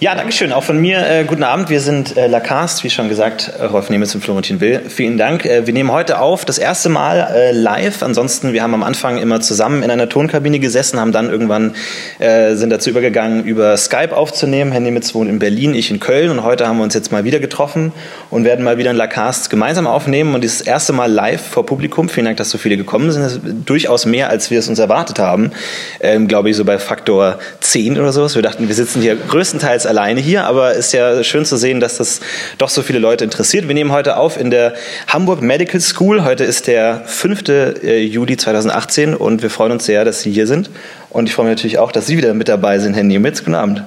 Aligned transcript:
Ja, 0.00 0.14
danke 0.14 0.30
schön. 0.30 0.52
Auch 0.52 0.62
von 0.62 0.78
mir 0.78 1.04
äh, 1.10 1.24
guten 1.24 1.42
Abend. 1.42 1.70
Wir 1.70 1.80
sind 1.80 2.16
äh, 2.16 2.28
Lacast, 2.28 2.84
wie 2.84 2.90
schon 2.90 3.08
gesagt, 3.08 3.50
äh, 3.58 3.64
Rolf 3.64 3.90
Nemitz 3.90 4.14
und 4.14 4.20
Florentin 4.22 4.60
Will. 4.60 4.82
Vielen 4.88 5.18
Dank. 5.18 5.44
Äh, 5.44 5.66
wir 5.66 5.74
nehmen 5.74 5.90
heute 5.90 6.20
auf, 6.20 6.44
das 6.44 6.58
erste 6.58 6.88
Mal 6.88 7.28
äh, 7.34 7.50
live. 7.50 8.04
Ansonsten, 8.04 8.52
wir 8.52 8.62
haben 8.62 8.74
am 8.74 8.84
Anfang 8.84 9.18
immer 9.18 9.40
zusammen 9.40 9.82
in 9.82 9.90
einer 9.90 10.08
Tonkabine 10.08 10.60
gesessen, 10.60 11.00
haben 11.00 11.10
dann 11.10 11.28
irgendwann 11.28 11.74
äh, 12.20 12.54
sind 12.54 12.70
dazu 12.70 12.90
übergegangen, 12.90 13.42
über 13.42 13.76
Skype 13.76 14.16
aufzunehmen. 14.16 14.70
Herr 14.70 14.78
Nemitz 14.78 15.16
wohnt 15.16 15.28
in 15.28 15.40
Berlin, 15.40 15.74
ich 15.74 15.90
in 15.90 15.98
Köln 15.98 16.30
und 16.30 16.44
heute 16.44 16.68
haben 16.68 16.76
wir 16.76 16.84
uns 16.84 16.94
jetzt 16.94 17.10
mal 17.10 17.24
wieder 17.24 17.40
getroffen 17.40 17.90
und 18.30 18.44
werden 18.44 18.64
mal 18.64 18.78
wieder 18.78 18.90
ein 18.90 18.96
Lacast 18.96 19.50
gemeinsam 19.50 19.88
aufnehmen 19.88 20.32
und 20.36 20.44
dieses 20.44 20.60
erste 20.60 20.92
Mal 20.92 21.10
live 21.10 21.44
vor 21.44 21.66
Publikum. 21.66 22.08
Vielen 22.08 22.26
Dank, 22.26 22.36
dass 22.36 22.50
so 22.50 22.58
viele 22.58 22.76
gekommen 22.76 23.10
sind. 23.10 23.24
Das 23.24 23.32
ist 23.32 23.42
durchaus 23.64 24.06
mehr, 24.06 24.30
als 24.30 24.52
wir 24.52 24.60
es 24.60 24.68
uns 24.68 24.78
erwartet 24.78 25.18
haben. 25.18 25.50
Ähm, 25.98 26.28
Glaube 26.28 26.50
ich, 26.50 26.56
so 26.56 26.64
bei 26.64 26.78
Faktor 26.78 27.40
10 27.62 27.98
oder 27.98 28.12
sowas. 28.12 28.36
Wir 28.36 28.42
dachten, 28.42 28.68
wir 28.68 28.76
sitzen 28.76 29.02
hier 29.02 29.16
größtenteils 29.16 29.87
alleine 29.88 30.20
hier, 30.20 30.44
aber 30.44 30.74
ist 30.74 30.92
ja 30.92 31.24
schön 31.24 31.44
zu 31.44 31.56
sehen, 31.56 31.80
dass 31.80 31.96
das 31.96 32.20
doch 32.58 32.68
so 32.68 32.82
viele 32.82 32.98
Leute 32.98 33.24
interessiert. 33.24 33.66
Wir 33.66 33.74
nehmen 33.74 33.92
heute 33.92 34.16
auf 34.16 34.38
in 34.38 34.50
der 34.50 34.74
Hamburg 35.08 35.42
Medical 35.42 35.80
School. 35.80 36.24
Heute 36.24 36.44
ist 36.44 36.66
der 36.66 37.02
5. 37.06 37.48
Äh, 37.48 37.98
Juli 37.98 38.36
2018 38.36 39.14
und 39.14 39.42
wir 39.42 39.50
freuen 39.50 39.72
uns 39.72 39.86
sehr, 39.86 40.04
dass 40.04 40.22
Sie 40.22 40.30
hier 40.30 40.46
sind. 40.46 40.70
Und 41.10 41.28
ich 41.28 41.34
freue 41.34 41.46
mich 41.46 41.56
natürlich 41.56 41.78
auch, 41.78 41.90
dass 41.90 42.06
Sie 42.06 42.16
wieder 42.16 42.34
mit 42.34 42.48
dabei 42.48 42.78
sind, 42.78 42.94
Herr 42.94 43.02
Niemitz. 43.02 43.40
Guten 43.40 43.54
Abend. 43.54 43.82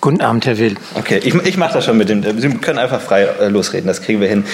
Guten 0.00 0.22
Abend, 0.22 0.46
Herr 0.46 0.56
Will. 0.56 0.76
Okay, 0.94 1.20
ich, 1.22 1.34
ich 1.34 1.58
mache 1.58 1.74
das 1.74 1.84
schon 1.84 1.98
mit 1.98 2.08
dem. 2.08 2.22
Sie 2.40 2.48
können 2.48 2.78
einfach 2.78 3.02
frei 3.02 3.24
äh, 3.24 3.48
losreden, 3.48 3.86
das 3.86 4.00
kriegen 4.00 4.22
wir 4.22 4.28
hin. 4.28 4.44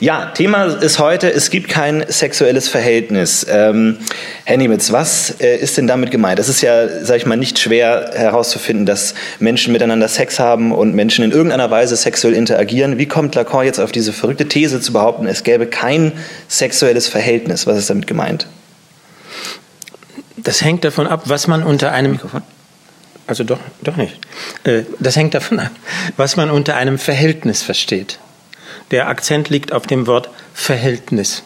Ja, 0.00 0.32
Thema 0.34 0.64
ist 0.64 0.98
heute, 0.98 1.32
es 1.32 1.50
gibt 1.50 1.68
kein 1.68 2.04
sexuelles 2.08 2.68
Verhältnis. 2.68 3.46
Ähm, 3.48 3.98
Herr 4.44 4.56
Niemitz, 4.56 4.90
was 4.90 5.36
äh, 5.38 5.58
ist 5.58 5.76
denn 5.76 5.86
damit 5.86 6.10
gemeint? 6.10 6.40
Es 6.40 6.48
ist 6.48 6.60
ja, 6.60 7.04
sage 7.04 7.18
ich 7.18 7.26
mal, 7.26 7.36
nicht 7.36 7.60
schwer 7.60 8.10
herauszufinden, 8.14 8.84
dass 8.84 9.14
Menschen 9.38 9.72
miteinander 9.72 10.08
Sex 10.08 10.40
haben 10.40 10.72
und 10.72 10.92
Menschen 10.92 11.24
in 11.24 11.30
irgendeiner 11.30 11.70
Weise 11.70 11.94
sexuell 11.94 12.34
interagieren. 12.34 12.98
Wie 12.98 13.06
kommt 13.06 13.36
Lacan 13.36 13.64
jetzt 13.64 13.78
auf 13.78 13.92
diese 13.92 14.12
verrückte 14.12 14.48
These 14.48 14.80
zu 14.80 14.92
behaupten, 14.92 15.28
es 15.28 15.44
gäbe 15.44 15.68
kein 15.68 16.12
sexuelles 16.48 17.06
Verhältnis? 17.06 17.68
Was 17.68 17.78
ist 17.78 17.90
damit 17.90 18.08
gemeint? 18.08 18.48
Das 20.36 20.62
hängt 20.62 20.84
davon 20.84 21.06
ab, 21.06 21.22
was 21.26 21.46
man 21.46 21.62
unter 21.62 21.92
einem 21.92 22.12
Mikrofon 22.12 22.42
also 23.26 23.44
doch, 23.44 23.58
doch 23.82 23.96
nicht. 23.96 24.18
Äh, 24.64 24.82
das 25.00 25.16
hängt 25.16 25.34
davon 25.34 25.58
ab, 25.60 25.72
was 26.16 26.36
man 26.36 26.50
unter 26.50 26.76
einem 26.76 26.98
Verhältnis 26.98 27.62
versteht. 27.62 28.18
Der 28.90 29.08
Akzent 29.08 29.48
liegt 29.48 29.72
auf 29.72 29.86
dem 29.86 30.06
Wort 30.06 30.30
Verhältnis. 30.54 31.42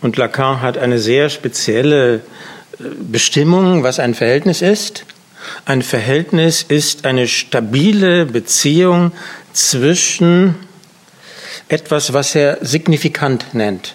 Und 0.00 0.16
Lacan 0.16 0.60
hat 0.60 0.78
eine 0.78 0.98
sehr 0.98 1.30
spezielle 1.30 2.16
äh, 2.16 2.20
Bestimmung, 3.00 3.82
was 3.82 4.00
ein 4.00 4.14
Verhältnis 4.14 4.62
ist. 4.62 5.04
Ein 5.64 5.82
Verhältnis 5.82 6.62
ist 6.62 7.04
eine 7.04 7.26
stabile 7.28 8.26
Beziehung 8.26 9.12
zwischen 9.52 10.54
etwas, 11.68 12.12
was 12.12 12.34
er 12.34 12.58
signifikant 12.60 13.54
nennt. 13.54 13.94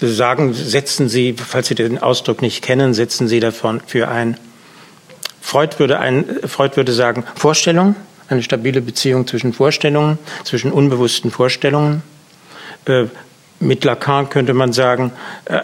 Sagen, 0.00 0.54
setzen 0.54 1.08
Sie, 1.08 1.34
falls 1.34 1.68
Sie 1.68 1.74
den 1.74 1.98
Ausdruck 1.98 2.42
nicht 2.42 2.62
kennen, 2.62 2.94
setzen 2.94 3.28
Sie 3.28 3.40
davon 3.40 3.82
für 3.86 4.08
ein 4.08 4.38
Freud 5.44 5.78
würde, 5.78 6.00
ein, 6.00 6.24
Freud 6.46 6.74
würde 6.76 6.94
sagen, 6.94 7.22
Vorstellung, 7.34 7.94
eine 8.28 8.42
stabile 8.42 8.80
Beziehung 8.80 9.26
zwischen 9.26 9.52
Vorstellungen, 9.52 10.18
zwischen 10.42 10.72
unbewussten 10.72 11.30
Vorstellungen. 11.30 12.02
Äh, 12.86 13.04
mit 13.60 13.84
Lacan 13.84 14.30
könnte 14.30 14.54
man 14.54 14.72
sagen, 14.72 15.12
äh, 15.44 15.60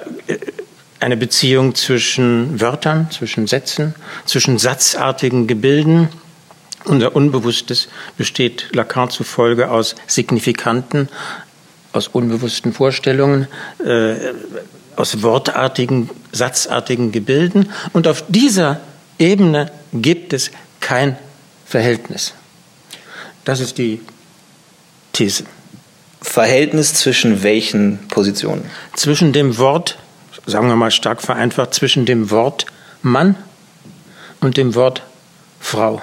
eine 1.00 1.16
Beziehung 1.16 1.74
zwischen 1.74 2.60
Wörtern, 2.60 3.10
zwischen 3.10 3.46
Sätzen, 3.46 3.94
zwischen 4.26 4.58
satzartigen 4.58 5.46
Gebilden. 5.46 6.10
Unser 6.84 7.16
Unbewusstes 7.16 7.88
besteht 8.18 8.68
Lacan 8.74 9.08
zufolge 9.08 9.70
aus 9.70 9.94
signifikanten, 10.06 11.08
aus 11.94 12.06
unbewussten 12.06 12.74
Vorstellungen, 12.74 13.48
äh, 13.82 14.14
aus 14.96 15.22
wortartigen, 15.22 16.10
satzartigen 16.32 17.12
Gebilden. 17.12 17.70
Und 17.94 18.06
auf 18.06 18.24
dieser 18.28 18.80
Ebene 19.20 19.70
gibt 19.92 20.32
es 20.32 20.50
kein 20.80 21.16
Verhältnis. 21.66 22.32
Das 23.44 23.60
ist 23.60 23.78
die 23.78 24.00
These. 25.12 25.44
Verhältnis 26.22 26.94
zwischen 26.94 27.42
welchen 27.42 28.08
Positionen? 28.08 28.68
Zwischen 28.94 29.32
dem 29.32 29.58
Wort, 29.58 29.98
sagen 30.46 30.68
wir 30.68 30.76
mal 30.76 30.90
stark 30.90 31.22
vereinfacht, 31.22 31.74
zwischen 31.74 32.06
dem 32.06 32.30
Wort 32.30 32.66
Mann 33.02 33.36
und 34.40 34.56
dem 34.56 34.74
Wort 34.74 35.02
Frau. 35.60 36.02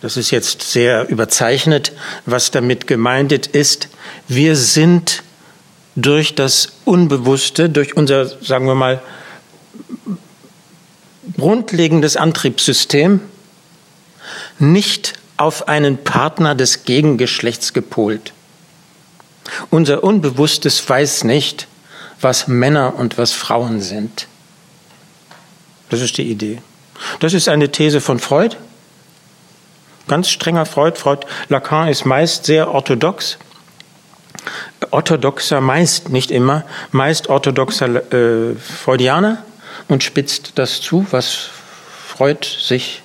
Das 0.00 0.16
ist 0.16 0.32
jetzt 0.32 0.62
sehr 0.62 1.08
überzeichnet. 1.08 1.92
Was 2.26 2.50
damit 2.50 2.88
gemeint 2.88 3.32
ist, 3.32 3.88
wir 4.26 4.56
sind 4.56 5.22
durch 5.94 6.34
das 6.34 6.72
Unbewusste, 6.84 7.70
durch 7.70 7.96
unser, 7.96 8.26
sagen 8.26 8.66
wir 8.66 8.74
mal, 8.74 9.00
grundlegendes 11.36 12.16
Antriebssystem 12.16 13.20
nicht 14.58 15.14
auf 15.36 15.68
einen 15.68 15.98
Partner 16.04 16.54
des 16.54 16.84
Gegengeschlechts 16.84 17.72
gepolt. 17.72 18.32
Unser 19.70 20.04
Unbewusstes 20.04 20.88
weiß 20.88 21.24
nicht, 21.24 21.66
was 22.20 22.46
Männer 22.46 22.94
und 22.96 23.18
was 23.18 23.32
Frauen 23.32 23.80
sind. 23.80 24.28
Das 25.90 26.00
ist 26.00 26.16
die 26.18 26.30
Idee. 26.30 26.62
Das 27.20 27.34
ist 27.34 27.48
eine 27.48 27.70
These 27.70 28.00
von 28.00 28.18
Freud. 28.18 28.56
Ganz 30.08 30.30
strenger 30.30 30.66
Freud. 30.66 30.98
Freud, 30.98 31.26
Lacan 31.48 31.88
ist 31.88 32.04
meist 32.04 32.46
sehr 32.46 32.70
orthodox. 32.70 33.38
Orthodoxer 34.90 35.60
meist, 35.60 36.08
nicht 36.08 36.30
immer, 36.30 36.64
meist 36.90 37.28
orthodoxer 37.28 38.12
äh, 38.12 38.54
Freudianer 38.56 39.44
und 39.88 40.02
spitzt 40.02 40.52
das 40.56 40.80
zu, 40.80 41.06
was 41.10 41.48
Freud 42.06 42.46
sich 42.46 43.02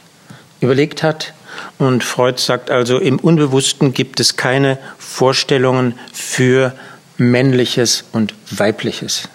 überlegt 0.60 1.04
hat. 1.04 1.34
Und 1.78 2.04
Freud 2.04 2.40
sagt 2.40 2.70
also, 2.70 3.00
im 3.00 3.20
Unbewussten 3.20 3.94
gibt 3.94 4.20
es 4.20 4.36
keine 4.36 4.78
Vorstellungen 4.98 5.98
für 6.14 6.74
männliches 7.18 8.04
und 8.12 8.34
weibliches. 8.52 9.30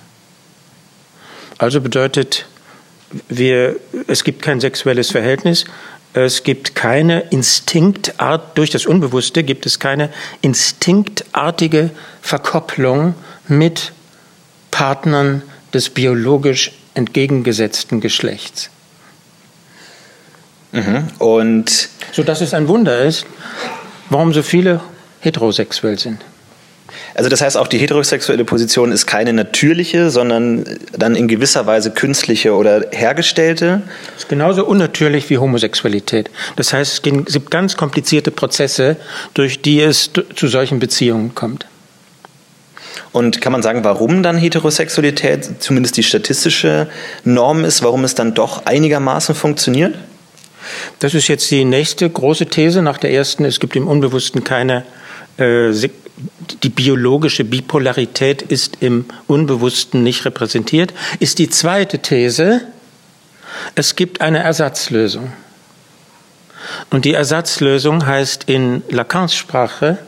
Also 1.58 1.80
bedeutet, 1.80 2.46
wir, 3.28 3.76
es 4.06 4.24
gibt 4.24 4.42
kein 4.42 4.60
sexuelles 4.60 5.10
Verhältnis, 5.10 5.64
es 6.14 6.42
gibt 6.42 6.74
keine 6.74 7.20
Instinktart, 7.30 8.58
durch 8.58 8.70
das 8.70 8.84
Unbewusste 8.84 9.44
gibt 9.44 9.64
es 9.64 9.78
keine 9.78 10.10
instinktartige 10.42 11.90
Verkopplung 12.20 13.14
mit 13.48 13.92
Partnern 14.70 15.42
des 15.72 15.90
biologisch 15.90 16.72
entgegengesetzten 16.94 18.00
Geschlechts. 18.00 18.70
Mhm. 20.72 21.08
Und 21.18 21.88
so 22.12 22.22
dass 22.22 22.40
es 22.40 22.54
ein 22.54 22.68
Wunder 22.68 23.02
ist, 23.02 23.26
warum 24.10 24.32
so 24.32 24.42
viele 24.42 24.80
heterosexuell 25.20 25.98
sind. 25.98 26.18
Also 27.14 27.28
das 27.28 27.40
heißt, 27.40 27.56
auch 27.56 27.68
die 27.68 27.78
heterosexuelle 27.78 28.44
Position 28.44 28.92
ist 28.92 29.06
keine 29.06 29.32
natürliche, 29.32 30.10
sondern 30.10 30.64
dann 30.92 31.14
in 31.14 31.28
gewisser 31.28 31.66
Weise 31.66 31.90
künstliche 31.90 32.54
oder 32.54 32.86
hergestellte. 32.90 33.82
Das 34.06 34.24
ist 34.24 34.28
genauso 34.28 34.64
unnatürlich 34.64 35.28
wie 35.30 35.38
Homosexualität. 35.38 36.30
Das 36.56 36.72
heißt, 36.72 36.92
es 36.92 37.02
gibt 37.02 37.50
ganz 37.50 37.76
komplizierte 37.76 38.30
Prozesse, 38.30 38.96
durch 39.34 39.60
die 39.62 39.80
es 39.80 40.10
zu 40.34 40.48
solchen 40.48 40.78
Beziehungen 40.78 41.34
kommt. 41.34 41.66
Und 43.12 43.40
kann 43.40 43.52
man 43.52 43.62
sagen, 43.62 43.84
warum 43.84 44.22
dann 44.22 44.36
Heterosexualität 44.36 45.62
zumindest 45.62 45.96
die 45.96 46.02
statistische 46.02 46.88
Norm 47.24 47.64
ist, 47.64 47.82
warum 47.82 48.04
es 48.04 48.14
dann 48.14 48.34
doch 48.34 48.66
einigermaßen 48.66 49.34
funktioniert? 49.34 49.94
Das 50.98 51.14
ist 51.14 51.28
jetzt 51.28 51.50
die 51.50 51.64
nächste 51.64 52.08
große 52.08 52.46
These 52.46 52.82
nach 52.82 52.98
der 52.98 53.12
ersten. 53.12 53.44
Es 53.44 53.60
gibt 53.60 53.76
im 53.76 53.88
Unbewussten 53.88 54.44
keine, 54.44 54.84
äh, 55.36 55.72
die 56.62 56.68
biologische 56.68 57.44
Bipolarität 57.44 58.42
ist 58.42 58.78
im 58.80 59.06
Unbewussten 59.26 60.02
nicht 60.02 60.24
repräsentiert. 60.24 60.92
Ist 61.18 61.38
die 61.38 61.50
zweite 61.50 61.98
These, 61.98 62.62
es 63.74 63.96
gibt 63.96 64.20
eine 64.20 64.38
Ersatzlösung. 64.38 65.32
Und 66.90 67.04
die 67.04 67.14
Ersatzlösung 67.14 68.06
heißt 68.06 68.44
in 68.46 68.82
Lacans 68.88 69.34
Sprache 69.34 69.98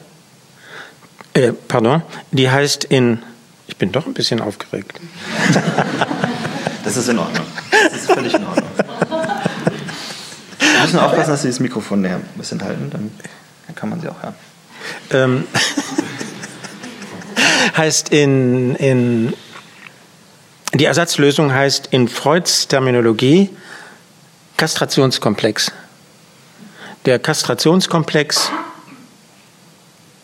äh, 1.35 1.53
pardon, 1.53 2.03
die 2.31 2.51
heißt 2.51 2.85
in, 2.85 3.23
ich 3.67 3.77
bin 3.77 3.93
doch 3.93 4.07
ein 4.07 4.15
bisschen 4.15 4.41
aufgeregt. 4.41 4.99
das 6.85 6.97
ist 6.97 7.09
in 7.09 7.19
Ordnung. 7.19 7.47
Das 7.71 7.93
ist 7.93 8.11
völlig 8.11 8.35
in 8.35 8.47
Ordnung. 8.47 8.69
Wir 10.59 10.81
müssen 10.81 10.99
aufpassen, 10.99 11.31
dass 11.31 11.43
Sie 11.43 11.49
das 11.49 11.61
Mikrofon 11.61 12.03
näher 12.03 12.17
ein 12.17 12.39
bisschen 12.39 12.63
halten, 12.63 12.91
dann 12.91 13.11
kann 13.75 13.89
man 13.89 14.01
Sie 14.01 14.09
auch 14.09 14.23
hören. 14.23 14.35
Ähm, 15.11 15.45
heißt 17.77 18.11
in, 18.11 18.77
in, 18.77 19.35
die 20.75 20.85
Ersatzlösung 20.85 21.53
heißt 21.53 21.89
in 21.91 22.09
Freuds 22.09 22.69
Terminologie 22.69 23.51
Kastrationskomplex. 24.57 25.73
Der 27.07 27.19
Kastrationskomplex 27.19 28.51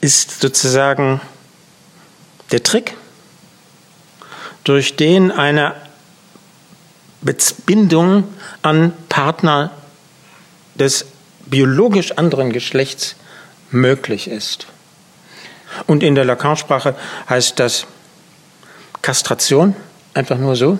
ist 0.01 0.41
sozusagen 0.41 1.21
der 2.53 2.63
Trick, 2.63 2.97
durch 4.65 4.97
den 4.97 5.31
eine 5.31 5.75
Bindung 7.67 8.25
an 8.63 8.93
Partner 9.09 9.71
des 10.75 11.07
biologisch 11.47 12.13
anderen 12.13 12.53
Geschlechts 12.53 13.17
möglich 13.71 14.29
ist. 14.29 14.67
Und 15.87 16.03
in 16.03 16.15
der 16.15 16.25
Lacan-Sprache 16.25 16.95
heißt 17.29 17.59
das 17.59 17.87
Kastration, 19.03 19.77
einfach 20.15 20.39
nur 20.39 20.57
so, 20.57 20.79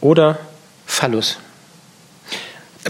oder 0.00 0.38
Phallus. 0.86 1.38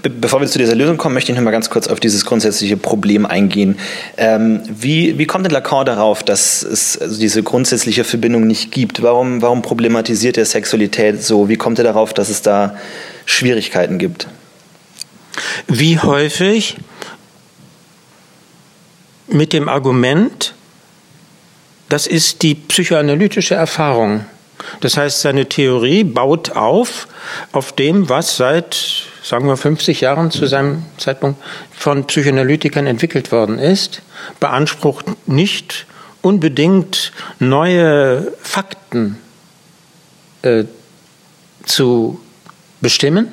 Bevor 0.03 0.41
wir 0.41 0.49
zu 0.49 0.59
dieser 0.59 0.75
Lösung 0.75 0.97
kommen, 0.97 1.15
möchte 1.15 1.33
ich 1.33 1.37
noch 1.39 1.45
mal 1.45 1.51
ganz 1.51 1.71
kurz 1.71 1.89
auf 1.89 1.99
dieses 1.99 2.25
grundsätzliche 2.25 2.77
Problem 2.77 3.27
eingehen. 3.27 3.79
Ähm, 4.17 4.63
wie, 4.69 5.19
wie 5.19 5.27
kommt 5.27 5.45
denn 5.45 5.53
Lacan 5.53 5.87
darauf, 5.87 6.23
dass 6.23 6.63
es 6.63 6.99
also 6.99 7.19
diese 7.19 7.43
grundsätzliche 7.43 8.05
Verbindung 8.05 8.47
nicht 8.47 8.71
gibt? 8.71 9.03
Warum, 9.03 9.43
warum 9.43 9.63
problematisiert 9.63 10.39
er 10.39 10.45
Sexualität 10.45 11.23
so? 11.23 11.49
Wie 11.49 11.57
kommt 11.57 11.79
er 11.79 11.85
darauf, 11.85 12.13
dass 12.13 12.29
es 12.29 12.43
da 12.43 12.77
Schwierigkeiten 13.27 13.99
gibt? 13.99 14.29
Wie 15.67 15.99
häufig 15.99 16.77
mit 19.29 19.53
dem 19.53 19.69
Argument, 19.69 20.55
das 21.89 22.07
ist 22.07 22.43
die 22.43 22.55
psychoanalytische 22.55 23.55
Erfahrung. 23.55 24.25
Das 24.81 24.97
heißt, 24.97 25.21
seine 25.21 25.47
Theorie 25.47 26.05
baut 26.05 26.51
auf 26.51 27.09
auf 27.53 27.73
dem, 27.73 28.09
was 28.09 28.37
seit, 28.37 29.05
sagen 29.29 29.47
wir, 29.47 29.59
50 29.59 30.01
Jahren 30.01 30.31
zu 30.31 30.47
seinem 30.47 30.87
Zeitpunkt 30.97 31.39
von 31.71 32.07
Psychoanalytikern 32.07 32.87
entwickelt 32.87 33.31
worden 33.31 33.59
ist, 33.59 34.01
beansprucht 34.41 35.05
nicht 35.29 35.85
unbedingt 36.23 37.13
neue 37.39 38.33
Fakten 38.41 39.19
äh, 40.41 40.65
zu 41.67 42.19
bestimmen, 42.81 43.29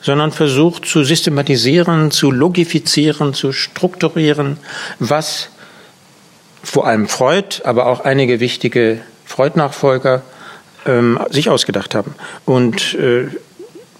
sondern 0.00 0.32
versucht 0.32 0.86
zu 0.86 1.04
systematisieren, 1.04 2.10
zu 2.10 2.30
logifizieren, 2.30 3.34
zu 3.34 3.52
strukturieren, 3.52 4.56
was 5.00 5.50
vor 6.62 6.86
allem 6.86 7.08
Freud, 7.08 7.60
aber 7.64 7.86
auch 7.86 8.00
einige 8.00 8.40
wichtige 8.40 9.02
Freud-Nachfolger 9.26 10.22
ähm, 10.86 11.20
sich 11.28 11.50
ausgedacht 11.50 11.94
haben. 11.94 12.14
Und 12.46 12.94
äh, 12.94 13.26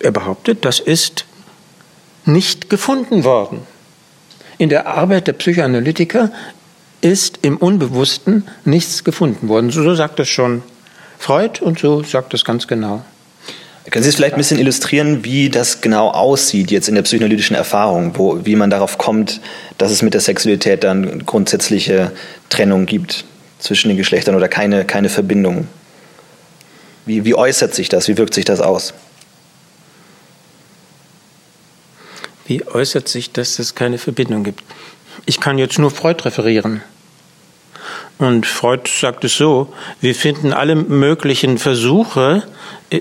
er 0.00 0.12
behauptet, 0.12 0.64
das 0.64 0.80
ist 0.80 1.25
nicht 2.26 2.70
gefunden 2.70 3.25
worden. 3.25 3.61
In 4.58 4.69
der 4.69 4.87
Arbeit 4.87 5.26
der 5.26 5.34
Psychoanalytiker 5.34 6.31
ist 7.00 7.40
im 7.43 7.56
Unbewussten 7.56 8.46
nichts 8.64 9.05
gefunden 9.05 9.49
worden. 9.49 9.70
So 9.70 9.94
sagt 9.94 10.19
es 10.20 10.28
schon 10.28 10.62
Freud 11.19 11.61
und 11.61 11.78
so 11.78 12.02
sagt 12.02 12.34
es 12.34 12.44
ganz 12.44 12.67
genau. 12.67 13.02
Können 13.90 14.02
Sie 14.02 14.08
es 14.08 14.17
vielleicht 14.17 14.34
ein 14.34 14.38
bisschen 14.38 14.58
illustrieren, 14.58 15.25
wie 15.25 15.49
das 15.49 15.81
genau 15.81 16.11
aussieht 16.11 16.73
jetzt 16.73 16.88
in 16.88 16.96
der 16.96 17.02
psychoanalytischen 17.02 17.55
Erfahrung, 17.55 18.19
wo, 18.19 18.44
wie 18.44 18.56
man 18.56 18.69
darauf 18.69 18.99
kommt, 18.99 19.40
dass 19.78 19.93
es 19.93 20.02
mit 20.02 20.12
der 20.12 20.20
Sexualität 20.20 20.82
dann 20.82 21.25
grundsätzliche 21.25 22.11
Trennung 22.49 22.87
gibt 22.87 23.25
zwischen 23.61 23.88
den 23.88 23.96
Geschlechtern 23.96 24.34
oder 24.34 24.49
keine, 24.49 24.84
keine 24.84 25.08
Verbindung? 25.08 25.69
Wie, 27.05 27.25
wie 27.25 27.37
äußert 27.37 27.75
sich 27.75 27.88
das? 27.88 28.08
Wie 28.08 28.19
wirkt 28.19 28.34
sich 28.34 28.44
das 28.44 28.61
aus? 28.61 28.93
Wie 32.46 32.66
äußert 32.66 33.08
sich, 33.08 33.32
dass 33.32 33.58
es 33.58 33.75
keine 33.75 33.98
Verbindung 33.98 34.44
gibt? 34.44 34.62
Ich 35.25 35.40
kann 35.40 35.58
jetzt 35.58 35.78
nur 35.78 35.90
Freud 35.90 36.25
referieren. 36.25 36.82
Und 38.19 38.46
Freud 38.46 38.88
sagt 38.88 39.25
es 39.25 39.37
so, 39.37 39.72
wir 40.00 40.14
finden 40.14 40.52
alle 40.52 40.75
möglichen 40.75 41.58
Versuche 41.58 42.44
äh, 42.90 43.00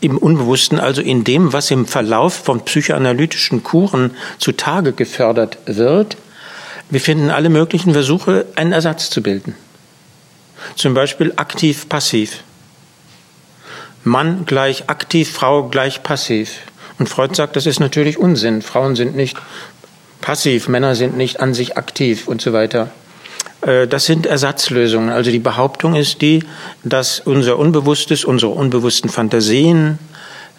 im 0.00 0.18
Unbewussten, 0.18 0.80
also 0.80 1.00
in 1.00 1.22
dem, 1.22 1.52
was 1.52 1.70
im 1.70 1.86
Verlauf 1.86 2.34
von 2.34 2.64
psychoanalytischen 2.64 3.62
Kuren 3.62 4.10
zutage 4.38 4.92
gefördert 4.92 5.58
wird, 5.66 6.16
wir 6.90 7.00
finden 7.00 7.30
alle 7.30 7.48
möglichen 7.48 7.92
Versuche, 7.92 8.46
einen 8.56 8.72
Ersatz 8.72 9.08
zu 9.08 9.22
bilden. 9.22 9.54
Zum 10.74 10.92
Beispiel 10.92 11.32
aktiv-passiv. 11.36 12.42
Mann 14.04 14.44
gleich 14.44 14.90
aktiv, 14.90 15.30
Frau 15.30 15.68
gleich 15.68 16.02
passiv. 16.02 16.58
Und 17.02 17.08
Freud 17.08 17.34
sagt, 17.34 17.56
das 17.56 17.66
ist 17.66 17.80
natürlich 17.80 18.16
Unsinn. 18.16 18.62
Frauen 18.62 18.94
sind 18.94 19.16
nicht 19.16 19.36
passiv, 20.20 20.68
Männer 20.68 20.94
sind 20.94 21.16
nicht 21.16 21.40
an 21.40 21.52
sich 21.52 21.76
aktiv 21.76 22.28
und 22.28 22.40
so 22.40 22.52
weiter. 22.52 22.92
Äh, 23.62 23.88
das 23.88 24.06
sind 24.06 24.24
Ersatzlösungen. 24.24 25.10
Also 25.10 25.32
die 25.32 25.40
Behauptung 25.40 25.96
ist 25.96 26.22
die, 26.22 26.44
dass 26.84 27.18
unser 27.18 27.58
Unbewusstes, 27.58 28.24
unsere 28.24 28.52
unbewussten 28.52 29.10
Fantasien 29.10 29.98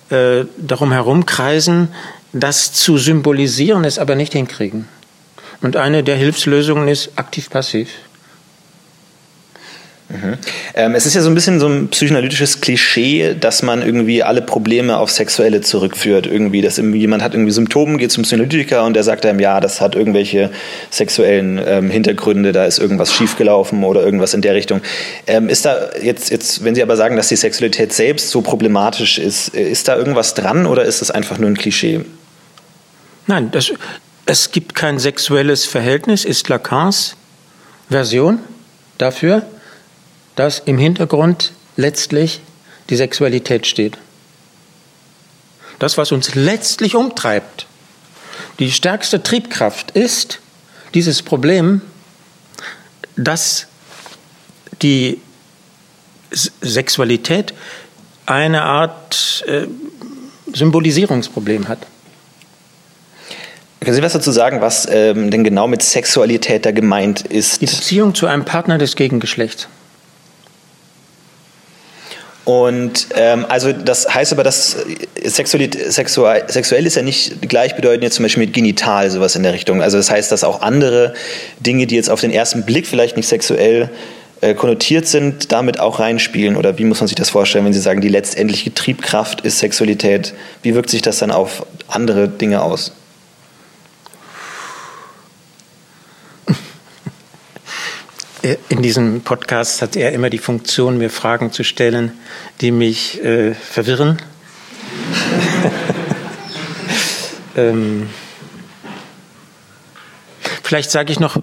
äh, 0.09 0.43
darum 0.57 0.91
herumkreisen, 0.91 1.87
das 2.33 2.73
zu 2.73 2.97
symbolisieren, 2.97 3.85
es 3.85 3.97
aber 3.97 4.15
nicht 4.15 4.33
hinkriegen. 4.33 4.89
Und 5.61 5.77
eine 5.77 6.03
der 6.03 6.17
Hilfslösungen 6.17 6.89
ist 6.89 7.11
aktiv-passiv. 7.15 7.87
Mhm. 10.09 10.37
Ähm, 10.75 10.95
es 10.95 11.05
ist 11.05 11.15
ja 11.15 11.21
so 11.21 11.29
ein 11.29 11.35
bisschen 11.35 11.59
so 11.59 11.67
ein 11.67 11.87
psychoanalytisches 11.87 12.61
Klischee, 12.61 13.35
dass 13.39 13.63
man 13.63 13.81
irgendwie 13.81 14.21
alle 14.21 14.41
Probleme 14.41 14.97
auf 14.97 15.09
Sexuelle 15.09 15.61
zurückführt. 15.61 16.27
Irgendwie, 16.27 16.61
dass 16.61 16.77
jemand 16.77 17.23
hat 17.23 17.33
irgendwie 17.33 17.51
Symptome, 17.51 17.97
geht 17.97 18.11
zum 18.11 18.23
Psychoanalytiker 18.23 18.83
und 18.83 18.93
der 18.93 19.03
sagt 19.03 19.25
einem, 19.25 19.39
ja, 19.39 19.59
das 19.59 19.81
hat 19.81 19.95
irgendwelche 19.95 20.51
sexuellen 20.89 21.59
ähm, 21.65 21.89
Hintergründe, 21.89 22.51
da 22.51 22.65
ist 22.65 22.79
irgendwas 22.79 23.13
schiefgelaufen 23.13 23.83
oder 23.83 24.03
irgendwas 24.03 24.33
in 24.33 24.41
der 24.41 24.55
Richtung. 24.55 24.81
Ähm, 25.25 25.49
ist 25.49 25.65
da 25.65 25.89
jetzt, 26.01 26.29
jetzt, 26.29 26.63
wenn 26.63 26.75
Sie 26.75 26.83
aber 26.83 26.97
sagen, 26.97 27.15
dass 27.15 27.29
die 27.29 27.35
Sexualität 27.35 27.93
selbst 27.93 28.29
so 28.29 28.41
problematisch 28.41 29.17
ist, 29.17 29.55
äh, 29.55 29.69
ist 29.69 29.87
da 29.87 29.95
irgendwas 29.95 30.33
dran 30.33 30.65
oder 30.65 30.83
ist 30.83 31.01
das 31.01 31.11
einfach 31.11 31.37
nur 31.37 31.49
ein 31.49 31.57
Klischee? 31.57 32.01
Nein, 33.25 33.49
das, 33.51 33.71
es 34.25 34.51
gibt 34.51 34.75
kein 34.75 34.99
sexuelles 34.99 35.65
Verhältnis, 35.65 36.25
ist 36.25 36.49
Lacans 36.49 37.15
Version 37.89 38.39
dafür 38.97 39.43
dass 40.35 40.59
im 40.59 40.77
Hintergrund 40.77 41.51
letztlich 41.75 42.41
die 42.89 42.95
Sexualität 42.95 43.67
steht. 43.67 43.97
Das, 45.79 45.97
was 45.97 46.11
uns 46.11 46.35
letztlich 46.35 46.95
umtreibt, 46.95 47.67
die 48.59 48.71
stärkste 48.71 49.23
Triebkraft 49.23 49.91
ist 49.91 50.39
dieses 50.93 51.21
Problem, 51.21 51.81
dass 53.15 53.67
die 54.81 55.19
Sexualität 56.31 57.53
eine 58.25 58.63
Art 58.63 59.43
äh, 59.47 59.67
Symbolisierungsproblem 60.53 61.67
hat. 61.67 61.79
Können 63.79 63.95
Sie 63.95 64.01
was 64.01 64.13
dazu 64.13 64.31
sagen, 64.31 64.61
was 64.61 64.87
ähm, 64.89 65.29
denn 65.29 65.43
genau 65.43 65.67
mit 65.67 65.81
Sexualität 65.81 66.65
da 66.65 66.71
gemeint 66.71 67.21
ist? 67.21 67.61
Die 67.61 67.65
Beziehung 67.65 68.15
zu 68.15 68.27
einem 68.27 68.45
Partner 68.45 68.77
des 68.77 68.95
Gegengeschlechts. 68.95 69.67
Und 72.45 73.07
ähm, 73.15 73.45
also 73.47 73.71
das 73.71 74.13
heißt 74.13 74.33
aber, 74.33 74.43
dass 74.43 74.75
sexuell, 75.23 75.69
sexuell, 75.89 76.43
sexuell 76.47 76.85
ist 76.85 76.95
ja 76.95 77.01
nicht 77.01 77.41
gleichbedeutend 77.47 78.03
jetzt 78.03 78.15
zum 78.15 78.23
Beispiel 78.23 78.45
mit 78.45 78.53
genital, 78.53 79.09
sowas 79.09 79.35
in 79.35 79.43
der 79.43 79.53
Richtung. 79.53 79.81
Also 79.81 79.97
das 79.97 80.11
heißt, 80.11 80.31
dass 80.31 80.43
auch 80.43 80.61
andere 80.61 81.13
Dinge, 81.61 81.87
die 81.87 81.95
jetzt 81.95 82.09
auf 82.09 82.19
den 82.19 82.31
ersten 82.31 82.63
Blick 82.63 82.85
vielleicht 82.85 83.15
nicht 83.15 83.27
sexuell 83.27 83.89
äh, 84.41 84.55
konnotiert 84.55 85.07
sind, 85.07 85.53
damit 85.53 85.79
auch 85.79 85.99
reinspielen. 85.99 86.57
Oder 86.57 86.77
wie 86.77 86.83
muss 86.83 86.99
man 86.99 87.07
sich 87.07 87.15
das 87.15 87.29
vorstellen, 87.29 87.63
wenn 87.63 87.73
Sie 87.73 87.79
sagen, 87.79 88.01
die 88.01 88.09
letztendliche 88.09 88.73
Triebkraft 88.73 89.39
ist 89.41 89.59
Sexualität? 89.59 90.33
Wie 90.63 90.75
wirkt 90.75 90.89
sich 90.89 91.01
das 91.01 91.19
dann 91.19 91.31
auf 91.31 91.65
andere 91.87 92.27
Dinge 92.27 92.61
aus? 92.61 92.91
In 98.67 98.81
diesem 98.81 99.21
Podcast 99.21 99.81
hat 99.81 99.95
er 99.95 100.11
immer 100.11 100.29
die 100.29 100.37
Funktion, 100.37 100.97
mir 100.97 101.09
Fragen 101.09 101.53
zu 101.53 101.63
stellen, 101.63 102.11
die 102.59 102.71
mich 102.71 103.23
äh, 103.23 103.53
verwirren. 103.53 104.21
ähm, 107.55 108.09
vielleicht 110.61 110.91
sage 110.91 111.13
ich 111.13 111.21
noch 111.21 111.37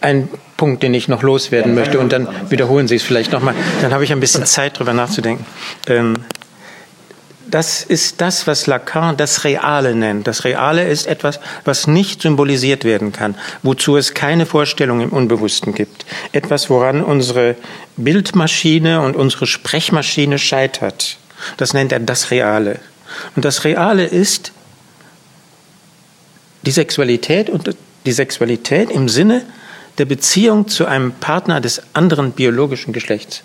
einen 0.00 0.28
Punkt, 0.56 0.84
den 0.84 0.94
ich 0.94 1.08
noch 1.08 1.24
loswerden 1.24 1.74
möchte, 1.74 1.98
und 1.98 2.12
dann 2.12 2.28
wiederholen 2.50 2.86
Sie 2.86 2.94
es 2.94 3.02
vielleicht 3.02 3.32
nochmal. 3.32 3.56
Dann 3.82 3.92
habe 3.92 4.04
ich 4.04 4.12
ein 4.12 4.20
bisschen 4.20 4.46
Zeit, 4.46 4.76
darüber 4.76 4.92
nachzudenken. 4.92 5.44
Ähm, 5.88 6.14
das 7.50 7.82
ist 7.82 8.20
das, 8.20 8.46
was 8.46 8.66
Lacan 8.66 9.16
das 9.16 9.44
Reale 9.44 9.94
nennt. 9.94 10.26
Das 10.26 10.44
Reale 10.44 10.88
ist 10.88 11.06
etwas, 11.06 11.40
was 11.64 11.86
nicht 11.86 12.22
symbolisiert 12.22 12.84
werden 12.84 13.12
kann, 13.12 13.34
wozu 13.62 13.96
es 13.96 14.14
keine 14.14 14.46
Vorstellung 14.46 15.00
im 15.00 15.10
Unbewussten 15.10 15.74
gibt. 15.74 16.06
Etwas, 16.32 16.70
woran 16.70 17.02
unsere 17.02 17.56
Bildmaschine 17.96 19.00
und 19.00 19.16
unsere 19.16 19.46
Sprechmaschine 19.46 20.38
scheitert. 20.38 21.18
Das 21.56 21.74
nennt 21.74 21.92
er 21.92 22.00
das 22.00 22.30
Reale. 22.30 22.80
Und 23.34 23.44
das 23.44 23.64
Reale 23.64 24.04
ist 24.04 24.52
die 26.62 26.70
Sexualität 26.72 27.48
und 27.48 27.74
die 28.04 28.12
Sexualität 28.12 28.90
im 28.90 29.08
Sinne 29.08 29.42
der 29.98 30.04
Beziehung 30.04 30.68
zu 30.68 30.86
einem 30.86 31.12
Partner 31.12 31.60
des 31.60 31.82
anderen 31.94 32.32
biologischen 32.32 32.92
Geschlechts. 32.92 33.42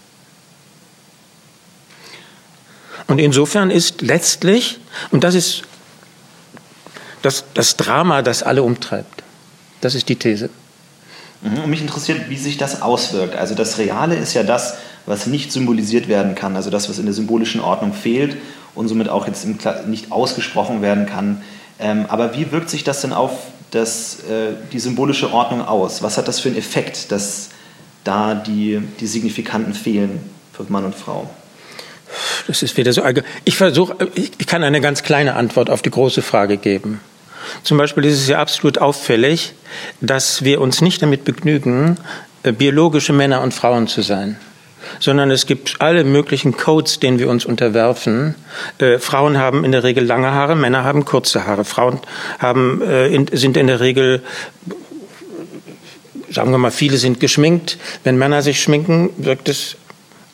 Und 3.12 3.20
insofern 3.20 3.72
ist 3.72 4.02
letztlich, 4.02 4.80
und 5.12 5.26
das 5.26 5.36
ist 5.36 5.64
das, 7.24 7.44
das 7.54 7.76
Drama, 7.76 8.22
das 8.22 8.42
alle 8.42 8.64
umtreibt, 8.64 9.22
das 9.82 9.96
ist 9.96 10.08
die 10.08 10.16
These. 10.16 10.50
Mhm. 11.42 11.66
Und 11.66 11.70
mich 11.70 11.82
interessiert, 11.82 12.30
wie 12.30 12.38
sich 12.38 12.56
das 12.56 12.82
auswirkt. 12.82 13.36
Also 13.36 13.54
das 13.54 13.78
Reale 13.78 14.16
ist 14.16 14.34
ja 14.34 14.44
das, 14.44 14.76
was 15.06 15.28
nicht 15.28 15.52
symbolisiert 15.52 16.08
werden 16.08 16.36
kann, 16.36 16.56
also 16.56 16.70
das, 16.70 16.88
was 16.88 17.00
in 17.00 17.06
der 17.06 17.14
symbolischen 17.14 17.60
Ordnung 17.60 17.92
fehlt 17.94 18.38
und 18.76 18.88
somit 18.88 19.10
auch 19.10 19.28
jetzt 19.28 19.46
nicht 19.88 20.14
ausgesprochen 20.14 20.82
werden 20.82 21.06
kann. 21.06 21.42
Ähm, 21.80 22.06
aber 22.08 22.38
wie 22.38 22.54
wirkt 22.54 22.70
sich 22.70 22.86
das 22.86 23.02
denn 23.02 23.12
auf 23.12 23.32
das, 23.72 24.22
äh, 24.22 24.54
die 24.72 24.80
symbolische 24.80 25.34
Ordnung 25.34 25.62
aus? 25.62 26.02
Was 26.02 26.18
hat 26.18 26.30
das 26.30 26.40
für 26.40 26.48
einen 26.48 26.58
Effekt, 26.58 27.12
dass 27.12 27.50
da 28.06 28.36
die, 28.36 28.82
die 29.02 29.08
Signifikanten 29.08 29.74
fehlen 29.74 30.22
für 30.54 30.64
Mann 30.70 30.86
und 30.86 30.96
Frau? 30.96 31.30
Das 32.48 32.64
ist 32.64 32.78
wieder 32.78 32.94
so. 32.94 33.04
Ich 33.46 33.58
versuche, 33.58 33.96
ich 34.16 34.48
kann 34.48 34.64
eine 34.64 34.82
ganz 34.82 35.04
kleine 35.04 35.36
Antwort 35.36 35.70
auf 35.70 35.82
die 35.82 35.92
große 35.92 36.22
Frage 36.22 36.58
geben. 36.58 37.00
Zum 37.64 37.78
Beispiel 37.78 38.06
ist 38.06 38.20
es 38.20 38.28
ja 38.28 38.40
absolut 38.40 38.78
auffällig, 38.78 39.54
dass 40.00 40.44
wir 40.44 40.62
uns 40.62 40.82
nicht 40.82 41.02
damit 41.02 41.24
begnügen, 41.26 41.98
äh, 42.44 42.52
biologische 42.52 43.14
Männer 43.14 43.42
und 43.42 43.54
Frauen 43.54 43.88
zu 43.88 44.02
sein 44.02 44.38
sondern 45.00 45.32
es 45.32 45.46
gibt 45.46 45.76
alle 45.80 46.04
möglichen 46.04 46.58
Codes, 46.58 47.00
denen 47.00 47.20
wir 47.20 47.30
uns 47.30 47.46
unterwerfen. 47.46 48.36
Äh, 48.78 49.00
Frauen 49.00 49.38
haben 49.38 49.64
in 49.64 49.72
der 49.72 49.84
Regel 49.84 50.04
lange 50.04 50.32
Haare, 50.32 50.56
Männer 50.56 50.84
haben 50.84 51.06
kurze 51.06 51.46
Haare. 51.46 51.66
Frauen 51.66 52.00
haben, 52.40 52.82
äh, 52.82 53.08
in, 53.08 53.28
sind 53.32 53.58
in 53.58 53.68
der 53.68 53.80
Regel, 53.80 54.24
sagen 56.30 56.52
wir 56.52 56.58
mal, 56.58 56.72
viele 56.72 56.98
sind 56.98 57.20
geschminkt. 57.20 57.78
Wenn 58.04 58.18
Männer 58.18 58.42
sich 58.42 58.62
schminken, 58.62 59.12
wirkt 59.18 59.50
es 59.50 59.78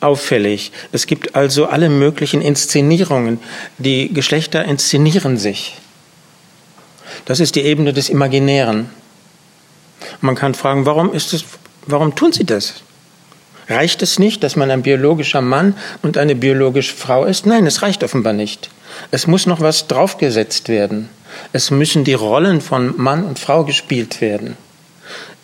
auffällig. 0.00 0.72
Es 0.92 1.06
gibt 1.06 1.34
also 1.34 1.66
alle 1.66 1.88
möglichen 1.88 2.40
Inszenierungen. 2.40 3.40
Die 3.78 4.12
Geschlechter 4.12 4.64
inszenieren 4.64 5.36
sich. 5.38 5.76
Das 7.24 7.40
ist 7.40 7.56
die 7.56 7.62
Ebene 7.62 7.92
des 7.92 8.08
Imaginären. 8.08 8.90
Man 10.20 10.34
kann 10.34 10.54
fragen, 10.54 10.86
warum 10.86 11.12
ist 11.12 11.34
es, 11.34 11.44
warum 11.86 12.14
tun 12.14 12.32
sie 12.32 12.44
das? 12.44 12.82
Reicht 13.68 14.00
es 14.02 14.18
nicht, 14.18 14.42
dass 14.42 14.56
man 14.56 14.70
ein 14.70 14.82
biologischer 14.82 15.42
Mann 15.42 15.74
und 16.02 16.16
eine 16.16 16.34
biologische 16.34 16.94
Frau 16.94 17.24
ist? 17.24 17.44
Nein, 17.44 17.66
es 17.66 17.82
reicht 17.82 18.02
offenbar 18.02 18.32
nicht. 18.32 18.70
Es 19.10 19.26
muss 19.26 19.46
noch 19.46 19.60
was 19.60 19.86
draufgesetzt 19.88 20.68
werden. 20.68 21.10
Es 21.52 21.70
müssen 21.70 22.04
die 22.04 22.14
Rollen 22.14 22.62
von 22.62 22.94
Mann 22.96 23.24
und 23.24 23.38
Frau 23.38 23.64
gespielt 23.64 24.20
werden. 24.22 24.56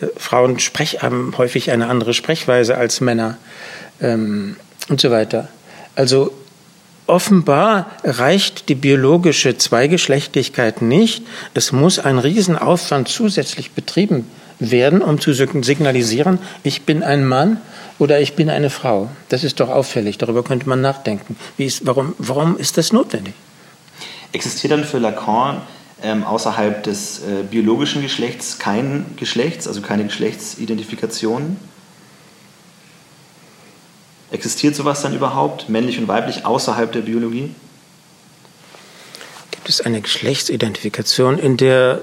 Äh, 0.00 0.06
Frauen 0.16 0.58
sprech, 0.58 1.02
haben 1.02 1.34
häufig 1.37 1.70
eine 1.70 1.88
andere 1.88 2.14
Sprechweise 2.14 2.76
als 2.76 3.00
Männer 3.00 3.37
ähm, 4.04 4.56
und 4.88 5.00
so 5.00 5.11
weiter. 5.11 5.49
Also 5.96 6.32
offenbar 7.06 7.90
reicht 8.02 8.68
die 8.68 8.75
biologische 8.75 9.56
Zweigeschlechtlichkeit 9.56 10.82
nicht. 10.82 11.25
Es 11.54 11.73
muss 11.73 11.99
ein 11.99 12.18
Riesenaufwand 12.18 13.08
zusätzlich 13.08 13.73
betrieben 13.73 14.26
werden, 14.58 15.02
um 15.02 15.20
zu 15.20 15.32
signalisieren, 15.32 16.38
ich 16.62 16.82
bin 16.82 17.02
ein 17.02 17.26
Mann 17.26 17.58
oder 17.99 18.20
ich 18.20 18.34
bin 18.34 18.50
eine 18.50 18.70
Frau. 18.70 19.11
Das 19.28 19.44
ist 19.44 19.61
doch 19.61 19.68
auffällig. 19.68 20.18
Darüber 20.18 20.42
könnte 20.42 20.68
man 20.68 20.80
nachdenken. 20.80 21.37
Ist, 21.58 21.87
warum, 21.87 22.14
warum 22.18 22.56
ist 22.56 22.78
das 22.78 22.92
notwendig? 22.92 23.34
Existiert 24.32 24.73
dann 24.73 24.84
für 24.84 24.99
Lacan 24.99 25.61
ähm, 26.02 26.25
außerhalb 26.25 26.82
des 26.82 27.20
äh, 27.20 27.44
biologischen 27.49 28.02
Geschlechts 28.02 28.58
kein 28.58 29.06
Geschlechts, 29.16 29.66
also 29.68 29.80
keine 29.80 30.04
Geschlechtsidentifikation? 30.04 31.56
Existiert 34.35 34.75
sowas 34.75 35.00
dann 35.00 35.14
überhaupt, 35.14 35.69
männlich 35.69 35.97
und 35.97 36.09
weiblich, 36.09 36.45
außerhalb 36.45 36.91
der 36.91 37.03
Biologie? 37.03 37.55
Gibt 39.53 39.69
es 39.69 39.81
eine 39.81 40.00
Geschlechtsidentifikation, 40.00 41.38
in 41.38 41.57
der 41.57 42.03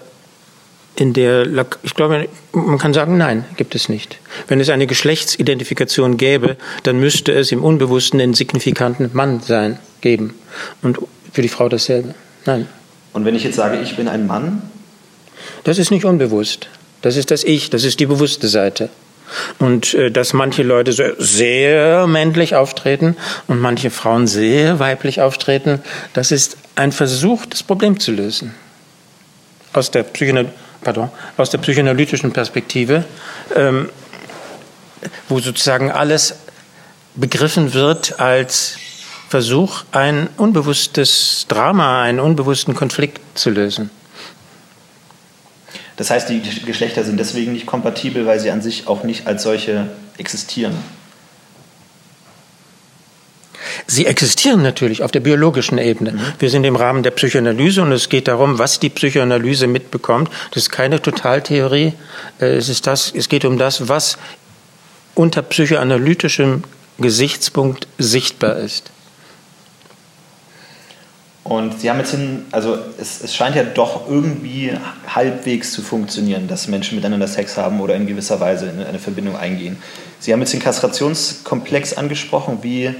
in 0.96 1.12
der, 1.14 1.46
ich 1.84 1.94
glaube, 1.94 2.30
man 2.54 2.78
kann 2.78 2.94
sagen, 2.94 3.18
nein, 3.18 3.44
gibt 3.58 3.76
es 3.76 3.90
nicht. 3.90 4.18
Wenn 4.48 4.62
es 4.62 4.70
eine 4.70 4.88
Geschlechtsidentifikation 4.88 6.16
gäbe, 6.16 6.56
dann 6.84 7.00
müsste 7.00 7.34
es 7.34 7.52
im 7.52 7.64
Unbewussten 7.64 8.20
den 8.20 8.34
signifikanten 8.34 9.10
Mann 9.14 9.42
sein, 9.42 9.80
geben. 10.00 10.34
Und 10.82 11.00
für 11.34 11.42
die 11.42 11.50
Frau 11.50 11.68
dasselbe. 11.68 12.14
Nein. 12.46 12.68
Und 13.12 13.26
wenn 13.26 13.36
ich 13.36 13.44
jetzt 13.44 13.56
sage, 13.58 13.82
ich 13.82 13.98
bin 13.98 14.08
ein 14.08 14.26
Mann? 14.26 14.62
Das 15.66 15.80
ist 15.80 15.92
nicht 15.92 16.06
unbewusst. 16.06 16.70
Das 17.02 17.18
ist 17.18 17.32
das 17.32 17.44
Ich, 17.44 17.70
das 17.70 17.84
ist 17.84 18.00
die 18.00 18.06
bewusste 18.06 18.48
Seite. 18.48 18.90
Und 19.60 19.94
äh, 19.94 20.12
dass 20.12 20.34
manche 20.34 20.64
Leute 20.64 20.94
so 20.94 21.04
sehr 21.18 22.08
männlich 22.08 22.56
auftreten 22.56 23.16
und 23.48 23.60
manche 23.60 23.90
Frauen 23.90 24.28
sehr 24.28 24.80
weiblich 24.80 25.22
auftreten, 25.22 25.82
das 26.14 26.32
ist 26.32 26.58
ein 26.76 26.92
Versuch, 26.92 27.46
das 27.46 27.64
Problem 27.64 28.00
zu 28.00 28.12
lösen. 28.12 28.54
Aus 29.74 29.92
der 29.92 30.04
Psychologie 30.04 30.50
pardon, 30.82 31.10
aus 31.38 31.50
der 31.50 31.60
psychoanalytischen 31.60 32.32
Perspektive, 32.32 33.06
ähm, 33.56 33.90
wo 35.30 35.40
sozusagen 35.40 35.92
alles 35.92 36.36
begriffen 37.16 37.74
wird 37.74 38.20
als 38.20 38.78
Versuch, 39.30 39.84
ein 39.92 40.28
unbewusstes 40.38 41.46
Drama, 41.48 42.02
einen 42.02 42.20
unbewussten 42.20 42.76
Konflikt 42.76 43.20
zu 43.36 43.50
lösen. 43.50 43.90
Das 46.02 46.10
heißt, 46.10 46.30
die 46.30 46.42
Geschlechter 46.66 47.04
sind 47.04 47.20
deswegen 47.20 47.54
nicht 47.54 47.68
kompatibel, 47.68 48.26
weil 48.26 48.40
sie 48.40 48.50
an 48.50 48.64
sich 48.64 48.88
auch 48.88 49.04
nicht 49.04 49.28
als 49.28 49.44
solche 49.44 49.88
existieren. 50.18 50.74
Sie 53.86 54.08
existieren 54.08 54.64
natürlich 54.64 55.04
auf 55.04 55.12
der 55.12 55.20
biologischen 55.20 55.78
Ebene. 55.78 56.14
Mhm. 56.14 56.20
Wir 56.40 56.50
sind 56.50 56.64
im 56.64 56.76
Rahmen 56.76 57.04
der 57.04 57.12
Psychoanalyse 57.12 57.84
und 57.84 57.92
es 57.92 58.10
geht 58.10 58.28
darum, 58.28 58.58
was 58.58 58.80
die 58.80 58.90
Psychoanalyse 58.90 59.68
mitbekommt. 59.68 60.32
Das 60.50 60.64
ist 60.64 60.72
keine 60.72 61.00
Totaltheorie. 61.00 61.94
Äh, 62.40 62.46
es, 62.56 62.68
ist 62.68 62.88
das, 62.88 63.14
es 63.16 63.30
geht 63.30 63.46
um 63.46 63.60
das, 63.60 63.88
was 63.88 64.18
unter 65.14 65.44
psychoanalytischem 65.44 66.64
Gesichtspunkt 66.98 67.88
sichtbar 68.00 68.58
ist. 68.58 68.90
Und 71.52 71.82
Sie 71.82 71.90
haben 71.90 72.00
jetzt 72.00 72.12
hin, 72.12 72.46
also 72.52 72.78
es, 72.98 73.22
es, 73.22 73.36
scheint 73.36 73.58
ja 73.58 73.64
doch 73.64 74.08
irgendwie 74.08 74.72
halbwegs 75.06 75.74
zu 75.74 75.82
funktionieren, 75.82 76.48
dass 76.48 76.70
Menschen 76.70 76.96
miteinander 76.96 77.28
Sex 77.28 77.58
haben 77.58 77.82
oder 77.82 77.94
in 77.94 78.08
gewisser 78.08 78.40
Weise 78.40 78.68
in 78.68 78.82
eine 78.82 79.00
Verbindung 79.00 79.36
eingehen. 79.36 79.76
Sie 80.22 80.32
haben 80.32 80.40
jetzt 80.40 80.54
den 80.54 80.62
Kastrationskomplex 80.62 81.92
angesprochen. 81.92 82.60
Wie 82.62 82.96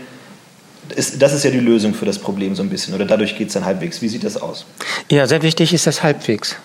ist, 0.94 1.22
das 1.22 1.32
ist 1.32 1.46
ja 1.46 1.52
die 1.52 1.62
Lösung 1.62 1.94
für 1.94 2.04
das 2.04 2.20
Problem 2.20 2.54
so 2.54 2.62
ein 2.62 2.70
bisschen, 2.70 2.94
oder 2.94 3.06
dadurch 3.06 3.38
geht 3.38 3.48
es 3.48 3.54
dann 3.54 3.64
halbwegs. 3.64 4.02
Wie 4.02 4.10
sieht 4.10 4.26
das 4.26 4.36
aus? 4.36 4.66
Ja, 5.10 5.28
sehr 5.28 5.44
wichtig 5.44 5.74
ist 5.74 5.88
das 5.88 6.04
halbwegs. 6.04 6.58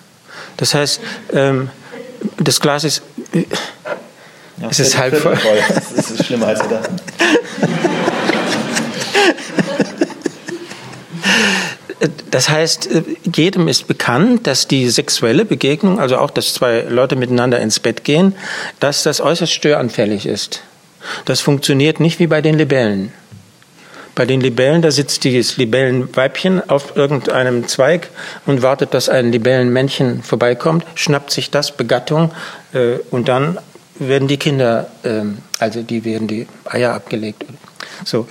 Das 0.57 0.75
heißt, 0.75 1.01
ähm, 1.35 1.71
das 2.39 2.59
Glas 2.59 2.83
ist. 2.83 3.03
Äh, 3.33 3.45
ja, 4.61 4.71
es 4.71 4.81
ist 4.81 4.99
halb 4.99 5.17
voll. 5.19 5.37
voll. 5.37 5.59
Das 5.95 6.11
ist 6.11 6.25
schlimmer 6.25 6.49
als 6.49 6.61
gedacht. 6.61 6.91
Das 12.31 12.49
heißt, 12.49 12.91
äh, 12.91 13.03
jedem 13.35 13.69
ist 13.69 13.89
bekannt, 13.89 14.47
dass 14.47 14.69
die 14.69 14.89
sexuelle 14.89 15.45
Begegnung, 15.45 15.99
also 15.99 16.19
auch, 16.19 16.31
dass 16.31 16.53
zwei 16.53 16.83
Leute 16.83 17.17
miteinander 17.17 17.61
ins 17.61 17.81
Bett 17.81 18.05
gehen, 18.05 18.35
dass 18.81 19.03
das 19.03 19.21
äußerst 19.21 19.53
störanfällig 19.53 20.27
ist. 20.27 20.63
Das 21.25 21.41
funktioniert 21.41 22.01
nicht 22.01 22.19
wie 22.19 22.27
bei 22.27 22.43
den 22.43 22.57
Libellen. 22.57 23.13
Bei 24.15 24.25
den 24.25 24.41
Libellen, 24.41 24.81
da 24.81 24.91
sitzt 24.91 25.25
dieses 25.25 25.59
Libellenweibchen 25.59 26.69
auf 26.71 26.97
irgendeinem 26.97 27.69
Zweig 27.69 28.09
und 28.47 28.63
wartet, 28.63 28.95
dass 28.95 29.09
ein 29.09 29.31
Libellenmännchen 29.31 30.23
vorbeikommt, 30.23 30.87
schnappt 30.95 31.31
sich 31.31 31.51
das 31.51 31.77
Begattung 31.77 32.33
äh, 32.73 32.99
und 33.11 33.29
dann 33.29 33.59
werden 33.99 34.27
die 34.27 34.39
Kinder, 34.39 34.89
äh, 35.03 35.23
also 35.59 35.83
die 35.83 36.05
werden 36.05 36.29
die 36.29 36.47
Eier 36.65 36.95
abgelegt. 36.95 37.45
So, 38.05 38.27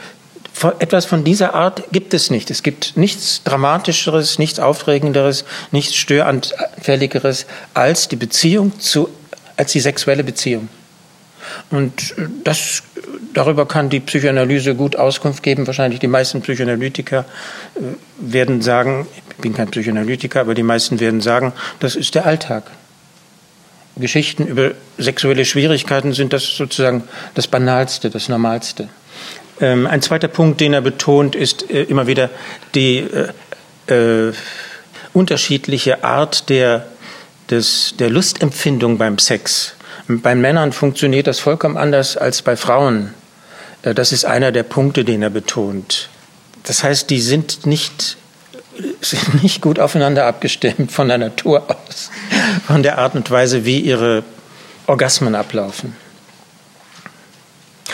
etwas 0.79 1.05
von 1.05 1.23
dieser 1.23 1.53
Art 1.53 1.83
gibt 1.91 2.13
es 2.13 2.29
nicht. 2.29 2.49
Es 2.49 2.63
gibt 2.63 2.95
nichts 2.95 3.41
Dramatischeres, 3.43 4.39
nichts 4.39 4.59
Aufregenderes, 4.59 5.45
nichts 5.71 5.95
Störanfälligeres 5.95 7.45
als 7.73 8.07
die 8.07 8.15
Beziehung 8.15 8.79
zu, 8.79 9.09
als 9.57 9.73
die 9.73 9.79
sexuelle 9.79 10.23
Beziehung. 10.23 10.69
Und 11.69 12.15
das, 12.43 12.83
darüber 13.33 13.67
kann 13.67 13.89
die 13.89 13.99
Psychoanalyse 13.99 14.75
gut 14.75 14.95
Auskunft 14.95 15.43
geben. 15.43 15.67
Wahrscheinlich 15.67 15.99
die 15.99 16.07
meisten 16.07 16.41
Psychoanalytiker 16.41 17.25
äh, 17.75 17.79
werden 18.19 18.61
sagen, 18.61 19.07
ich 19.15 19.35
bin 19.37 19.53
kein 19.53 19.69
Psychoanalytiker, 19.69 20.41
aber 20.41 20.53
die 20.53 20.63
meisten 20.63 20.99
werden 20.99 21.21
sagen, 21.21 21.53
das 21.79 21.95
ist 21.95 22.15
der 22.15 22.25
Alltag. 22.25 22.71
Geschichten 23.97 24.45
über 24.45 24.71
sexuelle 24.97 25.45
Schwierigkeiten 25.45 26.13
sind 26.13 26.33
das 26.33 26.43
sozusagen 26.43 27.03
das 27.33 27.47
Banalste, 27.47 28.09
das 28.09 28.27
Normalste. 28.27 28.89
Ähm, 29.61 29.87
ein 29.87 30.01
zweiter 30.01 30.27
Punkt, 30.27 30.59
den 30.61 30.73
er 30.73 30.81
betont, 30.81 31.35
ist 31.35 31.69
äh, 31.69 31.83
immer 31.83 32.07
wieder 32.07 32.29
die 32.73 33.07
äh, 33.87 34.27
äh, 34.27 34.33
unterschiedliche 35.13 36.03
Art 36.03 36.49
der 36.49 36.87
des, 37.49 37.95
der 37.99 38.09
Lustempfindung 38.09 38.97
beim 38.97 39.17
Sex. 39.17 39.73
Bei 40.07 40.35
Männern 40.35 40.71
funktioniert 40.71 41.27
das 41.27 41.39
vollkommen 41.39 41.77
anders 41.77 42.17
als 42.17 42.41
bei 42.41 42.55
Frauen. 42.55 43.13
Äh, 43.83 43.93
das 43.93 44.11
ist 44.11 44.25
einer 44.25 44.51
der 44.51 44.63
Punkte, 44.63 45.05
den 45.05 45.21
er 45.21 45.29
betont. 45.29 46.09
Das 46.63 46.83
heißt, 46.83 47.09
die 47.09 47.21
sind 47.21 47.65
nicht, 47.65 48.17
sind 49.01 49.43
nicht 49.43 49.61
gut 49.61 49.79
aufeinander 49.79 50.25
abgestimmt 50.25 50.91
von 50.91 51.07
der 51.07 51.17
Natur 51.17 51.63
aus, 51.69 52.11
von 52.67 52.83
der 52.83 52.97
Art 52.97 53.15
und 53.15 53.29
Weise, 53.31 53.65
wie 53.65 53.79
ihre 53.79 54.23
Orgasmen 54.87 55.35
ablaufen. 55.35 55.95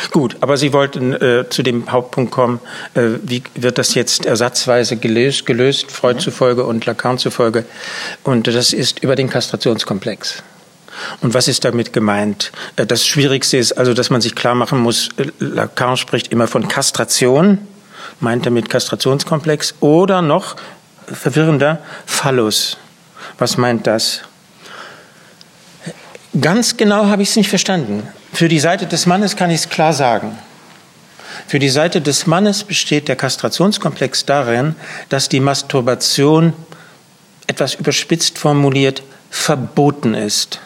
Gut, 0.10 0.38
aber 0.42 0.58
Sie 0.58 0.74
wollten 0.74 1.14
äh, 1.14 1.46
zu 1.50 1.62
dem 1.62 1.92
Hauptpunkt 1.92 2.32
kommen, 2.32 2.60
äh, 2.96 3.02
wie 3.22 3.44
wird 3.56 3.78
das 3.78 3.94
jetzt 3.94 4.26
ersatzweise 4.26 4.98
gelöst, 4.98 5.46
gelöst 5.46 5.92
Freud 5.92 6.16
mhm. 6.16 6.20
zufolge 6.20 6.66
und 6.66 6.86
Lacan 6.86 7.18
zufolge. 7.18 7.66
Und 8.24 8.48
das 8.48 8.74
ist 8.74 9.04
über 9.04 9.16
den 9.16 9.30
Kastrationskomplex. 9.30 10.44
Und 11.22 11.34
was 11.34 11.48
ist 11.48 11.64
damit 11.66 11.94
gemeint? 11.94 12.52
Äh, 12.76 12.86
das 12.86 13.06
Schwierigste 13.06 13.58
ist 13.58 13.74
also, 13.74 13.94
dass 13.94 14.10
man 14.10 14.22
sich 14.22 14.36
klar 14.36 14.56
machen 14.56 14.80
muss, 14.80 15.10
äh, 15.18 15.28
Lacan 15.40 15.98
spricht 15.98 16.32
immer 16.32 16.48
von 16.48 16.68
Kastration, 16.68 17.60
meint 18.20 18.46
damit 18.46 18.70
Kastrationskomplex, 18.70 19.76
oder 19.80 20.22
noch 20.22 20.56
verwirrender 21.08 21.80
Phallus. 22.06 22.78
Was 23.38 23.58
meint 23.58 23.88
das? 23.88 24.22
Ganz 26.40 26.78
genau 26.78 27.08
habe 27.08 27.24
ich 27.24 27.30
es 27.30 27.36
nicht 27.36 27.50
verstanden. 27.50 28.08
Für 28.34 28.48
die 28.48 28.60
Seite 28.60 28.88
des 28.88 29.06
Mannes 29.06 29.36
kann 29.36 29.50
ich 29.50 29.62
es 29.62 29.70
klar 29.70 29.94
sagen. 29.94 30.38
Für 31.48 31.60
die 31.60 31.70
Seite 31.70 32.02
des 32.02 32.28
Mannes 32.28 32.64
besteht 32.64 33.08
der 33.08 33.16
Kastrationskomplex 33.16 34.26
darin, 34.26 34.76
dass 35.10 35.30
die 35.30 35.40
Masturbation, 35.40 36.54
etwas 37.48 37.74
überspitzt 37.76 38.38
formuliert, 38.38 39.04
verboten 39.30 40.14
ist. 40.14 40.60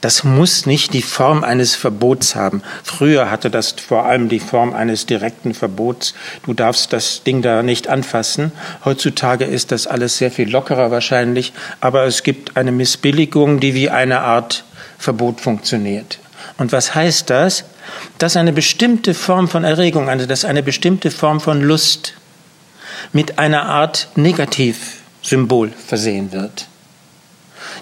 Das 0.00 0.24
muss 0.24 0.66
nicht 0.66 0.92
die 0.92 1.02
Form 1.02 1.44
eines 1.44 1.76
Verbots 1.76 2.34
haben. 2.34 2.62
Früher 2.82 3.30
hatte 3.30 3.50
das 3.50 3.72
vor 3.72 4.06
allem 4.06 4.28
die 4.28 4.40
Form 4.40 4.72
eines 4.72 5.06
direkten 5.06 5.54
Verbots. 5.54 6.14
Du 6.44 6.54
darfst 6.54 6.92
das 6.92 7.22
Ding 7.22 7.42
da 7.42 7.62
nicht 7.62 7.88
anfassen. 7.88 8.52
Heutzutage 8.84 9.44
ist 9.44 9.70
das 9.70 9.86
alles 9.86 10.18
sehr 10.18 10.30
viel 10.30 10.50
lockerer 10.50 10.90
wahrscheinlich, 10.90 11.52
aber 11.80 12.04
es 12.04 12.22
gibt 12.22 12.56
eine 12.56 12.72
Missbilligung, 12.72 13.60
die 13.60 13.74
wie 13.74 13.90
eine 13.90 14.20
Art 14.20 14.64
Verbot 14.98 15.40
funktioniert. 15.40 16.18
Und 16.58 16.72
was 16.72 16.94
heißt 16.94 17.30
das? 17.30 17.64
Dass 18.18 18.36
eine 18.36 18.52
bestimmte 18.52 19.14
Form 19.14 19.48
von 19.48 19.64
Erregung, 19.64 20.08
also 20.08 20.26
dass 20.26 20.44
eine 20.44 20.62
bestimmte 20.62 21.10
Form 21.10 21.40
von 21.40 21.62
Lust 21.62 22.14
mit 23.12 23.38
einer 23.38 23.66
Art 23.66 24.08
Negativsymbol 24.16 25.72
versehen 25.86 26.32
wird. 26.32 26.66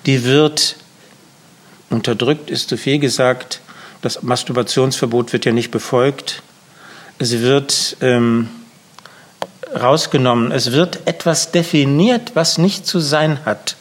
Die 0.05 0.25
wird 0.25 0.77
Unterdrückt 1.89 2.51
ist 2.51 2.69
zu 2.69 2.77
viel 2.77 2.99
gesagt. 2.99 3.61
Das 4.03 4.23
Masturbationsverbot 4.23 5.33
wird 5.33 5.45
ja 5.45 5.53
nicht 5.53 5.71
befolgt. 5.71 6.43
Es 7.19 7.33
wird 7.41 7.97
ähm, 8.01 8.49
rausgenommen. 9.75 10.53
Es 10.53 10.73
wird 10.73 11.07
etwas 11.07 11.53
definiert, 11.53 12.33
was 12.35 12.59
nicht 12.59 12.87
zu 12.87 12.99
sein 12.99 13.45
hat. 13.45 13.77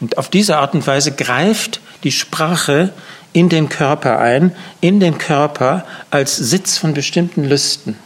Und 0.00 0.18
auf 0.18 0.28
diese 0.28 0.58
Art 0.58 0.74
und 0.74 0.86
Weise 0.86 1.12
greift 1.12 1.80
die 2.02 2.12
Sprache 2.12 2.92
in 3.32 3.48
den 3.48 3.68
Körper 3.68 4.18
ein, 4.18 4.54
in 4.80 5.00
den 5.00 5.18
Körper 5.18 5.86
als 6.10 6.36
Sitz 6.36 6.78
von 6.78 6.94
bestimmten 6.94 7.44
Lüsten. 7.44 7.96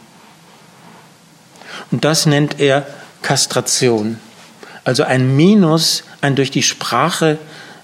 Und 1.91 2.05
das 2.05 2.25
nennt 2.25 2.59
er 2.59 2.85
Kastration. 3.21 4.19
Also 4.83 5.03
ein 5.03 5.35
Minus, 5.35 6.03
ein 6.21 6.35
durch 6.35 6.51
die 6.51 6.63
Sprache 6.63 7.37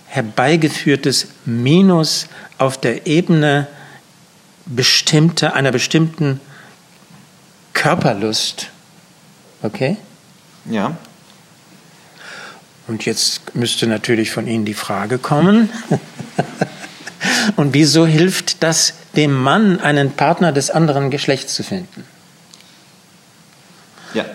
herbeigeführtes 0.07 1.27
Minus 1.45 2.27
auf 2.57 2.79
der 2.79 3.07
Ebene 3.07 3.67
bestimmter, 4.65 5.55
einer 5.55 5.71
bestimmten 5.71 6.39
Körperlust. 7.73 8.69
Okay? 9.61 9.97
Ja. 10.65 10.95
Und 12.87 13.05
jetzt 13.05 13.55
müsste 13.55 13.87
natürlich 13.87 14.31
von 14.31 14.47
Ihnen 14.47 14.65
die 14.65 14.73
Frage 14.73 15.17
kommen, 15.17 15.69
und 17.55 17.73
wieso 17.73 18.05
hilft 18.05 18.63
das 18.63 18.93
dem 19.15 19.33
Mann, 19.33 19.79
einen 19.79 20.11
Partner 20.11 20.51
des 20.51 20.69
anderen 20.69 21.11
Geschlechts 21.11 21.53
zu 21.53 21.63
finden? 21.63 22.05
Ja. 24.13 24.25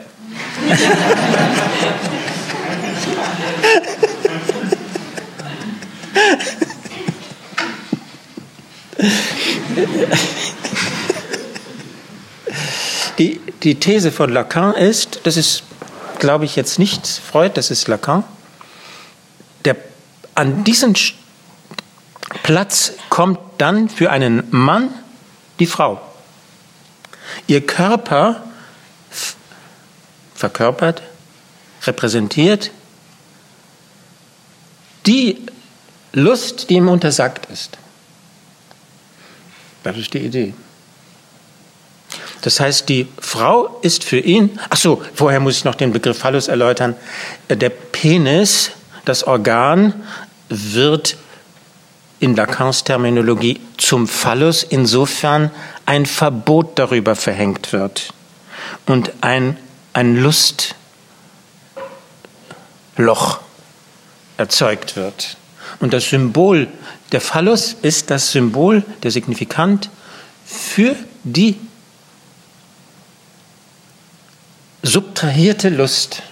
Die, 13.18 13.40
die 13.62 13.74
These 13.74 14.12
von 14.12 14.30
Lacan 14.30 14.74
ist, 14.74 15.20
das 15.24 15.36
ist, 15.36 15.64
glaube 16.18 16.44
ich, 16.44 16.56
jetzt 16.56 16.78
nicht 16.78 17.06
Freud, 17.06 17.52
das 17.54 17.70
ist 17.70 17.88
Lacan, 17.88 18.24
der, 19.64 19.76
an 20.34 20.64
diesen 20.64 20.94
Platz 22.48 22.94
kommt 23.10 23.38
dann 23.58 23.90
für 23.90 24.10
einen 24.10 24.42
Mann 24.50 24.88
die 25.58 25.66
Frau. 25.66 26.00
Ihr 27.46 27.66
Körper 27.66 28.42
verkörpert, 30.34 31.02
repräsentiert 31.86 32.70
die 35.04 35.44
Lust, 36.14 36.70
die 36.70 36.76
ihm 36.76 36.88
untersagt 36.88 37.52
ist. 37.52 37.76
Das 39.82 39.98
ist 39.98 40.14
die 40.14 40.20
Idee. 40.20 40.54
Das 42.40 42.60
heißt, 42.60 42.88
die 42.88 43.08
Frau 43.20 43.78
ist 43.82 44.04
für 44.04 44.20
ihn, 44.20 44.58
ach 44.70 44.78
so, 44.78 45.02
vorher 45.14 45.40
muss 45.40 45.58
ich 45.58 45.64
noch 45.64 45.74
den 45.74 45.92
Begriff 45.92 46.16
Phallus 46.16 46.48
erläutern. 46.48 46.96
Der 47.50 47.68
Penis, 47.68 48.70
das 49.04 49.22
Organ, 49.24 49.92
wird 50.48 51.18
in 52.20 52.34
Lacans 52.34 52.84
Terminologie 52.84 53.60
zum 53.76 54.08
Phallus, 54.08 54.62
insofern 54.62 55.50
ein 55.86 56.06
Verbot 56.06 56.78
darüber 56.78 57.14
verhängt 57.14 57.72
wird 57.72 58.12
und 58.86 59.12
ein, 59.20 59.56
ein 59.92 60.16
Lustloch 60.16 60.64
erzeugt 64.36 64.96
wird. 64.96 65.36
Und 65.80 65.92
das 65.92 66.08
Symbol, 66.08 66.68
der 67.12 67.20
Phallus 67.20 67.76
ist 67.82 68.10
das 68.10 68.32
Symbol, 68.32 68.82
der 69.02 69.10
Signifikant 69.10 69.90
für 70.44 70.96
die 71.24 71.56
subtrahierte 74.82 75.68
Lust. 75.68 76.22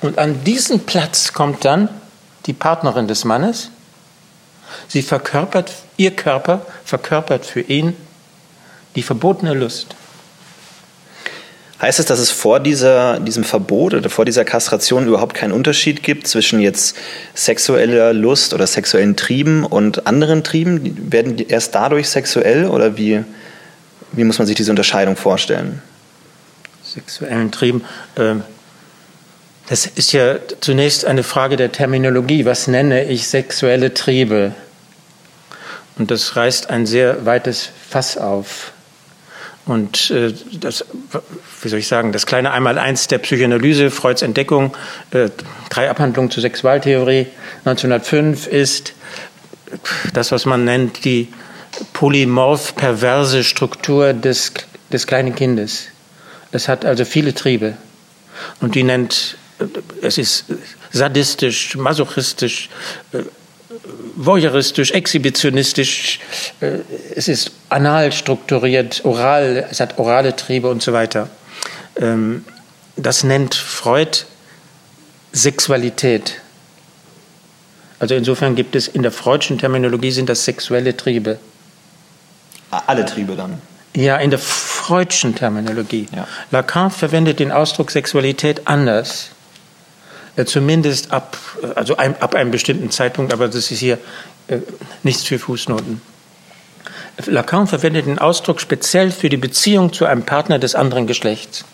Und 0.00 0.18
an 0.18 0.44
diesen 0.44 0.80
Platz 0.80 1.32
kommt 1.32 1.64
dann 1.64 1.88
die 2.46 2.52
Partnerin 2.52 3.08
des 3.08 3.24
Mannes. 3.24 3.70
Sie 4.88 5.02
verkörpert, 5.02 5.72
ihr 5.96 6.10
Körper 6.10 6.66
verkörpert 6.84 7.46
für 7.46 7.60
ihn 7.60 7.96
die 8.96 9.02
verbotene 9.02 9.54
Lust. 9.54 9.94
Heißt 11.80 11.98
es, 11.98 12.06
dass 12.06 12.18
es 12.18 12.30
vor 12.30 12.60
dieser, 12.60 13.18
diesem 13.20 13.44
Verbot 13.44 13.94
oder 13.94 14.08
vor 14.08 14.24
dieser 14.24 14.44
Kastration 14.44 15.06
überhaupt 15.06 15.34
keinen 15.34 15.52
Unterschied 15.52 16.02
gibt 16.02 16.26
zwischen 16.26 16.60
jetzt 16.60 16.96
sexueller 17.34 18.12
Lust 18.12 18.54
oder 18.54 18.66
sexuellen 18.66 19.16
Trieben 19.16 19.64
und 19.64 20.06
anderen 20.06 20.44
Trieben? 20.44 21.12
Werden 21.12 21.36
die 21.36 21.48
erst 21.48 21.74
dadurch 21.74 22.08
sexuell 22.08 22.66
oder 22.66 22.96
wie, 22.96 23.24
wie 24.12 24.24
muss 24.24 24.38
man 24.38 24.46
sich 24.46 24.56
diese 24.56 24.70
Unterscheidung 24.70 25.16
vorstellen? 25.16 25.82
Sexuellen 26.84 27.50
Trieben. 27.50 27.84
Äh, 28.14 28.36
das 29.68 29.86
ist 29.86 30.12
ja 30.12 30.36
zunächst 30.60 31.04
eine 31.04 31.22
Frage 31.22 31.56
der 31.56 31.72
Terminologie. 31.72 32.44
Was 32.44 32.66
nenne 32.66 33.04
ich 33.04 33.28
sexuelle 33.28 33.92
Triebe? 33.92 34.52
Und 35.96 36.10
das 36.10 36.36
reißt 36.36 36.70
ein 36.70 36.86
sehr 36.86 37.24
weites 37.24 37.70
Fass 37.88 38.18
auf. 38.18 38.72
Und 39.66 40.10
äh, 40.10 40.34
das, 40.60 40.84
wie 41.62 41.68
soll 41.68 41.78
ich 41.78 41.88
sagen, 41.88 42.12
das 42.12 42.26
kleine 42.26 42.50
Einmaleins 42.50 43.08
der 43.08 43.18
Psychoanalyse, 43.18 43.90
Freuds 43.90 44.22
Entdeckung, 44.22 44.76
äh, 45.10 45.30
drei 45.70 45.88
Abhandlungen 45.88 46.30
zur 46.30 46.42
Sexualtheorie 46.42 47.28
1905 47.64 48.46
ist 48.46 48.92
das, 50.12 50.32
was 50.32 50.44
man 50.44 50.64
nennt, 50.64 51.04
die 51.04 51.28
polymorph-perverse 51.94 53.42
Struktur 53.42 54.12
des, 54.12 54.52
des 54.92 55.06
kleinen 55.06 55.34
Kindes. 55.34 55.86
Es 56.52 56.68
hat 56.68 56.84
also 56.84 57.04
viele 57.04 57.34
Triebe. 57.34 57.74
Und 58.60 58.74
die 58.74 58.82
nennt, 58.82 59.36
äh, 59.58 59.64
es 60.02 60.18
ist 60.18 60.44
sadistisch, 60.92 61.74
masochistisch, 61.76 62.68
äh, 63.12 63.22
voyeuristisch, 64.16 64.92
exhibitionistisch, 64.92 66.20
äh, 66.60 66.78
es 67.14 67.28
ist 67.28 67.52
anal 67.68 68.12
strukturiert, 68.12 69.04
oral, 69.04 69.66
es 69.70 69.80
hat 69.80 69.98
orale 69.98 70.36
Triebe 70.36 70.68
und 70.68 70.82
so 70.82 70.92
weiter. 70.92 71.28
Ähm, 71.96 72.44
das 72.96 73.24
nennt 73.24 73.54
Freud 73.54 74.24
Sexualität. 75.32 76.40
Also 77.98 78.14
insofern 78.14 78.54
gibt 78.54 78.76
es 78.76 78.86
in 78.88 79.02
der 79.02 79.12
freudschen 79.12 79.58
Terminologie 79.58 80.10
sind 80.10 80.28
das 80.28 80.44
sexuelle 80.44 80.96
Triebe. 80.96 81.38
Alle 82.70 83.04
Triebe 83.06 83.36
dann? 83.36 83.60
Ja, 83.96 84.16
in 84.16 84.30
der 84.30 84.40
freudschen 84.40 85.34
Terminologie. 85.36 86.08
Ja. 86.14 86.26
Lacan 86.50 86.90
verwendet 86.90 87.38
den 87.38 87.52
Ausdruck 87.52 87.92
Sexualität 87.92 88.66
anders. 88.66 89.30
Äh, 90.36 90.44
zumindest 90.46 91.12
ab, 91.12 91.38
also 91.76 91.96
ein, 91.96 92.20
ab 92.20 92.34
einem 92.34 92.50
bestimmten 92.50 92.90
Zeitpunkt, 92.90 93.32
aber 93.32 93.46
das 93.46 93.70
ist 93.70 93.78
hier 93.78 93.98
äh, 94.48 94.58
nichts 95.02 95.22
für 95.22 95.38
Fußnoten. 95.38 96.00
Lacan 97.26 97.68
verwendet 97.68 98.06
den 98.06 98.18
Ausdruck 98.18 98.60
speziell 98.60 99.12
für 99.12 99.28
die 99.28 99.36
Beziehung 99.36 99.92
zu 99.92 100.04
einem 100.04 100.24
Partner 100.24 100.58
des 100.58 100.74
anderen 100.74 101.06
Geschlechts. 101.06 101.64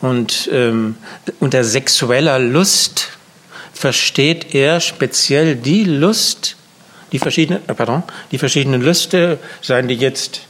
Und 0.00 0.48
ähm, 0.50 0.96
unter 1.38 1.62
sexueller 1.62 2.38
Lust 2.38 3.10
versteht 3.74 4.54
er 4.54 4.80
speziell 4.80 5.54
die 5.56 5.84
Lust, 5.84 6.56
die 7.12 7.18
verschiedenen, 7.18 7.62
äh, 7.68 7.74
pardon, 7.74 8.02
die 8.30 8.38
verschiedenen 8.38 8.80
Lüste, 8.80 9.38
seien 9.60 9.86
die 9.86 9.94
jetzt 9.94 10.40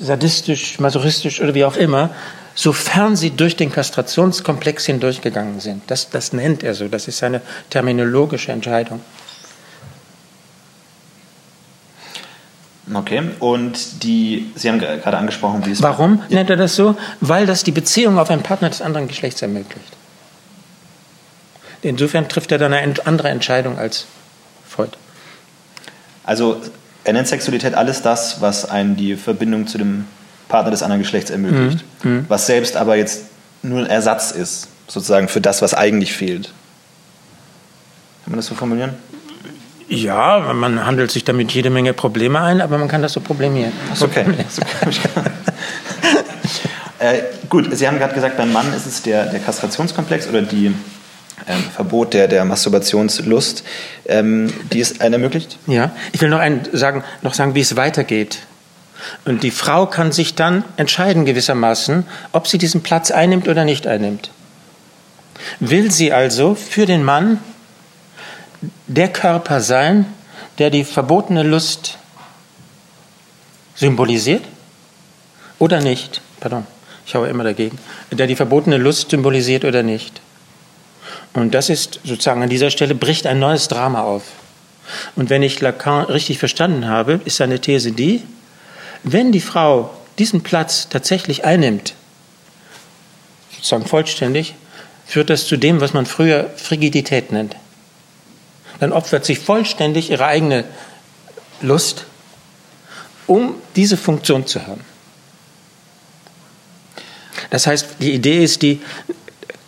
sadistisch, 0.00 0.80
masochistisch 0.80 1.40
oder 1.40 1.54
wie 1.54 1.64
auch 1.64 1.76
immer, 1.76 2.10
sofern 2.54 3.16
sie 3.16 3.30
durch 3.30 3.56
den 3.56 3.72
Kastrationskomplex 3.72 4.86
hindurchgegangen 4.86 5.60
sind. 5.60 5.82
Das, 5.86 6.10
das 6.10 6.32
nennt 6.32 6.62
er 6.62 6.74
so, 6.74 6.88
das 6.88 7.08
ist 7.08 7.18
seine 7.18 7.40
terminologische 7.70 8.52
Entscheidung. 8.52 9.00
Okay, 12.92 13.22
und 13.38 14.02
die, 14.02 14.50
Sie 14.56 14.68
haben 14.68 14.78
gerade 14.80 15.16
angesprochen, 15.16 15.64
wie 15.64 15.70
es. 15.70 15.82
Warum 15.82 16.20
ja. 16.28 16.36
nennt 16.36 16.50
er 16.50 16.56
das 16.56 16.74
so? 16.74 16.96
Weil 17.20 17.46
das 17.46 17.62
die 17.62 17.70
Beziehung 17.70 18.18
auf 18.18 18.28
einen 18.28 18.42
Partner 18.42 18.68
des 18.68 18.82
anderen 18.82 19.08
Geschlechts 19.08 19.40
ermöglicht. 19.40 19.96
Insofern 21.80 22.28
trifft 22.28 22.52
er 22.52 22.58
dann 22.58 22.72
eine 22.72 22.94
andere 23.06 23.28
Entscheidung 23.28 23.78
als 23.78 24.06
Freud. 24.68 24.92
Also 26.24 26.60
er 27.04 27.12
nennt 27.12 27.28
Sexualität 27.28 27.74
alles 27.74 28.02
das, 28.02 28.40
was 28.40 28.68
einen 28.68 28.96
die 28.96 29.16
Verbindung 29.16 29.66
zu 29.66 29.78
dem 29.78 30.06
Partner 30.52 30.70
des 30.70 30.82
anderen 30.82 31.00
Geschlechts 31.00 31.30
ermöglicht. 31.30 31.82
Mhm. 32.02 32.10
mhm. 32.12 32.24
Was 32.28 32.46
selbst 32.46 32.76
aber 32.76 32.96
jetzt 32.96 33.22
nur 33.62 33.80
ein 33.80 33.86
Ersatz 33.86 34.32
ist, 34.32 34.68
sozusagen 34.86 35.28
für 35.28 35.40
das, 35.40 35.62
was 35.62 35.72
eigentlich 35.72 36.12
fehlt. 36.12 36.52
Kann 38.22 38.32
man 38.32 38.36
das 38.36 38.46
so 38.46 38.54
formulieren? 38.54 38.92
Ja, 39.88 40.52
man 40.52 40.84
handelt 40.84 41.10
sich 41.10 41.24
damit 41.24 41.52
jede 41.52 41.70
Menge 41.70 41.94
Probleme 41.94 42.40
ein, 42.40 42.60
aber 42.60 42.76
man 42.76 42.88
kann 42.88 43.00
das 43.00 43.14
so 43.14 43.20
problemieren. 43.20 43.72
So 43.94 44.04
okay. 44.04 44.26
äh, 46.98 47.22
gut, 47.48 47.74
Sie 47.74 47.88
haben 47.88 47.98
gerade 47.98 48.14
gesagt, 48.14 48.36
beim 48.36 48.52
Mann 48.52 48.74
ist 48.74 48.84
es 48.84 49.00
der, 49.00 49.26
der 49.26 49.40
Kastrationskomplex 49.40 50.28
oder 50.28 50.42
die 50.42 50.66
ähm, 50.66 51.62
Verbot 51.74 52.12
der, 52.12 52.28
der 52.28 52.44
Masturbationslust, 52.44 53.64
ähm, 54.04 54.52
die 54.70 54.80
es 54.80 55.00
einen 55.00 55.14
ermöglicht? 55.14 55.56
Ja, 55.66 55.92
ich 56.12 56.20
will 56.20 56.28
noch, 56.28 56.40
einen 56.40 56.60
sagen, 56.72 57.04
noch 57.22 57.32
sagen, 57.32 57.54
wie 57.54 57.60
es 57.60 57.74
weitergeht. 57.76 58.40
Und 59.24 59.42
die 59.42 59.50
Frau 59.50 59.86
kann 59.86 60.12
sich 60.12 60.34
dann 60.34 60.64
entscheiden 60.76 61.24
gewissermaßen, 61.24 62.06
ob 62.32 62.46
sie 62.46 62.58
diesen 62.58 62.82
Platz 62.82 63.10
einnimmt 63.10 63.48
oder 63.48 63.64
nicht 63.64 63.86
einnimmt. 63.86 64.30
Will 65.60 65.90
sie 65.90 66.12
also 66.12 66.54
für 66.54 66.86
den 66.86 67.04
Mann 67.04 67.38
der 68.86 69.08
Körper 69.08 69.60
sein, 69.60 70.06
der 70.58 70.70
die 70.70 70.84
verbotene 70.84 71.42
Lust 71.42 71.98
symbolisiert 73.74 74.44
oder 75.58 75.80
nicht? 75.80 76.20
Pardon, 76.40 76.66
ich 77.06 77.14
haue 77.14 77.28
immer 77.28 77.44
dagegen. 77.44 77.78
Der 78.10 78.26
die 78.26 78.36
verbotene 78.36 78.76
Lust 78.76 79.10
symbolisiert 79.10 79.64
oder 79.64 79.82
nicht? 79.82 80.20
Und 81.34 81.54
das 81.54 81.70
ist 81.70 82.00
sozusagen 82.04 82.42
an 82.42 82.50
dieser 82.50 82.70
Stelle 82.70 82.94
bricht 82.94 83.26
ein 83.26 83.38
neues 83.38 83.68
Drama 83.68 84.02
auf. 84.02 84.22
Und 85.16 85.30
wenn 85.30 85.42
ich 85.42 85.60
Lacan 85.60 86.04
richtig 86.04 86.38
verstanden 86.38 86.86
habe, 86.88 87.20
ist 87.24 87.36
seine 87.36 87.60
These 87.60 87.92
die, 87.92 88.22
wenn 89.02 89.32
die 89.32 89.40
Frau 89.40 89.90
diesen 90.18 90.42
Platz 90.42 90.88
tatsächlich 90.88 91.44
einnimmt, 91.44 91.94
sozusagen 93.56 93.86
vollständig, 93.86 94.54
führt 95.06 95.30
das 95.30 95.46
zu 95.46 95.56
dem, 95.56 95.80
was 95.80 95.92
man 95.92 96.06
früher 96.06 96.50
Frigidität 96.56 97.32
nennt. 97.32 97.56
Dann 98.80 98.92
opfert 98.92 99.24
sich 99.24 99.38
vollständig 99.38 100.10
ihre 100.10 100.26
eigene 100.26 100.64
Lust, 101.60 102.06
um 103.26 103.54
diese 103.76 103.96
Funktion 103.96 104.46
zu 104.46 104.66
haben. 104.66 104.80
Das 107.50 107.66
heißt, 107.66 107.96
die 108.00 108.12
Idee 108.12 108.42
ist 108.42 108.62
die, 108.62 108.80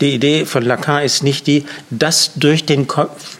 die 0.01 0.14
Idee 0.14 0.44
von 0.47 0.64
Lacan 0.64 1.03
ist 1.03 1.23
nicht 1.23 1.47
die, 1.47 1.66
dass 1.90 2.33
durch 2.35 2.64
den 2.64 2.88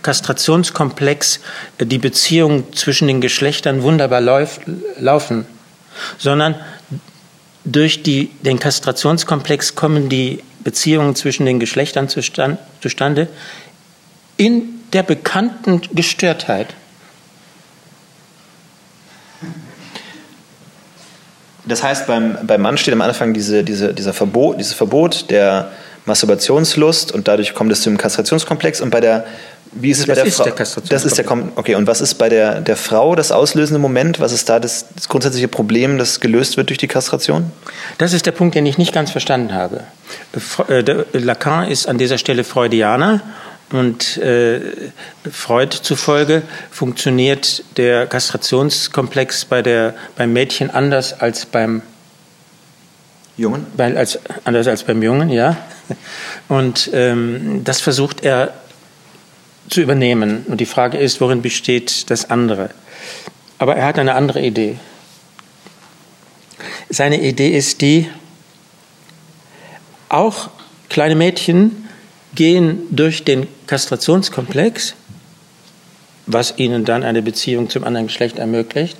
Kastrationskomplex 0.03 1.41
die 1.81 1.99
Beziehungen 1.99 2.73
zwischen 2.75 3.09
den 3.09 3.21
Geschlechtern 3.21 3.83
wunderbar 3.83 4.21
lauf, 4.21 4.61
laufen, 4.99 5.47
sondern 6.19 6.55
durch 7.65 8.03
die, 8.03 8.31
den 8.43 8.59
Kastrationskomplex 8.59 9.75
kommen 9.75 10.09
die 10.09 10.43
Beziehungen 10.63 11.15
zwischen 11.15 11.47
den 11.47 11.61
Geschlechtern 11.61 12.09
zustande 12.09 13.29
in 14.37 14.63
der 14.93 15.03
bekannten 15.03 15.83
Gestörtheit. 15.93 16.75
Das 21.67 21.83
heißt, 21.83 22.07
beim, 22.07 22.39
beim 22.47 22.61
Mann 22.61 22.77
steht 22.77 22.93
am 22.93 23.01
Anfang 23.01 23.33
diese, 23.33 23.65
diese, 23.65 23.95
dieser 23.95 24.13
Verbot, 24.13 24.59
dieses 24.59 24.75
Verbot 24.75 25.31
der 25.31 25.71
Masturbationslust 26.05 27.13
und 27.13 27.27
dadurch 27.27 27.55
kommt 27.55 27.73
es 27.73 27.81
zum 27.81 27.97
Kastrationskomplex. 27.97 28.83
Und 28.83 28.91
bei 28.91 29.01
der, 29.01 29.25
wie 29.75 29.91
ist 29.91 30.01
es 30.01 30.07
das 30.07 30.19
bei 30.19 30.23
der 30.23 30.33
Frau? 30.33 30.81
Das 30.89 31.05
ist 31.05 31.19
der 31.19 31.25
Okay, 31.57 31.75
und 31.75 31.87
was 31.87 32.01
ist 32.01 32.15
bei 32.15 32.29
der, 32.29 32.61
der 32.61 32.77
Frau 32.77 33.15
das 33.15 33.33
auslösende 33.33 33.79
Moment? 33.79 34.21
Was 34.21 34.33
ist 34.33 34.49
da 34.49 34.61
das, 34.61 34.87
das 34.95 35.09
grundsätzliche 35.09 35.49
Problem, 35.49 35.99
das 35.99 36.21
gelöst 36.21 36.57
wird 36.57 36.69
durch 36.69 36.79
die 36.79 36.89
Kastration? 36.89 37.51
Das 37.99 38.13
ist 38.13 38.27
der 38.27 38.33
Punkt, 38.33 38.55
den 38.55 38.67
ich 38.67 38.79
nicht 38.79 38.93
ganz 38.93 39.11
verstanden 39.11 39.53
habe. 39.53 39.85
Äh, 40.69 41.05
Lacan 41.13 41.69
ist 41.69 41.89
an 41.89 41.99
dieser 41.99 42.19
Stelle 42.19 42.45
Freudianer 42.45 43.21
und 43.71 44.17
äh, 44.19 44.61
Freud 45.31 45.77
zufolge 45.83 46.43
funktioniert 46.71 47.65
der 47.77 48.07
Kastrationskomplex 48.07 49.47
bei 49.47 49.63
der, 49.63 49.95
beim 50.17 50.33
Mädchen 50.33 50.71
anders 50.71 51.21
als 51.21 51.47
beim 51.47 51.83
Jungen? 53.37 53.67
Weil 53.77 53.97
als, 53.97 54.19
anders 54.45 54.69
als 54.69 54.85
beim 54.85 55.03
Jungen, 55.03 55.31
ja. 55.31 55.57
Und 56.49 56.91
ähm, 56.93 57.63
das 57.65 57.81
versucht 57.81 58.25
er 58.25 58.55
zu 59.69 59.81
übernehmen. 59.81 60.45
Und 60.49 60.61
die 60.61 60.67
Frage 60.67 60.99
ist, 60.99 61.21
worin 61.21 61.43
besteht 61.43 62.11
das 62.11 62.31
andere? 62.31 62.71
Aber 63.59 63.77
er 63.77 63.87
hat 63.87 63.99
eine 63.99 64.15
andere 64.15 64.41
Idee. 64.41 64.77
Seine 66.91 67.21
Idee 67.21 67.57
ist 67.57 67.81
die, 67.81 68.09
auch 70.09 70.51
kleine 70.89 71.17
Mädchen 71.17 71.89
gehen 72.35 72.83
durch 72.91 73.25
den 73.25 73.47
Kastrationskomplex, 73.67 74.95
was 76.27 76.59
ihnen 76.59 76.85
dann 76.85 77.03
eine 77.03 77.23
Beziehung 77.23 77.71
zum 77.71 77.85
anderen 77.85 78.07
Geschlecht 78.07 78.39
ermöglicht, 78.39 78.97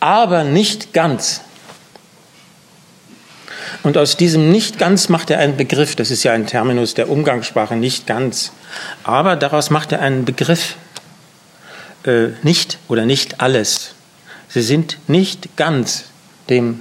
aber 0.00 0.44
nicht 0.44 0.92
ganz. 0.92 1.42
Und 3.82 3.96
aus 3.96 4.16
diesem 4.16 4.50
nicht 4.50 4.78
ganz 4.78 5.08
macht 5.08 5.30
er 5.30 5.38
einen 5.38 5.56
Begriff, 5.56 5.96
das 5.96 6.10
ist 6.10 6.22
ja 6.22 6.32
ein 6.32 6.46
Terminus 6.46 6.94
der 6.94 7.08
Umgangssprache, 7.08 7.76
nicht 7.76 8.06
ganz. 8.06 8.52
Aber 9.04 9.36
daraus 9.36 9.70
macht 9.70 9.92
er 9.92 10.00
einen 10.00 10.24
Begriff, 10.24 10.76
äh, 12.04 12.28
nicht 12.42 12.78
oder 12.88 13.06
nicht 13.06 13.40
alles. 13.40 13.94
Sie 14.48 14.62
sind 14.62 14.98
nicht 15.08 15.56
ganz 15.56 16.04
dem, 16.50 16.80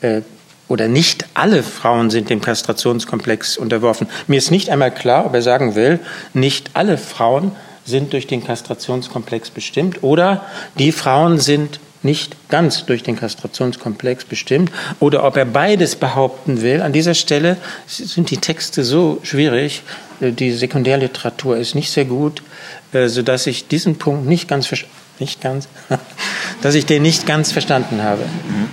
äh, 0.00 0.22
oder 0.68 0.86
nicht 0.86 1.24
alle 1.34 1.62
Frauen 1.62 2.10
sind 2.10 2.30
dem 2.30 2.42
Kastrationskomplex 2.42 3.56
unterworfen. 3.56 4.06
Mir 4.26 4.36
ist 4.36 4.50
nicht 4.50 4.70
einmal 4.70 4.92
klar, 4.92 5.26
ob 5.26 5.34
er 5.34 5.42
sagen 5.42 5.74
will, 5.74 5.98
nicht 6.34 6.70
alle 6.74 6.98
Frauen 6.98 7.52
sind 7.84 8.12
durch 8.12 8.26
den 8.26 8.44
Kastrationskomplex 8.44 9.50
bestimmt 9.50 10.02
oder 10.02 10.44
die 10.78 10.92
Frauen 10.92 11.38
sind 11.38 11.80
nicht 12.02 12.36
ganz 12.48 12.86
durch 12.86 13.02
den 13.02 13.16
Kastrationskomplex 13.16 14.24
bestimmt 14.24 14.70
oder 15.00 15.24
ob 15.24 15.36
er 15.36 15.44
beides 15.44 15.96
behaupten 15.96 16.62
will. 16.62 16.82
An 16.82 16.92
dieser 16.92 17.14
Stelle 17.14 17.56
sind 17.86 18.30
die 18.30 18.38
Texte 18.38 18.84
so 18.84 19.20
schwierig, 19.22 19.82
äh, 20.20 20.32
die 20.32 20.52
Sekundärliteratur 20.52 21.56
ist 21.56 21.74
nicht 21.74 21.90
sehr 21.90 22.04
gut, 22.04 22.42
äh, 22.92 23.08
sodass 23.08 23.46
ich 23.46 23.68
diesen 23.68 23.98
Punkt 23.98 24.26
nicht 24.26 24.48
ganz, 24.48 24.70
nicht 25.18 25.40
ganz, 25.40 25.68
dass 26.62 26.74
ich 26.74 26.86
den 26.86 27.02
nicht 27.02 27.26
ganz 27.26 27.52
verstanden 27.52 28.02
habe. 28.02 28.22
Mhm. 28.22 28.68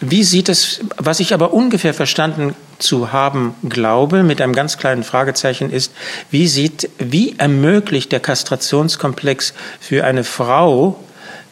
Wie 0.00 0.22
sieht 0.22 0.50
es, 0.50 0.80
was 0.98 1.20
ich 1.20 1.32
aber 1.32 1.54
ungefähr 1.54 1.94
verstanden 1.94 2.54
zu 2.78 3.12
haben 3.12 3.54
glaube, 3.66 4.22
mit 4.22 4.42
einem 4.42 4.52
ganz 4.54 4.76
kleinen 4.76 5.02
Fragezeichen 5.02 5.70
ist, 5.70 5.92
wie 6.30 6.46
sieht, 6.46 6.90
wie 6.98 7.38
ermöglicht 7.38 8.12
der 8.12 8.20
Kastrationskomplex 8.20 9.54
für 9.80 10.04
eine 10.04 10.24
Frau 10.24 10.98
ähm, 10.98 11.09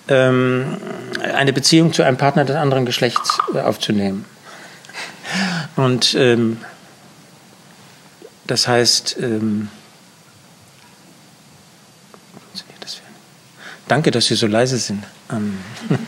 eine 0.08 1.52
Beziehung 1.52 1.92
zu 1.92 2.02
einem 2.02 2.16
Partner 2.16 2.44
des 2.44 2.56
anderen 2.56 2.86
Geschlechts 2.86 3.38
äh, 3.54 3.60
aufzunehmen. 3.60 4.24
Und 5.76 6.14
ähm, 6.14 6.58
das 8.46 8.66
heißt, 8.66 9.16
ähm, 9.20 9.68
danke, 13.86 14.10
dass 14.10 14.26
Sie 14.26 14.34
so 14.34 14.46
leise 14.46 14.78
sind. 14.78 15.04
Ähm, 15.30 15.58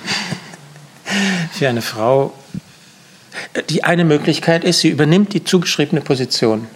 für 1.53 1.69
eine 1.69 1.83
Frau, 1.83 2.33
die 3.69 3.85
eine 3.85 4.05
Möglichkeit 4.05 4.65
ist, 4.65 4.81
sie 4.81 4.89
übernimmt 4.89 5.35
die 5.35 5.45
zugeschriebene 5.45 6.01
Position 6.01 6.67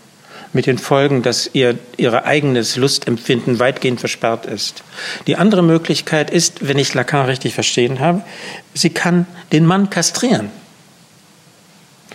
mit 0.55 0.67
den 0.67 0.79
Folgen, 0.79 1.23
dass 1.23 1.51
ihr 1.53 1.79
ihr 1.97 2.25
eigenes 2.25 2.77
Lustempfinden 2.77 3.59
weitgehend 3.59 4.01
versperrt 4.01 4.47
ist. 4.47 4.83
Die 5.27 5.37
andere 5.37 5.63
Möglichkeit 5.63 6.31
ist, 6.31 6.67
wenn 6.67 6.79
ich 6.79 6.95
Lacan 6.95 7.27
richtig 7.27 7.55
verstehen 7.55 8.01
habe, 8.01 8.23
sie 8.73 8.91
kann 8.91 9.27
den 9.53 9.67
Mann 9.67 9.91
kastrieren. 9.91 10.51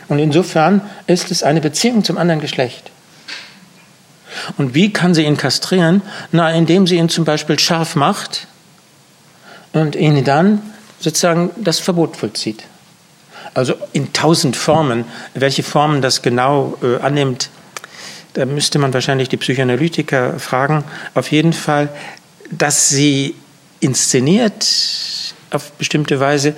Und 0.07 0.19
insofern 0.19 0.81
ist 1.05 1.29
es 1.31 1.43
eine 1.43 1.61
Beziehung 1.61 2.03
zum 2.03 2.17
anderen 2.17 2.41
Geschlecht. 2.41 2.89
Und 4.57 4.73
wie 4.73 4.91
kann 4.91 5.13
sie 5.13 5.23
ihn 5.23 5.37
kastrieren? 5.37 6.01
Na, 6.31 6.51
indem 6.51 6.87
sie 6.87 6.95
ihn 6.95 7.09
zum 7.09 7.25
Beispiel 7.25 7.59
scharf 7.59 7.95
macht 7.95 8.47
und 9.73 9.95
ihn 9.95 10.23
dann 10.23 10.61
sozusagen 10.99 11.51
das 11.57 11.79
Verbot 11.79 12.17
vollzieht. 12.17 12.63
Also 13.53 13.73
in 13.93 14.13
tausend 14.13 14.55
Formen. 14.55 15.05
Welche 15.33 15.63
Formen 15.63 16.01
das 16.01 16.21
genau 16.21 16.77
äh, 16.81 16.97
annimmt, 17.01 17.49
da 18.39 18.45
müsste 18.45 18.79
man 18.79 18.93
wahrscheinlich 18.93 19.27
die 19.27 19.35
Psychoanalytiker 19.35 20.39
fragen. 20.39 20.85
Auf 21.13 21.29
jeden 21.29 21.51
Fall, 21.51 21.89
dass 22.49 22.87
sie 22.87 23.35
inszeniert 23.81 24.65
auf 25.51 25.73
bestimmte 25.73 26.21
Weise 26.21 26.55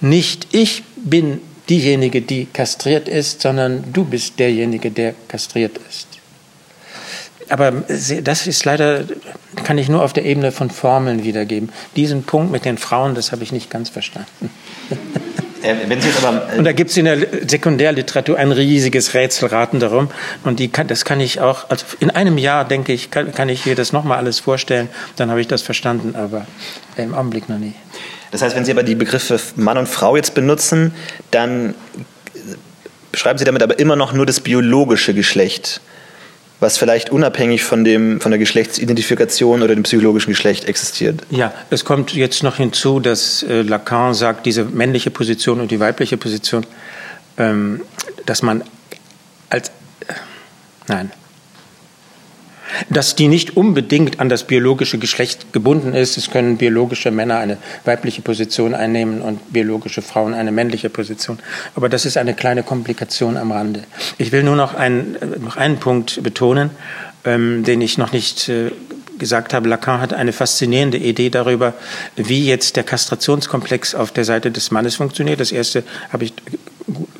nicht 0.00 0.48
ich 0.50 0.82
bin 0.96 1.40
diejenige, 1.68 2.20
die 2.20 2.46
kastriert 2.46 3.08
ist, 3.08 3.42
sondern 3.42 3.92
du 3.92 4.04
bist 4.04 4.40
derjenige, 4.40 4.90
der 4.90 5.14
kastriert 5.28 5.78
ist. 5.88 6.08
Aber 7.48 7.70
das 7.70 8.46
ist 8.48 8.64
leider, 8.64 9.04
kann 9.62 9.78
ich 9.78 9.88
nur 9.88 10.02
auf 10.02 10.12
der 10.12 10.24
Ebene 10.24 10.50
von 10.50 10.68
Formeln 10.68 11.22
wiedergeben. 11.22 11.68
Diesen 11.94 12.24
Punkt 12.24 12.50
mit 12.50 12.64
den 12.64 12.76
Frauen, 12.76 13.14
das 13.14 13.30
habe 13.30 13.44
ich 13.44 13.52
nicht 13.52 13.70
ganz 13.70 13.88
verstanden. 13.88 14.50
Äh, 15.62 15.72
äh 15.72 16.58
und 16.58 16.64
da 16.64 16.72
gibt 16.72 16.90
es 16.90 16.96
in 16.96 17.04
der 17.04 17.18
Sekundärliteratur 17.46 18.38
ein 18.38 18.52
riesiges 18.52 19.14
Rätselraten 19.14 19.80
darum. 19.80 20.10
Und 20.44 20.60
kann, 20.72 20.86
das 20.86 21.04
kann 21.04 21.20
ich 21.20 21.40
auch, 21.40 21.68
also 21.68 21.84
in 22.00 22.10
einem 22.10 22.38
Jahr, 22.38 22.64
denke 22.66 22.92
ich, 22.92 23.10
kann, 23.10 23.32
kann 23.32 23.48
ich 23.48 23.66
mir 23.66 23.74
das 23.74 23.92
nochmal 23.92 24.18
alles 24.18 24.40
vorstellen. 24.40 24.88
Dann 25.16 25.30
habe 25.30 25.40
ich 25.40 25.48
das 25.48 25.62
verstanden, 25.62 26.14
aber 26.16 26.46
im 26.96 27.14
Augenblick 27.14 27.48
noch 27.48 27.58
nie. 27.58 27.74
Das 28.30 28.42
heißt, 28.42 28.54
wenn 28.54 28.64
Sie 28.64 28.72
aber 28.72 28.82
die 28.82 28.94
Begriffe 28.94 29.40
Mann 29.56 29.76
und 29.76 29.88
Frau 29.88 30.16
jetzt 30.16 30.34
benutzen, 30.34 30.94
dann 31.30 31.74
beschreiben 33.12 33.38
Sie 33.38 33.44
damit 33.44 33.62
aber 33.62 33.78
immer 33.78 33.96
noch 33.96 34.12
nur 34.12 34.26
das 34.26 34.40
biologische 34.40 35.14
Geschlecht, 35.14 35.80
was 36.60 36.76
vielleicht 36.76 37.10
unabhängig 37.10 37.64
von, 37.64 37.84
dem, 37.84 38.20
von 38.20 38.30
der 38.30 38.38
Geschlechtsidentifikation 38.38 39.62
oder 39.62 39.74
dem 39.74 39.82
psychologischen 39.82 40.30
Geschlecht 40.30 40.66
existiert. 40.66 41.22
Ja, 41.30 41.52
es 41.70 41.84
kommt 41.84 42.14
jetzt 42.14 42.42
noch 42.42 42.56
hinzu, 42.56 43.00
dass 43.00 43.42
äh, 43.42 43.62
Lacan 43.62 44.14
sagt, 44.14 44.46
diese 44.46 44.64
männliche 44.64 45.10
Position 45.10 45.60
und 45.60 45.70
die 45.70 45.80
weibliche 45.80 46.18
Position, 46.18 46.66
ähm, 47.38 47.80
dass 48.26 48.42
man 48.42 48.62
als, 49.48 49.68
äh, 49.68 50.12
nein, 50.86 51.10
dass 52.88 53.16
die 53.16 53.28
nicht 53.28 53.56
unbedingt 53.56 54.20
an 54.20 54.28
das 54.28 54.44
biologische 54.44 54.98
Geschlecht 54.98 55.52
gebunden 55.52 55.94
ist. 55.94 56.16
Es 56.16 56.30
können 56.30 56.56
biologische 56.56 57.10
Männer 57.10 57.38
eine 57.38 57.58
weibliche 57.84 58.22
Position 58.22 58.74
einnehmen 58.74 59.22
und 59.22 59.52
biologische 59.52 60.02
Frauen 60.02 60.34
eine 60.34 60.52
männliche 60.52 60.90
Position. 60.90 61.38
Aber 61.74 61.88
das 61.88 62.04
ist 62.04 62.16
eine 62.16 62.34
kleine 62.34 62.62
Komplikation 62.62 63.36
am 63.36 63.52
Rande. 63.52 63.84
Ich 64.18 64.32
will 64.32 64.42
nur 64.42 64.56
noch 64.56 64.74
einen, 64.74 65.16
noch 65.40 65.56
einen 65.56 65.78
Punkt 65.78 66.22
betonen, 66.22 66.70
ähm, 67.24 67.64
den 67.64 67.80
ich 67.80 67.98
noch 67.98 68.12
nicht 68.12 68.48
äh, 68.48 68.70
gesagt 69.18 69.54
habe. 69.54 69.68
Lacan 69.68 70.00
hat 70.00 70.12
eine 70.12 70.32
faszinierende 70.32 70.98
Idee 70.98 71.30
darüber, 71.30 71.74
wie 72.16 72.46
jetzt 72.46 72.74
der 72.74 72.82
Kastrationskomplex 72.82 73.94
auf 73.94 74.10
der 74.10 74.24
Seite 74.24 74.50
des 74.50 74.72
Mannes 74.72 74.96
funktioniert. 74.96 75.38
Das 75.38 75.52
erste 75.52 75.84
habe 76.12 76.24
ich, 76.24 76.32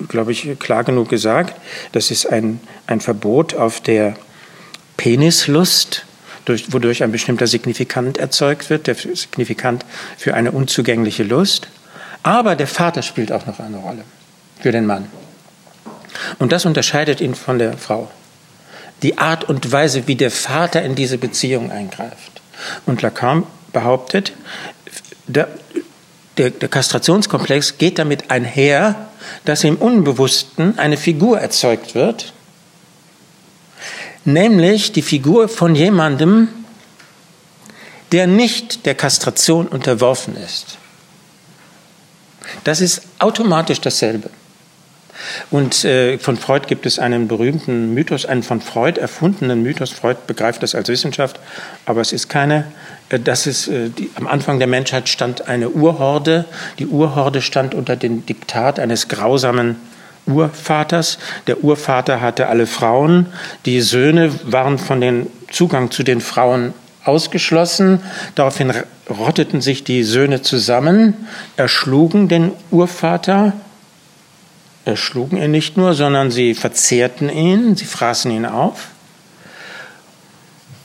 glaube 0.09 0.33
ich, 0.33 0.59
klar 0.59 0.83
genug 0.83 1.09
gesagt. 1.09 1.55
Das 1.93 2.11
ist 2.11 2.27
ein, 2.27 2.59
ein 2.89 3.01
Verbot 3.01 3.55
auf 3.55 3.81
der 3.81 4.17
Penislust, 5.01 6.05
durch, 6.45 6.75
wodurch 6.75 7.03
ein 7.03 7.11
bestimmter 7.11 7.47
Signifikant 7.47 8.19
erzeugt 8.19 8.69
wird, 8.69 8.87
der 8.87 8.95
Signifikant 8.95 9.87
für 10.19 10.35
eine 10.35 10.53
unzugängliche 10.53 11.23
Lust. 11.23 11.69
Aber 12.23 12.55
der 12.55 12.67
Vater 12.67 13.01
spielt 13.01 13.33
auch 13.33 13.47
noch 13.47 13.61
eine 13.61 13.79
Rolle 13.79 14.05
für 14.61 14.73
den 14.73 14.85
Mann. 14.85 15.07
Und 16.39 16.53
das 16.53 16.67
unterscheidet 16.67 17.23
ihn 17.23 17.35
von 17.35 17.59
der 17.59 17.79
Frau. 17.79 18.11
Die 19.03 19.17
Art 19.17 19.45
und 19.45 19.73
Weise, 19.73 20.07
wie 20.07 20.17
der 20.17 20.31
Vater 20.31 20.83
in 20.83 20.97
diese 20.97 21.17
Beziehung 21.17 21.71
eingreift. 21.71 22.43
Und 22.85 23.01
Lacan 23.01 23.45
behauptet, 23.73 24.35
der, 25.27 25.49
der, 26.37 26.51
der 26.51 26.69
Kastrationskomplex 26.69 27.79
geht 27.79 27.99
damit 27.99 28.31
einher, 28.31 29.09
dass 29.47 29.65
im 29.65 29.77
Unbewussten 29.77 30.79
eine 30.79 30.99
Figur 30.99 31.41
erzeugt 31.41 31.95
wird, 31.95 32.35
nämlich 34.33 34.93
die 34.93 35.03
Figur 35.03 35.49
von 35.49 35.75
jemandem, 35.75 36.49
der 38.13 38.27
nicht 38.27 38.87
der 38.87 38.95
Kastration 38.95 39.69
unterworfen 39.69 40.37
ist. 40.37 40.79
Das 42.65 42.81
ist 42.81 43.03
automatisch 43.19 43.81
dasselbe. 43.81 44.31
Und 45.51 45.85
äh, 45.85 46.19
von 46.19 46.37
Freud 46.37 46.67
gibt 46.67 46.87
es 46.87 46.99
einen 46.99 47.29
berühmten 47.29 47.93
Mythos, 47.95 48.27
einen 48.27 48.43
von 48.43 48.61
Freud 48.61 48.99
erfundenen 48.99 49.63
Mythos. 49.63 49.91
Freud 49.91 50.19
begreift 50.27 50.63
das 50.63 50.75
als 50.75 50.89
Wissenschaft, 50.89 51.39
aber 51.85 52.01
es 52.01 52.13
ist 52.13 52.29
keine. 52.29 52.65
Äh, 53.11 53.21
das 53.21 53.47
ist, 53.47 53.69
äh, 53.69 53.91
die, 53.91 54.11
am 54.15 54.27
Anfang 54.27 54.59
der 54.59 54.69
Menschheit 54.69 55.09
stand 55.09 55.49
eine 55.49 55.71
Urhorde. 55.71 56.47
Die 56.79 56.87
Urhorde 56.87 57.43
stand 57.43 57.75
unter 57.75 57.97
dem 57.97 58.25
Diktat 58.25 58.79
eines 58.79 59.09
grausamen 59.09 59.77
Urvaters. 60.27 61.19
Der 61.47 61.65
Urvater 61.65 62.21
hatte 62.21 62.49
alle 62.49 62.67
Frauen. 62.67 63.27
Die 63.67 63.81
Söhne 63.81 64.33
waren 64.45 64.79
von 64.79 65.01
den 65.01 65.27
Zugang 65.51 65.91
zu 65.91 66.03
den 66.03 66.21
Frauen 66.21 66.75
ausgeschlossen. 67.05 68.01
Daraufhin 68.35 68.73
rotteten 69.09 69.61
sich 69.61 69.85
die 69.85 70.05
Söhne 70.05 70.43
zusammen, 70.43 71.15
erschlugen 71.57 72.29
den 72.29 72.53
Urvater, 72.71 73.55
erschlugen 74.85 75.39
ihn 75.39 75.51
nicht 75.51 75.77
nur, 75.77 75.95
sondern 75.95 76.31
sie 76.31 76.55
verzehrten 76.55 77.29
ihn, 77.29 77.77
sie 77.77 77.85
fraßen 77.85 78.31
ihn 78.31 78.47
auf. 78.47 78.89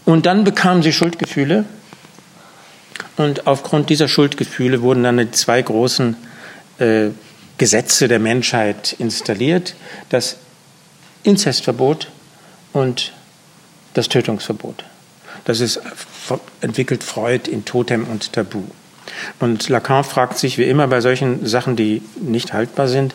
Und 0.06 0.26
dann 0.26 0.44
bekamen 0.44 0.84
sie 0.84 0.94
Schuldgefühle. 0.94 1.66
Und 3.18 3.48
aufgrund 3.48 3.90
dieser 3.90 4.08
Schuldgefühle 4.08 4.82
wurden 4.82 5.04
dann 5.04 5.18
die 5.18 5.32
zwei 5.32 5.62
großen 5.62 6.16
äh, 6.80 7.10
Gesetze 7.58 8.08
der 8.08 8.20
Menschheit 8.20 8.96
installiert, 9.00 9.76
das 10.10 10.38
Inzestverbot 11.24 12.12
und 12.74 13.14
das 13.94 14.10
Tötungsverbot. 14.10 14.84
Das 15.46 15.60
ist 15.60 15.80
entwickelt 16.62 17.04
Freud 17.04 17.50
in 17.50 17.66
Totem 17.66 18.06
und 18.08 18.34
Tabu. 18.34 18.64
Und 19.40 19.70
Lacan 19.70 20.04
fragt 20.04 20.38
sich, 20.38 20.58
wie 20.58 20.64
immer 20.64 20.88
bei 20.88 21.00
solchen 21.00 21.46
Sachen, 21.46 21.76
die 21.76 22.02
nicht 22.20 22.54
haltbar 22.54 22.88
sind, 22.88 23.14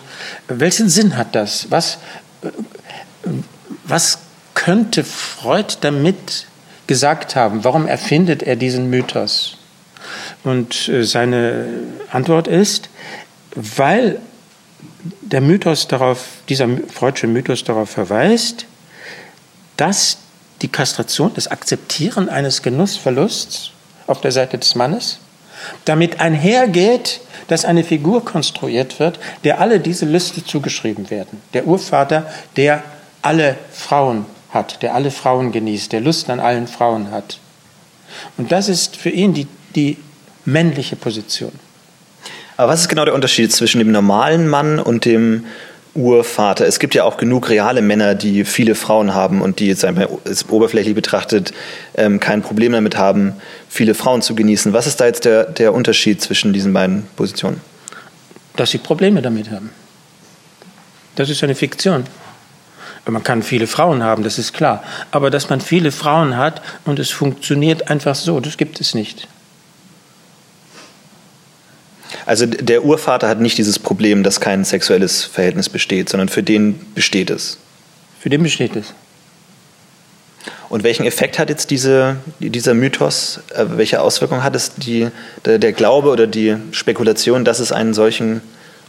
welchen 0.49 0.89
Sinn 0.89 1.17
hat 1.17 1.35
das? 1.35 1.71
Was, 1.71 1.99
was 3.85 4.19
könnte 4.55 5.05
Freud 5.05 5.77
damit 5.81 6.47
gesagt 6.87 7.37
haben? 7.37 7.65
Warum 7.65 7.87
erfindet 7.87 8.43
er 8.43 8.57
diesen 8.57 8.89
Mythos? 8.89 9.59
Und 10.45 10.89
äh, 10.89 11.05
seine 11.05 11.67
Antwort 12.11 12.49
ist, 12.49 12.89
weil 13.55 14.21
der 15.21 15.41
Mythos 15.41 15.89
darauf, 15.89 16.27
dieser 16.49 16.69
Freudsche 16.93 17.27
Mythos 17.27 17.65
darauf 17.65 17.91
verweist, 17.91 18.67
dass 19.77 20.19
die 20.63 20.69
Kastration, 20.69 21.33
das 21.35 21.49
Akzeptieren 21.49 22.29
eines 22.29 22.63
Genussverlusts 22.63 23.71
auf 24.07 24.21
der 24.21 24.33
Seite 24.33 24.59
des 24.59 24.75
Mannes 24.75 25.19
damit 25.85 26.21
einhergeht, 26.21 27.21
dass 27.49 27.65
eine 27.65 27.85
Figur 27.85 28.25
konstruiert 28.25 28.99
wird, 28.99 29.19
der 29.45 29.61
alle 29.61 29.81
diese 29.81 30.07
Liste 30.07 30.45
zugeschrieben 30.45 31.11
werden. 31.11 31.43
Der 31.53 31.67
Urvater, 31.67 32.27
der 32.57 32.83
alle 33.23 33.57
Frauen 33.73 34.27
hat, 34.51 34.83
der 34.83 34.95
alle 34.95 35.11
Frauen 35.11 35.53
genießt, 35.53 35.93
der 35.93 36.01
Lust 36.01 36.31
an 36.31 36.41
allen 36.41 36.67
Frauen 36.67 37.11
hat. 37.11 37.39
Und 38.37 38.53
das 38.53 38.69
ist 38.69 38.97
für 38.97 39.11
ihn 39.11 39.35
die, 39.35 39.47
die 39.75 39.99
männliche 40.45 40.97
Position. 40.97 41.53
Aber 42.61 42.73
was 42.73 42.83
ist 42.83 42.89
genau 42.89 43.07
der 43.07 43.15
Unterschied 43.15 43.51
zwischen 43.53 43.79
dem 43.79 43.91
normalen 43.91 44.47
Mann 44.47 44.81
und 44.81 45.07
dem 45.07 45.47
Urvater? 45.95 46.67
Es 46.67 46.79
gibt 46.79 46.95
ja 46.95 47.05
auch 47.05 47.17
genug 47.17 47.49
reale 47.49 47.81
Männer, 47.81 48.15
die 48.15 48.45
viele 48.45 48.75
Frauen 48.75 49.15
haben 49.15 49.41
und 49.41 49.61
die 49.61 49.69
jetzt 49.69 49.83
einmal 49.83 50.11
oberflächlich 50.51 50.95
betrachtet 50.95 51.55
ähm, 51.95 52.21
kein 52.21 52.43
Problem 52.43 52.73
damit 52.73 52.99
haben, 52.99 53.33
viele 53.71 53.95
Frauen 53.95 54.21
zu 54.21 54.35
genießen. 54.35 54.75
Was 54.75 54.87
ist 54.87 55.01
da 55.01 55.07
jetzt 55.07 55.25
der, 55.25 55.45
der 55.45 55.73
Unterschied 55.73 56.21
zwischen 56.21 56.53
diesen 56.53 56.75
beiden 56.75 57.05
Positionen? 57.17 57.63
Dass 58.57 58.73
sie 58.73 58.79
Probleme 58.79 59.23
damit 59.23 59.51
haben. 59.51 59.71
Das 61.15 61.31
ist 61.31 61.43
eine 61.43 61.55
Fiktion. 61.55 62.05
Man 63.07 63.25
kann 63.25 63.43
viele 63.43 63.69
Frauen 63.69 64.03
haben, 64.03 64.23
das 64.23 64.39
ist 64.39 64.53
klar. 64.53 64.85
Aber 65.13 65.31
dass 65.31 65.49
man 65.49 65.63
viele 65.63 65.93
Frauen 65.93 66.37
hat 66.37 66.61
und 66.85 66.99
es 66.99 67.09
funktioniert 67.09 67.89
einfach 67.91 68.15
so, 68.15 68.39
das 68.39 68.59
gibt 68.59 68.83
es 68.83 68.93
nicht. 68.95 69.29
Also 72.27 72.47
der 72.47 72.85
Urvater 72.85 73.29
hat 73.29 73.41
nicht 73.41 73.59
dieses 73.59 73.79
Problem, 73.79 74.23
dass 74.23 74.41
kein 74.41 74.65
sexuelles 74.65 75.25
Verhältnis 75.25 75.69
besteht, 75.69 76.09
sondern 76.09 76.29
für 76.29 76.43
den 76.43 76.79
besteht 76.95 77.31
es. 77.31 77.59
Für 78.19 78.31
den 78.31 78.43
besteht 78.43 78.77
es. 78.77 78.93
Und 80.69 80.85
welchen 80.85 81.05
Effekt 81.05 81.39
hat 81.39 81.49
jetzt 81.49 81.71
diese, 81.71 82.17
dieser 82.39 82.75
Mythos? 82.75 83.41
Äh, 83.55 83.67
welche 83.77 84.01
Auswirkungen 84.01 84.45
hat 84.45 84.55
es 84.55 84.75
die, 84.77 85.09
der, 85.45 85.59
der, 85.59 85.73
Glaube 85.73 86.11
oder 86.11 86.27
die 86.27 86.57
Spekulation, 86.71 87.45
dass 87.45 87.59
es 87.59 87.73
einen 87.73 87.93
solchen 87.93 88.41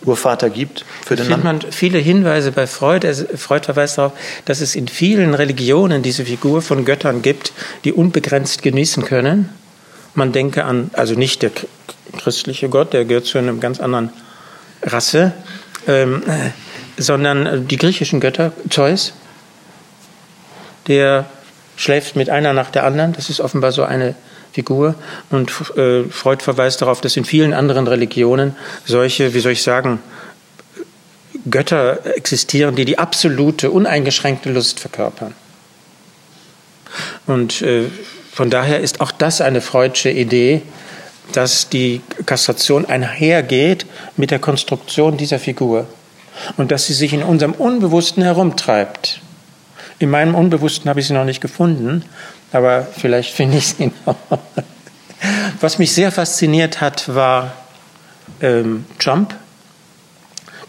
Urvater 0.06 0.50
gibt 0.50 0.86
für 1.04 1.16
den 1.16 1.28
Mann? 1.30 1.44
man 1.44 1.62
viele 1.72 1.98
Hinweise 1.98 2.52
bei 2.52 2.68
Freud. 2.68 3.08
Freud 3.36 3.66
verweist 3.66 3.98
darauf, 3.98 4.14
dass 4.46 4.62
es 4.62 4.76
in 4.76 4.88
vielen 4.88 5.34
Religionen 5.34 6.04
diese 6.04 6.26
Figur 6.26 6.62
von 6.62 6.86
Göttern 6.86 7.24
gibt, 7.24 7.52
die 7.84 7.94
unbegrenzt 7.94 8.62
genießen 8.62 9.04
können. 9.04 9.50
Man 10.14 10.32
denke 10.32 10.66
an, 10.66 10.92
also 10.94 11.16
nicht 11.16 11.42
der 11.42 11.52
christliche 12.18 12.70
Gott, 12.70 12.94
der 12.94 13.06
gehört 13.06 13.26
zu 13.26 13.38
einer 13.38 13.54
ganz 13.54 13.80
anderen 13.80 14.12
Rasse, 14.84 15.34
ähm, 15.88 16.24
sondern 16.98 17.68
die 17.68 17.78
griechischen 17.78 18.20
Götter, 18.20 18.52
Zeus, 18.70 19.14
der 20.88 21.26
schläft 21.76 22.16
mit 22.16 22.30
einer 22.30 22.54
nach 22.54 22.70
der 22.70 22.84
anderen. 22.84 23.14
Das 23.14 23.30
ist 23.30 23.40
offenbar 23.40 23.72
so 23.72 23.84
eine 23.84 24.16
Figur. 24.52 24.96
Und 25.30 25.52
äh, 25.78 26.04
Freud 26.04 26.44
verweist 26.44 26.82
darauf, 26.82 27.02
dass 27.02 27.16
in 27.18 27.26
vielen 27.26 27.54
anderen 27.54 27.88
Religionen 27.88 28.56
solche, 28.86 29.34
wie 29.34 29.40
soll 29.40 29.54
ich 29.54 29.64
sagen, 29.64 30.00
Götter 31.50 32.06
existieren, 32.16 32.76
die 32.76 32.86
die 32.86 33.00
absolute, 33.00 33.72
uneingeschränkte 33.72 34.52
Lust 34.52 34.80
verkörpern. 34.80 35.34
Und 37.26 37.62
äh, 37.62 37.86
von 38.32 38.50
daher 38.50 38.80
ist 38.80 39.02
auch 39.02 39.12
das 39.12 39.42
eine 39.42 39.62
freudsche 39.62 40.10
Idee, 40.10 40.62
dass 41.34 41.70
die 41.70 42.02
Kastration 42.26 42.86
einhergeht 42.86 43.86
mit 44.18 44.32
der 44.32 44.40
Konstruktion 44.40 45.18
dieser 45.18 45.40
Figur 45.40 45.88
und 46.58 46.72
dass 46.72 46.88
sie 46.88 46.94
sich 46.94 47.14
in 47.14 47.24
unserem 47.24 47.54
Unbewussten 47.54 48.24
herumtreibt. 48.24 49.20
In 50.00 50.10
meinem 50.10 50.36
Unbewussten 50.36 50.90
habe 50.90 51.00
ich 51.00 51.08
sie 51.08 51.14
noch 51.14 51.26
nicht 51.26 51.42
gefunden, 51.42 52.06
aber 52.52 52.88
vielleicht 52.98 53.34
finde 53.34 53.58
ich 53.58 53.68
sie 53.68 53.92
noch. 54.06 54.16
Was 55.60 55.78
mich 55.78 55.94
sehr 55.94 56.12
fasziniert 56.12 56.82
hat, 56.82 57.14
war 57.14 57.54
ähm, 58.42 58.86
Jump, 59.00 59.36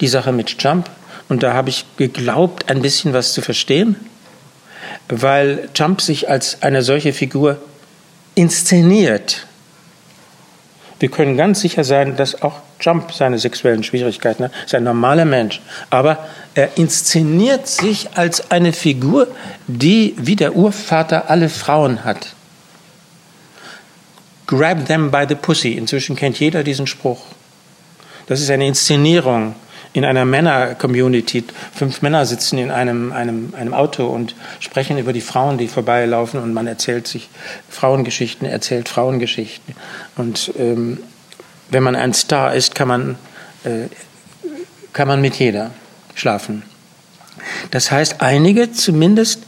die 0.00 0.08
Sache 0.08 0.32
mit 0.32 0.62
Jump. 0.62 0.90
Und 1.28 1.42
da 1.42 1.54
habe 1.54 1.70
ich 1.70 1.86
geglaubt, 1.96 2.68
ein 2.68 2.82
bisschen 2.82 3.14
was 3.14 3.32
zu 3.32 3.40
verstehen, 3.40 3.96
weil 5.12 5.68
Jump 5.74 6.00
sich 6.00 6.30
als 6.30 6.62
eine 6.62 6.82
solche 6.82 7.12
Figur 7.12 7.58
inszeniert. 8.34 9.46
Wir 11.00 11.10
können 11.10 11.36
ganz 11.36 11.60
sicher 11.60 11.84
sein, 11.84 12.16
dass 12.16 12.40
auch 12.42 12.60
Jump 12.80 13.12
seine 13.12 13.38
sexuellen 13.38 13.82
Schwierigkeiten 13.82 14.44
hat. 14.44 14.52
Ist 14.64 14.74
ein 14.74 14.84
normaler 14.84 15.26
Mensch. 15.26 15.60
Aber 15.90 16.26
er 16.54 16.78
inszeniert 16.78 17.66
sich 17.66 18.08
als 18.14 18.50
eine 18.50 18.72
Figur, 18.72 19.28
die 19.66 20.14
wie 20.16 20.36
der 20.36 20.56
Urvater 20.56 21.28
alle 21.28 21.50
Frauen 21.50 22.04
hat. 22.04 22.34
Grab 24.46 24.86
them 24.86 25.10
by 25.10 25.26
the 25.28 25.34
pussy. 25.34 25.72
Inzwischen 25.72 26.16
kennt 26.16 26.40
jeder 26.40 26.62
diesen 26.62 26.86
Spruch. 26.86 27.20
Das 28.28 28.40
ist 28.40 28.50
eine 28.50 28.66
Inszenierung 28.66 29.56
in 29.92 30.04
einer 30.04 30.24
Männer-Community. 30.24 31.44
Fünf 31.74 32.02
Männer 32.02 32.24
sitzen 32.24 32.58
in 32.58 32.70
einem, 32.70 33.12
einem, 33.12 33.54
einem 33.54 33.74
Auto 33.74 34.06
und 34.06 34.34
sprechen 34.60 34.98
über 34.98 35.12
die 35.12 35.20
Frauen, 35.20 35.58
die 35.58 35.68
vorbeilaufen 35.68 36.40
und 36.40 36.54
man 36.54 36.66
erzählt 36.66 37.06
sich 37.06 37.28
Frauengeschichten, 37.68 38.46
erzählt 38.48 38.88
Frauengeschichten. 38.88 39.74
Und 40.16 40.52
ähm, 40.58 40.98
wenn 41.70 41.82
man 41.82 41.96
ein 41.96 42.14
Star 42.14 42.54
ist, 42.54 42.74
kann 42.74 42.88
man, 42.88 43.18
äh, 43.64 43.88
kann 44.92 45.08
man 45.08 45.20
mit 45.20 45.36
jeder 45.36 45.72
schlafen. 46.14 46.62
Das 47.70 47.90
heißt, 47.90 48.20
einige 48.20 48.72
zumindest 48.72 49.42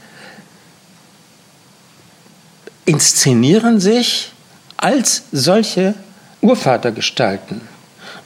inszenieren 2.85 3.81
sich 3.81 4.33
als 4.77 5.25
solche 5.33 5.95
Urvatergestalten. 6.41 7.63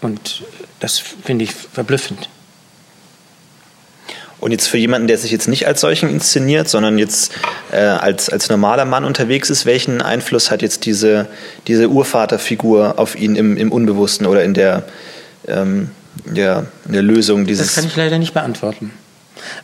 Und 0.01 0.43
das 0.81 0.99
finde 0.99 1.45
ich 1.45 1.53
verblüffend. 1.53 2.29
Und 4.41 4.53
jetzt 4.53 4.69
für 4.69 4.79
jemanden, 4.79 5.09
der 5.09 5.19
sich 5.19 5.33
jetzt 5.33 5.49
nicht 5.49 5.67
als 5.67 5.81
solchen 5.81 6.09
inszeniert, 6.09 6.69
sondern 6.69 6.97
jetzt 6.97 7.33
äh, 7.73 7.79
als, 7.79 8.29
als 8.29 8.49
normaler 8.49 8.85
Mann 8.85 9.05
unterwegs 9.05 9.51
ist, 9.51 9.67
welchen 9.67 10.01
Einfluss 10.01 10.51
hat 10.51 10.63
jetzt 10.63 10.87
diese, 10.87 11.27
diese 11.67 11.89
Urvaterfigur 11.89 12.99
auf 12.99 13.17
ihn 13.17 13.35
im, 13.35 13.57
im 13.57 13.73
Unbewussten 13.73 14.27
oder 14.27 14.45
in 14.45 14.55
der, 14.55 14.85
ähm, 15.49 15.91
ja, 16.33 16.67
in 16.87 16.93
der 16.93 17.03
Lösung 17.03 17.47
dieses. 17.47 17.67
Das 17.67 17.75
kann 17.75 17.87
ich 17.87 17.97
leider 17.97 18.19
nicht 18.19 18.33
beantworten. 18.33 18.93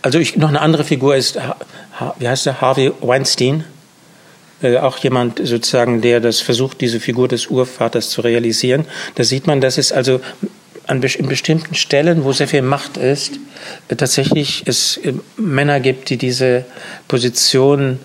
Also 0.03 0.19
ich, 0.19 0.37
noch 0.37 0.49
eine 0.49 0.61
andere 0.61 0.85
Figur 0.85 1.15
ist, 1.15 1.39
wie 2.19 2.29
heißt 2.29 2.47
der, 2.47 2.61
Harvey 2.61 2.93
Weinstein. 3.01 3.65
Äh, 4.65 4.79
auch 4.79 4.97
jemand 4.99 5.41
sozusagen, 5.45 6.01
der 6.01 6.21
das 6.21 6.41
versucht, 6.41 6.81
diese 6.81 6.99
Figur 6.99 7.29
des 7.29 7.49
Urvaters 7.49 8.09
zu 8.09 8.23
realisieren. 8.23 8.87
Da 9.15 9.23
sieht 9.23 9.47
man, 9.47 9.61
dass 9.61 9.77
es 9.77 9.93
also 9.93 10.21
an 10.87 11.03
in 11.03 11.29
bestimmten 11.29 11.75
Stellen, 11.75 12.25
wo 12.25 12.33
sehr 12.33 12.49
viel 12.49 12.63
Macht 12.63 12.97
ist, 12.97 13.39
äh, 13.89 13.97
tatsächlich 13.97 14.63
es 14.67 14.97
äh, 14.97 15.13
Männer 15.37 15.81
gibt, 15.81 16.09
die 16.09 16.17
diese 16.17 16.65
Position 17.09 18.01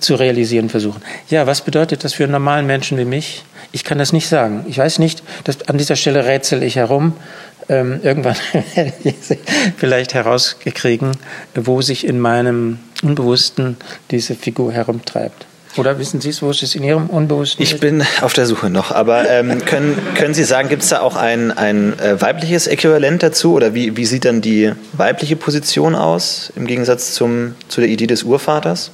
zu 0.00 0.14
realisieren 0.14 0.70
versuchen. 0.70 1.02
Ja, 1.28 1.46
was 1.46 1.60
bedeutet 1.60 2.02
das 2.02 2.14
für 2.14 2.22
einen 2.22 2.32
normalen 2.32 2.66
Menschen 2.66 2.96
wie 2.96 3.04
mich? 3.04 3.44
Ich 3.72 3.84
kann 3.84 3.98
das 3.98 4.14
nicht 4.14 4.26
sagen. 4.26 4.64
Ich 4.70 4.78
weiß 4.78 4.98
nicht, 4.98 5.22
dass 5.44 5.68
an 5.68 5.76
dieser 5.76 5.96
Stelle 5.96 6.24
rätsel 6.24 6.62
ich 6.62 6.76
herum. 6.76 7.12
Ähm, 7.68 8.00
irgendwann 8.02 8.36
werde 8.74 8.94
ich 9.04 9.16
vielleicht 9.76 10.14
herauskriegen, 10.14 11.12
wo 11.54 11.82
sich 11.82 12.06
in 12.06 12.18
meinem 12.18 12.78
Unbewussten 13.02 13.76
diese 14.10 14.34
Figur 14.34 14.72
herumtreibt. 14.72 15.44
Oder 15.76 15.98
wissen 15.98 16.20
Sie 16.20 16.30
es, 16.30 16.42
wo 16.42 16.50
es 16.50 16.62
ist 16.62 16.74
in 16.74 16.82
Ihrem 16.82 17.06
Unbewussten? 17.06 17.62
Ich 17.62 17.78
bin 17.80 18.04
auf 18.20 18.32
der 18.32 18.46
Suche 18.46 18.70
noch. 18.70 18.92
Aber 18.92 19.28
ähm, 19.28 19.64
können, 19.64 19.98
können 20.14 20.34
Sie 20.34 20.44
sagen, 20.44 20.68
gibt 20.68 20.82
es 20.82 20.88
da 20.88 21.00
auch 21.00 21.16
ein, 21.16 21.52
ein 21.52 21.98
äh, 21.98 22.20
weibliches 22.20 22.66
Äquivalent 22.66 23.22
dazu? 23.22 23.54
Oder 23.54 23.74
wie, 23.74 23.96
wie 23.96 24.06
sieht 24.06 24.24
dann 24.24 24.40
die 24.40 24.72
weibliche 24.92 25.36
Position 25.36 25.94
aus 25.94 26.52
im 26.56 26.66
Gegensatz 26.66 27.12
zum, 27.14 27.54
zu 27.68 27.80
der 27.80 27.90
Idee 27.90 28.06
des 28.06 28.22
Urvaters? 28.22 28.90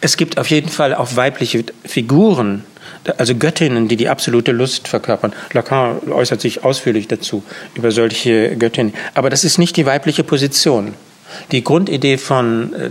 Es 0.00 0.16
gibt 0.16 0.38
auf 0.38 0.50
jeden 0.50 0.68
Fall 0.68 0.94
auch 0.94 1.16
weibliche 1.16 1.64
Figuren, 1.84 2.64
also 3.16 3.34
Göttinnen, 3.34 3.88
die 3.88 3.96
die 3.96 4.08
absolute 4.08 4.52
Lust 4.52 4.88
verkörpern. 4.88 5.32
Lacan 5.52 6.10
äußert 6.10 6.40
sich 6.40 6.64
ausführlich 6.64 7.08
dazu 7.08 7.42
über 7.74 7.90
solche 7.90 8.56
Göttinnen. 8.56 8.94
Aber 9.14 9.30
das 9.30 9.44
ist 9.44 9.58
nicht 9.58 9.76
die 9.76 9.86
weibliche 9.86 10.24
Position. 10.24 10.94
Die 11.52 11.62
Grundidee 11.62 12.16
von 12.16 12.72
äh, 12.72 12.90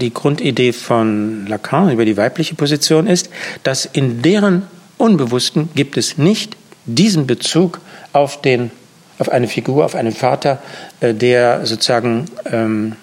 die 0.00 0.12
Grundidee 0.12 0.72
von 0.72 1.46
Lacan 1.46 1.90
über 1.90 2.04
die 2.04 2.16
weibliche 2.16 2.54
Position 2.54 3.06
ist, 3.06 3.30
dass 3.62 3.84
in 3.84 4.22
deren 4.22 4.64
Unbewussten 4.96 5.70
gibt 5.74 5.96
es 5.96 6.18
nicht 6.18 6.56
diesen 6.86 7.26
Bezug 7.26 7.80
auf, 8.12 8.40
den, 8.40 8.70
auf 9.18 9.28
eine 9.28 9.48
Figur, 9.48 9.84
auf 9.84 9.94
einen 9.94 10.12
Vater, 10.12 10.60
äh, 11.00 11.14
der 11.14 11.66
sozusagen 11.66 12.26
ähm, 12.46 12.96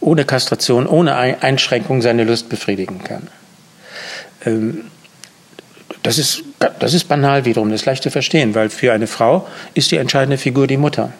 ohne 0.00 0.24
Kastration, 0.24 0.86
ohne 0.86 1.14
Einschränkung 1.14 2.02
seine 2.02 2.24
Lust 2.24 2.48
befriedigen 2.48 3.04
kann. 3.04 3.28
Ähm, 4.44 4.84
das 6.02 6.18
ist, 6.18 6.42
das 6.78 6.94
ist 6.94 7.08
banal 7.08 7.44
wiederum, 7.44 7.70
das 7.70 7.82
ist 7.82 7.86
leicht 7.86 8.02
zu 8.02 8.10
verstehen, 8.10 8.54
weil 8.54 8.70
für 8.70 8.92
eine 8.92 9.06
Frau 9.06 9.46
ist 9.74 9.90
die 9.90 9.98
entscheidende 9.98 10.38
Figur 10.38 10.66
die 10.66 10.78
Mutter. 10.78 11.12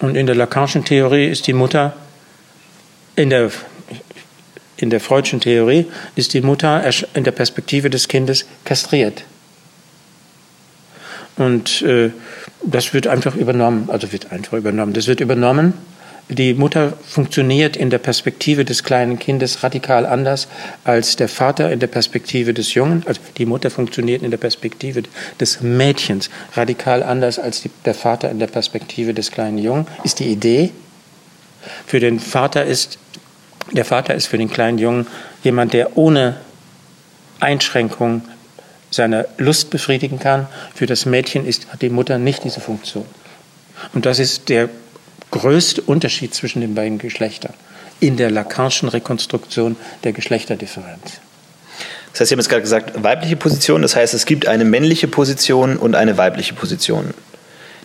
Und 0.00 0.16
in 0.16 0.26
der 0.26 0.34
Lacanischen 0.34 0.84
Theorie 0.84 1.26
ist 1.26 1.46
die 1.46 1.52
Mutter 1.54 1.94
in 3.16 3.30
der, 3.30 3.50
in 4.76 4.90
der 4.90 5.00
freudschen 5.00 5.40
Theorie 5.40 5.86
ist 6.16 6.34
die 6.34 6.40
Mutter 6.40 6.82
in 7.14 7.24
der 7.24 7.32
Perspektive 7.32 7.90
des 7.90 8.08
Kindes 8.08 8.46
kastriert. 8.64 9.24
Und 11.36 11.82
äh, 11.82 12.10
das 12.64 12.94
wird 12.94 13.06
einfach 13.06 13.34
übernommen, 13.34 13.88
also 13.88 14.12
wird 14.12 14.30
einfach 14.32 14.56
übernommen. 14.56 14.92
Das 14.92 15.06
wird 15.06 15.20
übernommen. 15.20 15.74
Die 16.30 16.54
Mutter 16.54 16.94
funktioniert 17.06 17.76
in 17.76 17.90
der 17.90 17.98
Perspektive 17.98 18.64
des 18.64 18.82
kleinen 18.82 19.18
Kindes 19.18 19.62
radikal 19.62 20.06
anders 20.06 20.48
als 20.82 21.16
der 21.16 21.28
Vater 21.28 21.70
in 21.70 21.80
der 21.80 21.86
Perspektive 21.86 22.54
des 22.54 22.72
Jungen. 22.72 23.02
Also 23.04 23.20
die 23.36 23.44
Mutter 23.44 23.70
funktioniert 23.70 24.22
in 24.22 24.30
der 24.30 24.38
Perspektive 24.38 25.02
des 25.38 25.60
Mädchens 25.60 26.30
radikal 26.54 27.02
anders 27.02 27.38
als 27.38 27.60
die, 27.60 27.70
der 27.84 27.94
Vater 27.94 28.30
in 28.30 28.38
der 28.38 28.46
Perspektive 28.46 29.12
des 29.12 29.32
kleinen 29.32 29.58
Jungen. 29.58 29.86
Ist 30.02 30.20
die 30.20 30.28
Idee. 30.28 30.70
Für 31.86 32.00
den 32.00 32.20
Vater 32.20 32.64
ist 32.64 32.98
der 33.72 33.84
Vater 33.84 34.14
ist 34.14 34.26
für 34.26 34.38
den 34.38 34.50
kleinen 34.50 34.78
Jungen 34.78 35.06
jemand, 35.42 35.72
der 35.72 35.96
ohne 35.96 36.36
Einschränkung 37.40 38.22
seine 38.90 39.26
Lust 39.38 39.70
befriedigen 39.70 40.18
kann. 40.18 40.46
Für 40.74 40.86
das 40.86 41.06
Mädchen 41.06 41.46
ist, 41.46 41.72
hat 41.72 41.82
die 41.82 41.88
Mutter 41.88 42.18
nicht 42.18 42.44
diese 42.44 42.60
Funktion. 42.60 43.06
Und 43.92 44.06
das 44.06 44.18
ist 44.18 44.48
der 44.48 44.68
größte 45.30 45.82
Unterschied 45.82 46.34
zwischen 46.34 46.60
den 46.60 46.74
beiden 46.74 46.98
Geschlechtern 46.98 47.54
in 48.00 48.16
der 48.16 48.30
Lacanischen 48.30 48.88
Rekonstruktion 48.88 49.76
der 50.04 50.12
Geschlechterdifferenz. 50.12 51.20
Das 52.12 52.20
heißt, 52.20 52.28
Sie 52.28 52.34
haben 52.34 52.40
jetzt 52.40 52.48
gerade 52.48 52.62
gesagt, 52.62 53.02
weibliche 53.02 53.36
Position, 53.36 53.82
das 53.82 53.96
heißt, 53.96 54.14
es 54.14 54.26
gibt 54.26 54.46
eine 54.46 54.64
männliche 54.64 55.08
Position 55.08 55.76
und 55.76 55.96
eine 55.96 56.16
weibliche 56.16 56.54
Position, 56.54 57.12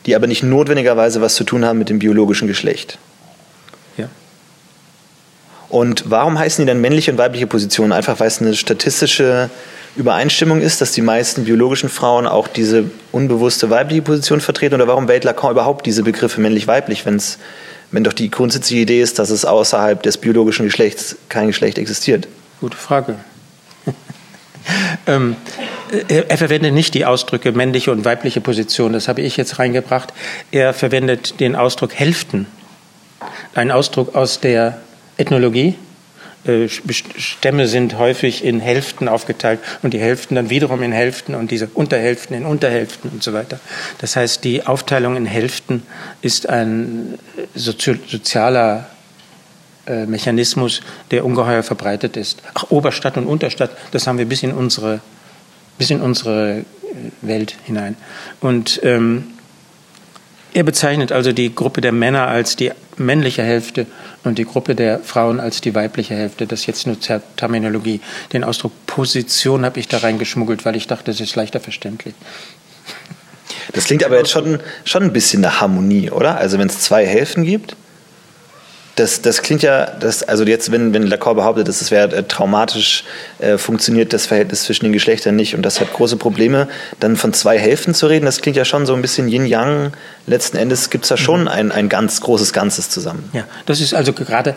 die 0.06 0.16
aber 0.16 0.28
nicht 0.28 0.44
notwendigerweise 0.44 1.22
was 1.22 1.34
zu 1.36 1.44
tun 1.44 1.66
haben 1.66 1.80
mit 1.80 1.90
dem 1.90 1.98
biologischen 1.98 2.48
Geschlecht. 2.48 3.00
Und 5.70 6.10
warum 6.10 6.38
heißen 6.38 6.66
die 6.66 6.68
dann 6.68 6.82
männliche 6.82 7.12
und 7.12 7.18
weibliche 7.18 7.48
Positionen? 7.48 7.92
Einfach 7.92 8.20
weil 8.20 8.28
es 8.28 8.42
eine 8.42 8.56
statistische 8.56 9.50
Übereinstimmung 9.96 10.62
ist, 10.62 10.82
dass 10.82 10.92
die 10.92 11.02
meisten 11.02 11.46
biologischen 11.46 11.90
Frauen 11.90 12.26
auch 12.26 12.48
diese 12.48 12.86
unbewusste 13.12 13.70
weibliche 13.70 14.02
Position 14.02 14.42
vertreten? 14.42 14.76
Oder 14.76 14.88
warum 14.88 15.08
wählt 15.08 15.24
Lacan 15.24 15.52
überhaupt 15.52 15.86
diese 15.86 16.04
Begriffe 16.04 16.42
männlich-weiblich, 16.42 17.06
wenn 17.06 18.04
doch 18.04 18.14
die 18.14 18.32
grundsätzliche 18.32 18.82
Idee 18.82 19.02
ist, 19.02 19.20
dass 19.20 19.30
es 19.30 19.46
außerhalb 19.46 20.02
des 20.02 20.18
biologischen 20.18 20.66
Geschlechts 20.66 21.18
kein 21.30 21.48
Geschlecht 21.48 21.78
existiert? 21.78 22.28
Gute 22.62 22.78
Frage. 22.78 23.16
ähm, 25.08 25.36
er, 26.08 26.30
er, 26.30 26.38
verwendet 26.38 26.74
nicht 26.74 26.94
die 26.94 27.06
Ausdrücke 27.06 27.52
männliche 27.52 27.92
und 27.92 28.06
weibliche 28.06 28.42
Position, 28.42 28.94
das 28.94 29.08
habe 29.08 29.22
ich 29.22 29.38
jetzt 29.38 29.60
reingebracht. 29.60 30.14
Er 30.52 30.74
verwendet 30.74 31.40
den 31.40 31.56
Ausdruck 31.56 31.94
Hälften, 31.94 32.48
ein 33.56 33.72
Ausdruck 33.72 34.16
aus 34.16 34.40
der 34.40 34.80
Ethnologie. 35.20 35.76
Äh, 36.46 36.70
Stämme 36.70 37.68
sind 37.68 37.98
häufig 37.98 38.44
in 38.44 38.60
Hälften 38.62 39.08
aufgeteilt 39.08 39.60
und 39.82 39.94
die 39.94 40.00
Hälften 40.00 40.36
dann 40.36 40.50
wiederum 40.50 40.82
in 40.82 40.94
Hälften 40.94 41.36
und 41.36 41.52
diese 41.52 41.68
Unterhälften 41.74 42.36
in 42.36 42.46
Unterhälften 42.46 43.12
und 43.12 43.22
so 43.22 43.34
weiter. 43.34 43.60
Das 44.00 44.16
heißt, 44.16 44.44
die 44.44 44.66
Aufteilung 44.66 45.18
in 45.18 45.26
Hälften 45.26 45.84
ist 46.22 46.48
ein 46.48 47.20
sozialer 47.56 48.90
äh, 49.86 50.06
Mechanismus, 50.06 50.82
der 51.12 51.26
ungeheuer 51.26 51.64
verbreitet 51.64 52.16
ist. 52.16 52.42
Ach, 52.54 52.66
Oberstadt 52.70 53.18
und 53.18 53.26
Unterstadt, 53.26 53.72
das 53.92 54.08
haben 54.08 54.18
wir 54.18 54.26
bis 54.26 54.44
in 54.44 54.54
unsere, 54.54 55.02
bis 55.78 55.90
in 55.90 56.00
unsere 56.00 56.60
äh, 56.60 56.64
Welt 57.22 57.56
hinein. 57.66 57.98
Und 58.40 58.80
ähm, 58.84 59.26
er 60.54 60.64
bezeichnet 60.64 61.12
also 61.12 61.32
die 61.32 61.54
Gruppe 61.54 61.82
der 61.82 61.92
Männer 61.92 62.28
als 62.28 62.56
die 62.56 62.72
männliche 62.98 63.44
Hälfte 63.44 63.86
und 64.24 64.38
die 64.38 64.46
Gruppe 64.46 64.76
der 64.76 65.00
Frauen 65.00 65.40
als 65.40 65.62
die 65.62 65.76
weibliche 65.76 66.16
Hälfte. 66.16 66.48
Das 66.48 66.62
ist 66.62 66.66
jetzt 66.66 66.88
nur 66.88 66.98
Terminologie. 67.36 68.02
Den 68.34 68.44
Ausdruck 68.44 68.74
Position 68.86 69.64
habe 69.66 69.80
ich 69.80 69.88
da 69.88 70.00
reingeschmuggelt, 70.00 70.66
weil 70.66 70.76
ich 70.76 70.88
dachte, 70.88 71.06
das 71.06 71.22
ist 71.22 71.36
leichter 71.36 71.60
verständlich. 71.60 72.16
Das 73.74 73.86
klingt 73.86 74.04
aber 74.04 74.18
jetzt 74.18 74.32
schon, 74.32 74.60
schon 74.84 75.04
ein 75.04 75.14
bisschen 75.14 75.42
nach 75.42 75.62
Harmonie, 75.62 76.10
oder? 76.10 76.38
Also 76.38 76.58
wenn 76.58 76.68
es 76.68 76.80
zwei 76.80 77.06
Hälften 77.06 77.44
gibt, 77.44 77.76
das, 79.00 79.22
das 79.22 79.42
klingt 79.42 79.64
ja, 79.64 79.86
das, 79.86 80.24
also 80.24 80.44
jetzt, 80.44 80.72
wenn, 80.72 80.94
wenn 80.94 81.04
Lacan 81.04 81.36
behauptet, 81.36 81.68
dass 81.68 81.82
es 81.82 81.90
wäre 81.90 82.16
äh, 82.16 82.24
traumatisch, 82.24 83.06
äh, 83.40 83.58
funktioniert 83.58 84.12
das 84.12 84.26
Verhältnis 84.26 84.64
zwischen 84.64 84.86
den 84.86 84.94
Geschlechtern 84.94 85.36
nicht 85.36 85.56
und 85.56 85.62
das 85.62 85.80
hat 85.80 85.94
große 85.94 86.18
Probleme, 86.18 86.68
dann 87.00 87.16
von 87.16 87.34
zwei 87.34 87.58
Hälften 87.58 87.94
zu 87.94 88.08
reden, 88.08 88.26
das 88.26 88.42
klingt 88.42 88.58
ja 88.58 88.66
schon 88.66 88.86
so 88.86 88.94
ein 88.94 89.02
bisschen 89.02 89.30
Yin-Yang. 89.30 89.94
Letzten 90.28 90.58
Endes 90.58 90.90
gibt 90.90 91.06
es 91.06 91.10
da 91.10 91.18
schon 91.18 91.42
mhm. 91.42 91.48
ein, 91.48 91.72
ein 91.72 91.90
ganz 91.90 92.20
großes 92.22 92.52
Ganzes 92.52 92.90
zusammen. 92.90 93.30
Ja, 93.34 93.46
das 93.66 93.80
ist 93.80 93.94
also 93.94 94.14
gerade 94.14 94.56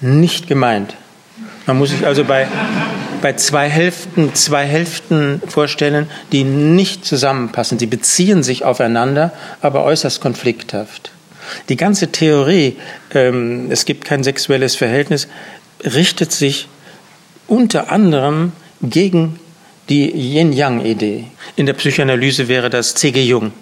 nicht 0.00 0.46
gemeint. 0.46 0.94
Man 1.66 1.78
muss 1.78 1.90
sich 1.90 2.06
also 2.06 2.24
bei, 2.24 2.46
bei 3.22 3.32
zwei 3.32 3.70
Hälften, 3.70 4.34
zwei 4.34 4.66
Hälften 4.66 5.40
vorstellen, 5.48 6.10
die 6.32 6.44
nicht 6.44 7.06
zusammenpassen. 7.06 7.78
Sie 7.78 7.86
beziehen 7.86 8.42
sich 8.42 8.64
aufeinander, 8.64 9.32
aber 9.62 9.84
äußerst 9.84 10.20
konflikthaft. 10.20 11.13
Die 11.68 11.76
ganze 11.76 12.12
Theorie, 12.12 12.76
ähm, 13.12 13.70
es 13.70 13.84
gibt 13.84 14.04
kein 14.04 14.22
sexuelles 14.24 14.76
Verhältnis, 14.76 15.28
richtet 15.84 16.32
sich 16.32 16.68
unter 17.46 17.90
anderem 17.90 18.52
gegen 18.80 19.38
die 19.88 20.10
Yin-Yang-Idee. 20.10 21.24
In 21.56 21.66
der 21.66 21.74
Psychoanalyse 21.74 22.48
wäre 22.48 22.70
das 22.70 22.94
C.G. 22.94 23.22
Jung. 23.22 23.52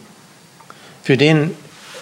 Für 1.03 1.17
den 1.17 1.51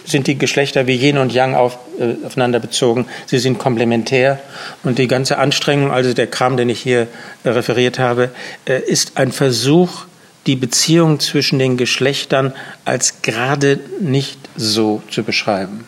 sind 0.05 0.27
die 0.27 0.39
Geschlechter 0.39 0.87
wie 0.87 0.97
Yin 0.97 1.19
und 1.19 1.33
Yang 1.33 1.55
auf, 1.55 1.79
äh, 1.99 2.27
aufeinander 2.27 2.59
bezogen. 2.59 3.07
Sie 3.27 3.39
sind 3.39 3.59
komplementär 3.59 4.41
und 4.83 4.99
die 4.99 5.09
ganze 5.09 5.39
Anstrengung, 5.39 5.91
also 5.91 6.13
der 6.13 6.27
Kram, 6.27 6.57
den 6.57 6.69
ich 6.69 6.81
hier 6.81 7.07
äh, 7.45 7.51
referiert 7.51 7.99
habe, 7.99 8.31
äh, 8.67 8.81
ist 8.81 9.17
ein 9.17 9.33
Versuch, 9.33 10.07
die 10.47 10.57
Beziehung 10.57 11.21
zwischen 11.21 11.59
den 11.59 11.77
Geschlechtern 11.77 12.55
als 12.85 13.23
gerade 13.23 13.79
nicht 14.01 14.39
so 14.57 15.03
zu 15.11 15.23
beschreiben. 15.23 15.85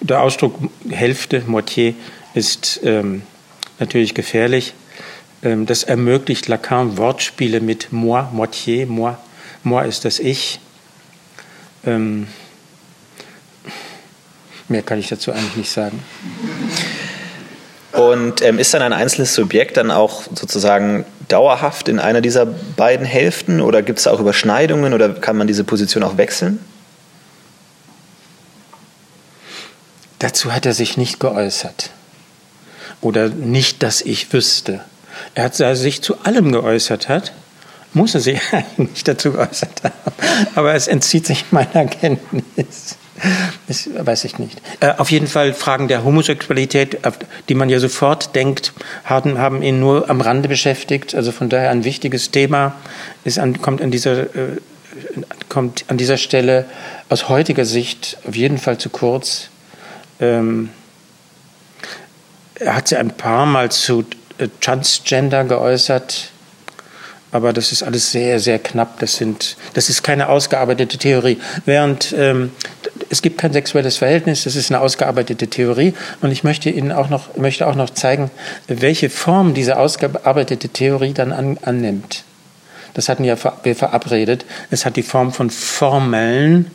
Der 0.00 0.22
Ausdruck 0.22 0.58
Hälfte, 0.88 1.40
Moitié, 1.42 1.94
ist 2.34 2.80
ähm, 2.84 3.22
natürlich 3.78 4.14
gefährlich. 4.14 4.74
Ähm, 5.42 5.66
das 5.66 5.82
ermöglicht 5.82 6.48
Lacan 6.48 6.96
Wortspiele 6.96 7.60
mit 7.60 7.92
moi, 7.92 8.22
Moitié, 8.32 8.86
moi. 8.86 9.16
Moi 9.64 9.84
ist 9.86 10.04
das 10.04 10.18
Ich. 10.20 10.60
Ähm, 11.84 12.28
mehr 14.68 14.82
kann 14.82 14.98
ich 14.98 15.08
dazu 15.08 15.32
eigentlich 15.32 15.56
nicht 15.56 15.70
sagen. 15.70 16.02
Und 17.92 18.42
ähm, 18.42 18.58
ist 18.58 18.74
dann 18.74 18.82
ein 18.82 18.92
einzelnes 18.92 19.34
Subjekt 19.34 19.76
dann 19.76 19.90
auch 19.90 20.22
sozusagen 20.34 21.04
dauerhaft 21.28 21.88
in 21.88 21.98
einer 21.98 22.20
dieser 22.20 22.46
beiden 22.46 23.06
Hälften 23.06 23.60
oder 23.60 23.82
gibt 23.82 23.98
es 23.98 24.06
auch 24.06 24.20
Überschneidungen 24.20 24.94
oder 24.94 25.10
kann 25.10 25.36
man 25.36 25.46
diese 25.46 25.64
Position 25.64 26.02
auch 26.02 26.16
wechseln? 26.16 26.58
Dazu 30.18 30.52
hat 30.52 30.66
er 30.66 30.74
sich 30.74 30.96
nicht 30.96 31.20
geäußert. 31.20 31.90
Oder 33.00 33.28
nicht, 33.28 33.82
dass 33.82 34.00
ich 34.00 34.32
wüsste. 34.32 34.80
Er 35.34 35.44
hat 35.44 35.54
sich 35.54 36.02
zu 36.02 36.18
allem 36.24 36.50
geäußert 36.50 37.08
hat, 37.08 37.32
muss 37.92 38.14
er 38.14 38.20
sich 38.20 38.40
eigentlich 38.52 39.04
dazu 39.04 39.32
geäußert 39.32 39.84
haben. 39.84 40.12
Aber 40.54 40.74
es 40.74 40.88
entzieht 40.88 41.26
sich 41.26 41.52
meiner 41.52 41.86
Kenntnis. 41.86 42.96
Das 43.66 43.88
weiß 43.92 44.24
ich 44.24 44.38
nicht. 44.38 44.60
Äh, 44.80 44.94
auf 44.96 45.10
jeden 45.10 45.26
Fall 45.26 45.54
Fragen 45.54 45.88
der 45.88 46.04
Homosexualität, 46.04 46.98
die 47.48 47.54
man 47.54 47.68
ja 47.68 47.80
sofort 47.80 48.34
denkt, 48.34 48.72
haben, 49.04 49.38
haben 49.38 49.62
ihn 49.62 49.80
nur 49.80 50.08
am 50.08 50.20
Rande 50.20 50.48
beschäftigt. 50.48 51.14
Also 51.14 51.32
von 51.32 51.48
daher 51.48 51.70
ein 51.70 51.84
wichtiges 51.84 52.30
Thema 52.30 52.74
ist 53.24 53.38
an, 53.38 53.60
kommt, 53.60 53.82
an 53.82 53.90
dieser, 53.90 54.22
äh, 54.22 54.58
kommt 55.48 55.84
an 55.88 55.96
dieser 55.98 56.16
Stelle 56.16 56.66
aus 57.08 57.28
heutiger 57.28 57.64
Sicht 57.64 58.18
auf 58.26 58.36
jeden 58.36 58.58
Fall 58.58 58.78
zu 58.78 58.90
kurz. 58.90 59.48
Ähm, 60.20 60.70
er 62.54 62.76
hat 62.76 62.88
sich 62.88 62.98
ein 62.98 63.10
paar 63.10 63.46
Mal 63.46 63.70
zu 63.70 64.04
äh, 64.38 64.48
Transgender 64.60 65.44
geäußert 65.44 66.30
aber 67.30 67.52
das 67.52 67.72
ist 67.72 67.82
alles 67.82 68.10
sehr, 68.10 68.40
sehr 68.40 68.58
knapp. 68.58 68.98
Das, 69.00 69.16
sind, 69.16 69.56
das 69.74 69.88
ist 69.88 70.02
keine 70.02 70.28
ausgearbeitete 70.28 70.98
Theorie. 70.98 71.38
Während 71.64 72.14
ähm, 72.16 72.52
es 73.10 73.22
gibt 73.22 73.38
kein 73.38 73.52
sexuelles 73.52 73.98
Verhältnis, 73.98 74.44
das 74.44 74.56
ist 74.56 74.70
eine 74.70 74.80
ausgearbeitete 74.80 75.48
Theorie. 75.48 75.94
Und 76.20 76.32
ich 76.32 76.44
möchte 76.44 76.70
Ihnen 76.70 76.92
auch 76.92 77.10
noch, 77.10 77.36
möchte 77.36 77.66
auch 77.66 77.74
noch 77.74 77.90
zeigen, 77.90 78.30
welche 78.66 79.10
Form 79.10 79.54
diese 79.54 79.78
ausgearbeitete 79.78 80.68
Theorie 80.68 81.12
dann 81.12 81.32
an, 81.32 81.58
annimmt. 81.62 82.24
Das 82.94 83.08
hatten 83.08 83.24
ja 83.24 83.36
wir 83.62 83.76
verabredet. 83.76 84.44
Es 84.70 84.84
hat 84.84 84.96
die 84.96 85.02
Form 85.02 85.32
von 85.32 85.50
Formeln. 85.50 86.70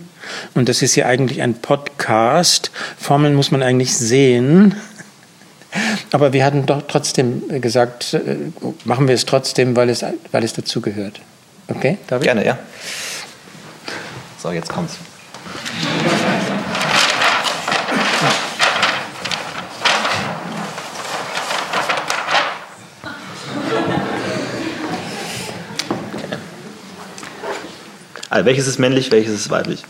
Und 0.54 0.70
das 0.70 0.82
ist 0.82 0.96
ja 0.96 1.06
eigentlich 1.06 1.42
ein 1.42 1.56
Podcast. 1.56 2.72
Formeln 2.98 3.36
muss 3.36 3.52
man 3.52 3.62
eigentlich 3.62 3.96
sehen. 3.98 4.76
Aber 6.12 6.34
wir 6.34 6.46
hatten 6.46 6.66
doch 6.66 6.84
trotzdem 6.88 7.62
gesagt, 7.62 8.14
äh, 8.14 8.38
machen 8.86 9.08
wir 9.08 9.16
es 9.16 9.26
trotzdem, 9.26 9.76
weil 9.76 9.90
es, 9.90 10.06
weil 10.32 10.44
es 10.44 10.54
dazugehört. 10.54 11.20
Okay, 11.68 11.98
David? 12.08 12.24
Gerne, 12.24 12.46
ja. 12.46 12.60
So, 14.42 14.52
jetzt 14.52 14.70
kommt's. 14.70 14.98
Also 28.30 28.46
welches 28.48 28.66
ist 28.66 28.80
männlich, 28.80 29.12
welches 29.12 29.34
ist 29.36 29.50
weiblich? 29.52 29.84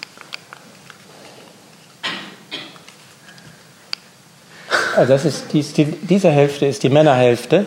Also 4.96 5.14
das 5.14 5.26
ist 5.26 5.46
die, 5.54 5.64
die, 5.64 5.86
diese 5.86 6.30
Hälfte 6.30 6.66
ist 6.66 6.84
die 6.84 6.89
Männerhälfte, 6.89 7.66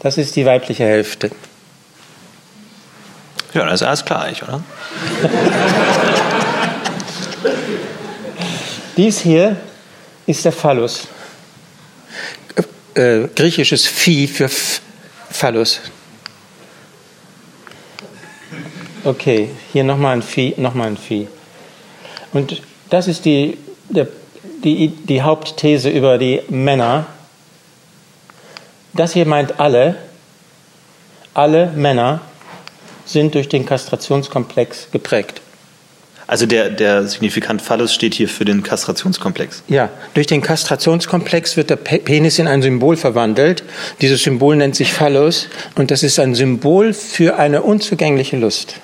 das 0.00 0.18
ist 0.18 0.34
die 0.36 0.44
weibliche 0.44 0.84
Hälfte. 0.84 1.30
Ja, 3.54 3.64
das 3.64 3.80
ist 3.80 3.86
alles 3.86 4.04
gleich, 4.04 4.42
oder? 4.42 4.62
Dies 8.96 9.20
hier 9.20 9.56
ist 10.26 10.44
der 10.44 10.52
Phallus. 10.52 11.06
Äh, 12.94 13.28
griechisches 13.34 13.86
Vieh 13.86 14.26
für 14.26 14.50
Phallus. 15.30 15.80
Okay, 19.04 19.50
hier 19.72 19.84
nochmal 19.84 20.16
ein 20.16 20.22
Vieh, 20.22 20.54
nochmal 20.56 20.88
ein 20.88 20.96
Vieh. 20.96 21.28
Und 22.32 22.60
Das 22.90 23.06
ist 23.06 23.24
die, 23.24 23.58
der, 23.88 24.08
die, 24.76 24.88
die 24.88 25.22
Hauptthese 25.22 25.88
über 25.88 26.18
die 26.18 26.42
Männer. 26.48 27.06
Das 28.92 29.12
hier 29.12 29.26
meint 29.26 29.60
alle. 29.60 29.96
Alle 31.34 31.68
Männer 31.74 32.20
sind 33.04 33.34
durch 33.34 33.48
den 33.48 33.64
Kastrationskomplex 33.64 34.90
geprägt. 34.90 35.40
Also 36.26 36.44
der, 36.44 36.68
der 36.68 37.06
Signifikant 37.06 37.62
Phallus 37.62 37.94
steht 37.94 38.12
hier 38.12 38.28
für 38.28 38.44
den 38.44 38.62
Kastrationskomplex. 38.62 39.62
Ja, 39.68 39.88
durch 40.12 40.26
den 40.26 40.42
Kastrationskomplex 40.42 41.56
wird 41.56 41.70
der 41.70 41.76
Penis 41.76 42.38
in 42.38 42.46
ein 42.46 42.60
Symbol 42.60 42.98
verwandelt. 42.98 43.64
Dieses 44.02 44.22
Symbol 44.22 44.56
nennt 44.56 44.76
sich 44.76 44.92
Phallus 44.92 45.48
und 45.76 45.90
das 45.90 46.02
ist 46.02 46.18
ein 46.18 46.34
Symbol 46.34 46.92
für 46.92 47.38
eine 47.38 47.62
unzugängliche 47.62 48.36
Lust. 48.36 48.74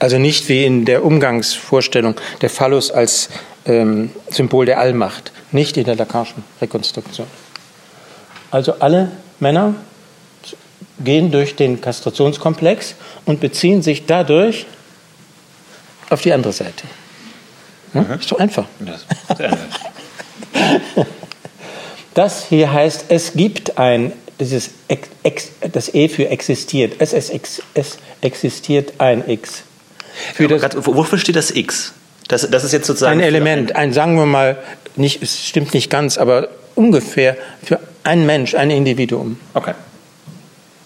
Also 0.00 0.18
nicht 0.18 0.48
wie 0.48 0.64
in 0.64 0.86
der 0.86 1.04
Umgangsvorstellung 1.04 2.16
der 2.40 2.50
Phallus 2.50 2.90
als 2.90 3.28
ähm, 3.66 4.10
Symbol 4.30 4.64
der 4.66 4.80
Allmacht, 4.80 5.30
nicht 5.52 5.76
in 5.76 5.84
der 5.84 5.94
Lacanischen 5.94 6.42
Rekonstruktion. 6.60 7.26
Also 8.50 8.74
alle 8.80 9.12
Männer 9.38 9.74
gehen 10.98 11.30
durch 11.30 11.54
den 11.54 11.80
Kastrationskomplex 11.80 12.94
und 13.26 13.40
beziehen 13.40 13.82
sich 13.82 14.06
dadurch 14.06 14.66
auf 16.08 16.22
die 16.22 16.32
andere 16.32 16.52
Seite. 16.52 16.84
Hm? 17.92 18.08
Mhm. 18.08 18.14
Ist 18.14 18.28
so 18.28 18.38
einfach. 18.38 18.66
Das 22.12 22.46
hier 22.48 22.72
heißt, 22.72 23.04
es 23.08 23.34
gibt 23.34 23.78
ein, 23.78 24.12
dieses 24.40 24.70
Ex, 24.88 25.50
das 25.72 25.94
E 25.94 26.08
für 26.08 26.28
existiert. 26.28 26.94
Es, 26.98 27.12
es, 27.12 27.62
es 27.72 27.98
existiert 28.20 28.94
ein 28.98 29.28
X. 29.30 29.62
Für 30.34 30.48
das, 30.48 30.60
grad, 30.60 30.86
wofür 30.86 31.18
steht 31.18 31.36
das 31.36 31.50
X? 31.50 31.92
Das, 32.28 32.48
das 32.48 32.64
ist 32.64 32.72
jetzt 32.72 32.86
sozusagen. 32.86 33.18
Ein 33.18 33.26
Element, 33.26 33.74
ein, 33.74 33.92
sagen 33.92 34.16
wir 34.16 34.26
mal, 34.26 34.56
nicht, 34.96 35.22
es 35.22 35.46
stimmt 35.46 35.74
nicht 35.74 35.90
ganz, 35.90 36.18
aber 36.18 36.48
ungefähr 36.74 37.36
für 37.62 37.80
einen 38.04 38.26
Mensch, 38.26 38.54
ein 38.54 38.70
Individuum. 38.70 39.38
Okay. 39.54 39.74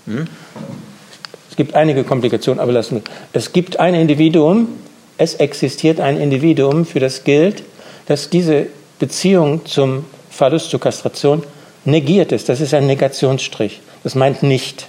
Hm? 0.07 0.26
Es 1.51 1.57
gibt 1.57 1.74
einige 1.74 2.03
Komplikationen, 2.05 2.61
aber 2.61 2.72
lassen 2.72 2.97
wir. 2.97 3.03
Es 3.32 3.53
gibt 3.53 3.78
ein 3.78 3.95
Individuum, 3.95 4.68
es 5.18 5.35
existiert 5.35 6.01
ein 6.01 6.20
Individuum, 6.20 6.85
für 6.85 6.99
das 6.99 7.24
gilt, 7.24 7.62
dass 8.07 8.28
diese 8.28 8.66
Beziehung 8.99 9.64
zum 9.64 10.05
Phallus, 10.30 10.68
zur 10.68 10.80
Kastration, 10.80 11.45
negiert 11.85 12.32
ist. 12.32 12.49
Das 12.49 12.61
ist 12.61 12.74
ein 12.74 12.87
Negationsstrich. 12.87 13.80
Das 14.03 14.14
meint 14.14 14.43
nicht. 14.43 14.89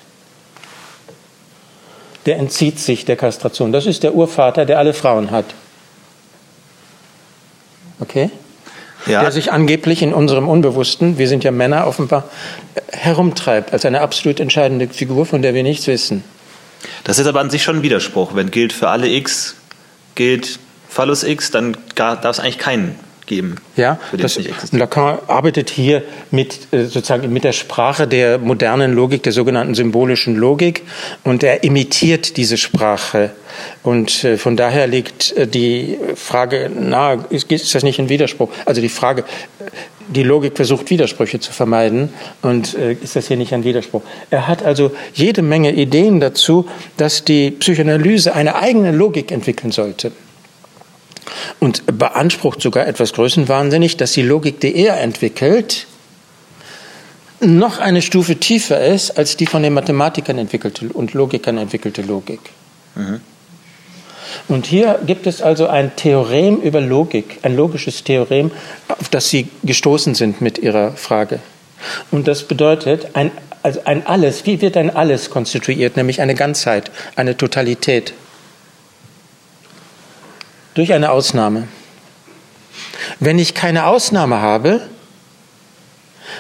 Der 2.26 2.38
entzieht 2.38 2.80
sich 2.80 3.06
der 3.06 3.16
Kastration. 3.16 3.72
Das 3.72 3.86
ist 3.86 4.04
der 4.04 4.16
Urvater, 4.16 4.66
der 4.66 4.80
alle 4.80 4.94
Frauen 4.94 5.32
hat. 5.32 5.46
Okay? 8.00 8.30
Ja. 9.06 9.22
Der 9.22 9.32
sich 9.32 9.52
angeblich 9.52 10.02
in 10.02 10.14
unserem 10.14 10.48
Unbewussten, 10.48 11.18
wir 11.20 11.28
sind 11.28 11.44
ja 11.44 11.52
Männer 11.52 11.86
offenbar, 11.86 12.24
herumtreibt 12.92 13.72
als 13.72 13.86
eine 13.86 14.02
absolut 14.02 14.40
entscheidende 14.40 14.88
Figur, 14.88 15.26
von 15.26 15.42
der 15.44 15.54
wir 15.54 15.62
nichts 15.62 15.86
wissen. 15.86 16.24
Das 17.04 17.20
ist 17.20 17.28
aber 17.28 17.40
an 17.40 17.50
sich 17.50 17.64
schon 17.64 17.78
ein 17.78 17.84
Widerspruch. 17.84 18.36
Wenn 18.36 18.50
gilt 18.50 18.74
für 18.74 18.90
alle 18.90 19.08
X, 19.08 19.56
gilt 20.16 20.60
Phallus 20.90 21.24
X, 21.24 21.52
dann 21.52 21.78
darf 21.94 22.24
es 22.24 22.40
eigentlich 22.40 22.58
keinen 22.58 22.98
geben. 23.26 23.56
Ja, 23.76 24.00
das, 24.18 24.40
Lacan 24.72 25.20
arbeitet 25.28 25.70
hier 25.70 26.04
mit, 26.32 26.68
äh, 26.72 26.84
sozusagen 26.84 27.32
mit 27.32 27.44
der 27.44 27.52
Sprache 27.52 28.08
der 28.08 28.38
modernen 28.38 28.94
Logik, 28.94 29.24
der 29.24 29.32
sogenannten 29.32 29.76
symbolischen 29.76 30.36
Logik, 30.36 30.84
und 31.24 31.44
er 31.44 31.64
imitiert 31.64 32.38
diese 32.38 32.58
Sprache. 32.58 33.32
Und 33.84 34.24
äh, 34.24 34.38
von 34.38 34.58
daher 34.58 34.88
liegt 34.88 35.32
äh, 35.34 35.48
die 35.48 35.98
Frage 36.16 36.70
nahe, 36.70 37.26
ist, 37.30 37.52
ist 37.52 37.74
das 37.74 37.84
nicht 37.84 38.00
ein 38.00 38.10
Widerspruch? 38.10 38.50
Also 38.66 38.82
die 38.82 38.90
Frage, 38.90 39.24
die 40.08 40.24
Logik 40.24 40.56
versucht 40.56 40.90
Widersprüche 40.90 41.40
zu 41.40 41.52
vermeiden 41.52 42.10
und 42.44 42.76
ist 42.76 43.16
das 43.16 43.28
hier 43.28 43.38
nicht 43.38 43.56
ein 43.56 43.64
Widerspruch? 43.64 44.04
Er 44.30 44.48
hat 44.48 44.64
also 44.64 44.92
jede 45.16 45.42
Menge 45.42 45.72
Ideen 45.72 46.20
dazu, 46.20 46.70
dass 46.96 47.26
die 47.26 47.50
Psychoanalyse 47.50 48.36
eine 48.36 48.56
eigene 48.56 48.92
Logik 48.92 49.32
entwickeln 49.32 49.72
sollte 49.72 50.12
und 51.60 51.84
beansprucht 51.98 52.62
sogar 52.62 52.88
etwas 52.88 53.14
größenwahnsinnig, 53.14 53.98
dass 53.98 54.14
die 54.14 54.22
Logik, 54.22 54.60
die 54.60 54.76
er 54.76 55.00
entwickelt, 55.00 55.88
noch 57.42 57.80
eine 57.80 58.02
Stufe 58.02 58.38
tiefer 58.38 58.84
ist 58.84 59.18
als 59.18 59.38
die 59.38 59.46
von 59.46 59.64
den 59.64 59.74
Mathematikern 59.74 60.38
entwickelte 60.38 60.88
und 60.94 61.14
Logikern 61.14 61.58
entwickelte 61.58 62.02
Logik. 62.02 62.40
Mhm. 62.96 63.22
Und 64.48 64.66
hier 64.66 65.00
gibt 65.06 65.28
es 65.28 65.42
also 65.42 65.68
ein 65.68 65.96
Theorem 65.96 66.58
über 66.58 66.82
Logik, 66.82 67.40
ein 67.42 67.56
logisches 67.56 68.04
Theorem, 68.04 68.52
auf 68.88 69.10
das 69.10 69.30
Sie 69.30 69.48
gestoßen 69.64 70.16
sind 70.16 70.42
mit 70.42 70.58
Ihrer 70.58 70.92
Frage. 70.92 71.40
Und 72.12 72.28
das 72.28 72.44
bedeutet, 72.44 73.10
ein, 73.14 73.32
also 73.64 73.82
ein 73.86 74.06
Alles, 74.06 74.46
wie 74.46 74.62
wird 74.62 74.78
ein 74.78 74.96
Alles 74.96 75.30
konstituiert, 75.30 75.98
nämlich 75.98 76.22
eine 76.22 76.36
Ganzheit, 76.36 76.92
eine 77.16 77.38
Totalität? 77.38 78.14
Durch 80.76 80.94
eine 80.94 81.12
Ausnahme. 81.12 81.68
Wenn 83.20 83.40
ich 83.40 83.54
keine 83.54 83.88
Ausnahme 83.88 84.42
habe, 84.42 84.82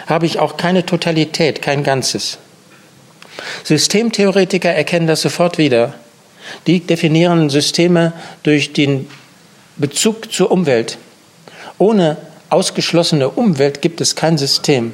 habe 0.07 0.25
ich 0.25 0.39
auch 0.39 0.57
keine 0.57 0.85
Totalität, 0.85 1.61
kein 1.61 1.83
Ganzes. 1.83 2.37
Systemtheoretiker 3.63 4.71
erkennen 4.71 5.07
das 5.07 5.21
sofort 5.21 5.57
wieder. 5.57 5.95
Die 6.67 6.79
definieren 6.79 7.49
Systeme 7.49 8.13
durch 8.43 8.73
den 8.73 9.07
Bezug 9.77 10.31
zur 10.31 10.51
Umwelt. 10.51 10.97
Ohne 11.77 12.17
ausgeschlossene 12.49 13.29
Umwelt 13.29 13.81
gibt 13.81 13.99
es 14.01 14.15
kein 14.15 14.37
System. 14.37 14.93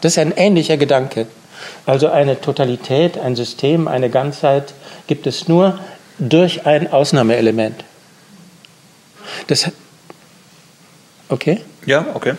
Das 0.00 0.12
ist 0.12 0.18
ein 0.18 0.32
ähnlicher 0.36 0.76
Gedanke. 0.76 1.26
Also 1.86 2.08
eine 2.08 2.40
Totalität, 2.40 3.18
ein 3.18 3.36
System, 3.36 3.86
eine 3.86 4.10
Ganzheit 4.10 4.72
gibt 5.06 5.26
es 5.26 5.46
nur 5.48 5.78
durch 6.18 6.66
ein 6.66 6.90
Ausnahmeelement. 6.90 7.84
Das, 9.46 9.70
okay? 11.28 11.60
Ja, 11.86 12.06
okay. 12.14 12.34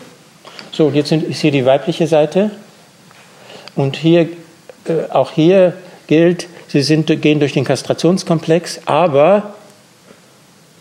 So, 0.70 0.90
jetzt 0.90 1.12
ist 1.12 1.40
hier 1.40 1.50
die 1.50 1.66
weibliche 1.66 2.06
Seite. 2.06 2.50
Und 3.74 3.96
hier, 3.96 4.28
äh, 4.86 5.10
auch 5.10 5.32
hier 5.32 5.74
gilt, 6.06 6.48
sie 6.68 6.82
sind, 6.82 7.06
gehen 7.22 7.40
durch 7.40 7.52
den 7.52 7.64
Kastrationskomplex, 7.64 8.80
aber 8.86 9.54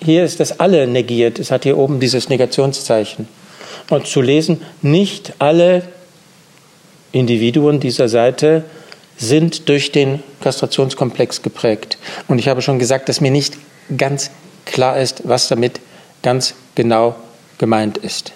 hier 0.03 0.23
ist 0.23 0.39
das 0.39 0.59
alle 0.59 0.87
negiert. 0.87 1.39
Es 1.39 1.51
hat 1.51 1.63
hier 1.63 1.77
oben 1.77 1.99
dieses 1.99 2.29
Negationszeichen. 2.29 3.27
Und 3.89 4.07
zu 4.07 4.21
lesen, 4.21 4.61
nicht 4.81 5.33
alle 5.39 5.83
Individuen 7.11 7.79
dieser 7.79 8.07
Seite 8.09 8.63
sind 9.17 9.69
durch 9.69 9.91
den 9.91 10.23
Kastrationskomplex 10.41 11.41
geprägt. 11.41 11.97
Und 12.27 12.39
ich 12.39 12.47
habe 12.47 12.61
schon 12.61 12.79
gesagt, 12.79 13.09
dass 13.09 13.21
mir 13.21 13.31
nicht 13.31 13.57
ganz 13.95 14.31
klar 14.65 14.97
ist, 14.99 15.27
was 15.27 15.47
damit 15.47 15.79
ganz 16.21 16.55
genau 16.75 17.15
gemeint 17.57 17.97
ist. 17.97 18.33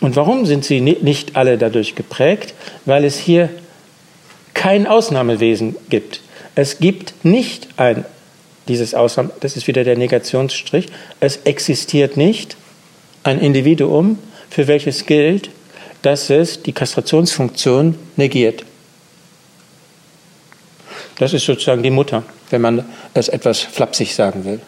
Und 0.00 0.16
warum 0.16 0.46
sind 0.46 0.64
sie 0.64 0.80
nicht 0.80 1.36
alle 1.36 1.58
dadurch 1.58 1.94
geprägt? 1.94 2.54
Weil 2.84 3.04
es 3.04 3.18
hier 3.18 3.48
kein 4.54 4.86
Ausnahmewesen 4.86 5.76
gibt. 5.88 6.20
Es 6.54 6.78
gibt 6.78 7.24
nicht 7.24 7.68
ein, 7.76 8.04
dieses 8.68 8.94
Ausnahme, 8.94 9.30
das 9.40 9.56
ist 9.56 9.66
wieder 9.66 9.84
der 9.84 9.96
Negationsstrich, 9.96 10.86
es 11.20 11.38
existiert 11.44 12.16
nicht 12.16 12.56
ein 13.22 13.40
Individuum, 13.40 14.18
für 14.50 14.66
welches 14.66 15.06
gilt, 15.06 15.50
dass 16.02 16.28
es 16.28 16.62
die 16.62 16.72
Kastrationsfunktion 16.72 17.94
negiert. 18.16 18.64
Das 21.18 21.32
ist 21.32 21.44
sozusagen 21.44 21.82
die 21.82 21.90
Mutter, 21.90 22.22
wenn 22.50 22.62
man 22.62 22.84
es 23.14 23.28
etwas 23.28 23.60
flapsig 23.60 24.14
sagen 24.14 24.44
will 24.44 24.60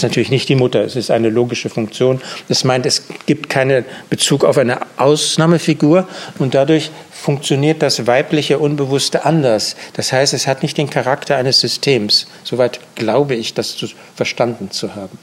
ist 0.00 0.10
natürlich 0.10 0.30
nicht 0.30 0.48
die 0.48 0.54
Mutter, 0.54 0.82
es 0.82 0.96
ist 0.96 1.10
eine 1.10 1.28
logische 1.28 1.68
Funktion. 1.68 2.20
Das 2.48 2.64
meint, 2.64 2.86
es 2.86 3.04
gibt 3.26 3.50
keinen 3.50 3.84
Bezug 4.08 4.44
auf 4.44 4.56
eine 4.56 4.78
Ausnahmefigur 4.96 6.08
und 6.38 6.54
dadurch 6.54 6.90
funktioniert 7.12 7.82
das 7.82 8.06
weibliche 8.06 8.58
Unbewusste 8.58 9.24
anders. 9.24 9.76
Das 9.92 10.12
heißt, 10.12 10.32
es 10.32 10.46
hat 10.46 10.62
nicht 10.62 10.78
den 10.78 10.88
Charakter 10.88 11.36
eines 11.36 11.60
Systems. 11.60 12.26
Soweit 12.44 12.80
glaube 12.94 13.34
ich, 13.34 13.52
das 13.52 13.76
verstanden 14.16 14.70
zu 14.70 14.94
haben. 14.94 15.18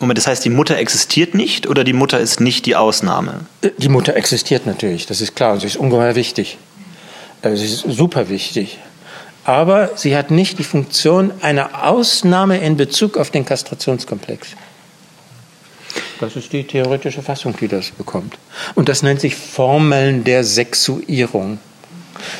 Moment, 0.00 0.18
das 0.18 0.26
heißt, 0.26 0.44
die 0.44 0.50
Mutter 0.50 0.78
existiert 0.78 1.34
nicht 1.34 1.68
oder 1.68 1.84
die 1.84 1.92
Mutter 1.92 2.18
ist 2.18 2.40
nicht 2.40 2.66
die 2.66 2.74
Ausnahme? 2.74 3.40
Die 3.78 3.88
Mutter 3.90 4.16
existiert 4.16 4.66
natürlich, 4.66 5.06
das 5.06 5.20
ist 5.20 5.36
klar 5.36 5.52
und 5.52 5.60
sie 5.60 5.66
ist 5.66 5.76
ungeheuer 5.76 6.14
wichtig. 6.14 6.56
Äh, 7.42 7.54
sie 7.56 7.66
ist 7.66 7.84
super 7.86 8.28
wichtig 8.28 8.78
aber 9.44 9.90
sie 9.96 10.16
hat 10.16 10.30
nicht 10.30 10.58
die 10.58 10.64
Funktion 10.64 11.32
einer 11.40 11.86
Ausnahme 11.86 12.58
in 12.58 12.76
Bezug 12.76 13.16
auf 13.16 13.30
den 13.30 13.44
Kastrationskomplex. 13.44 14.48
Das 16.20 16.36
ist 16.36 16.52
die 16.52 16.64
theoretische 16.64 17.22
Fassung, 17.22 17.56
die 17.58 17.66
das 17.66 17.90
bekommt. 17.90 18.36
Und 18.74 18.88
das 18.90 19.02
nennt 19.02 19.20
sich 19.20 19.34
Formeln 19.34 20.22
der 20.22 20.44
Sexuierung. 20.44 21.58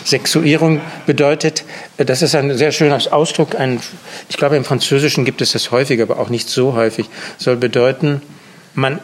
Sexuierung 0.04 0.82
bedeutet, 1.06 1.64
das 1.96 2.20
ist 2.20 2.34
ein 2.34 2.56
sehr 2.56 2.72
schöner 2.72 3.00
Ausdruck. 3.12 3.54
Ein, 3.54 3.80
ich 4.28 4.36
glaube, 4.36 4.56
im 4.56 4.64
Französischen 4.64 5.24
gibt 5.24 5.40
es 5.40 5.52
das 5.52 5.70
häufig, 5.70 6.02
aber 6.02 6.18
auch 6.18 6.28
nicht 6.28 6.50
so 6.50 6.74
häufig. 6.74 7.08
Soll 7.38 7.56
bedeuten, 7.56 8.20
man, 8.74 8.98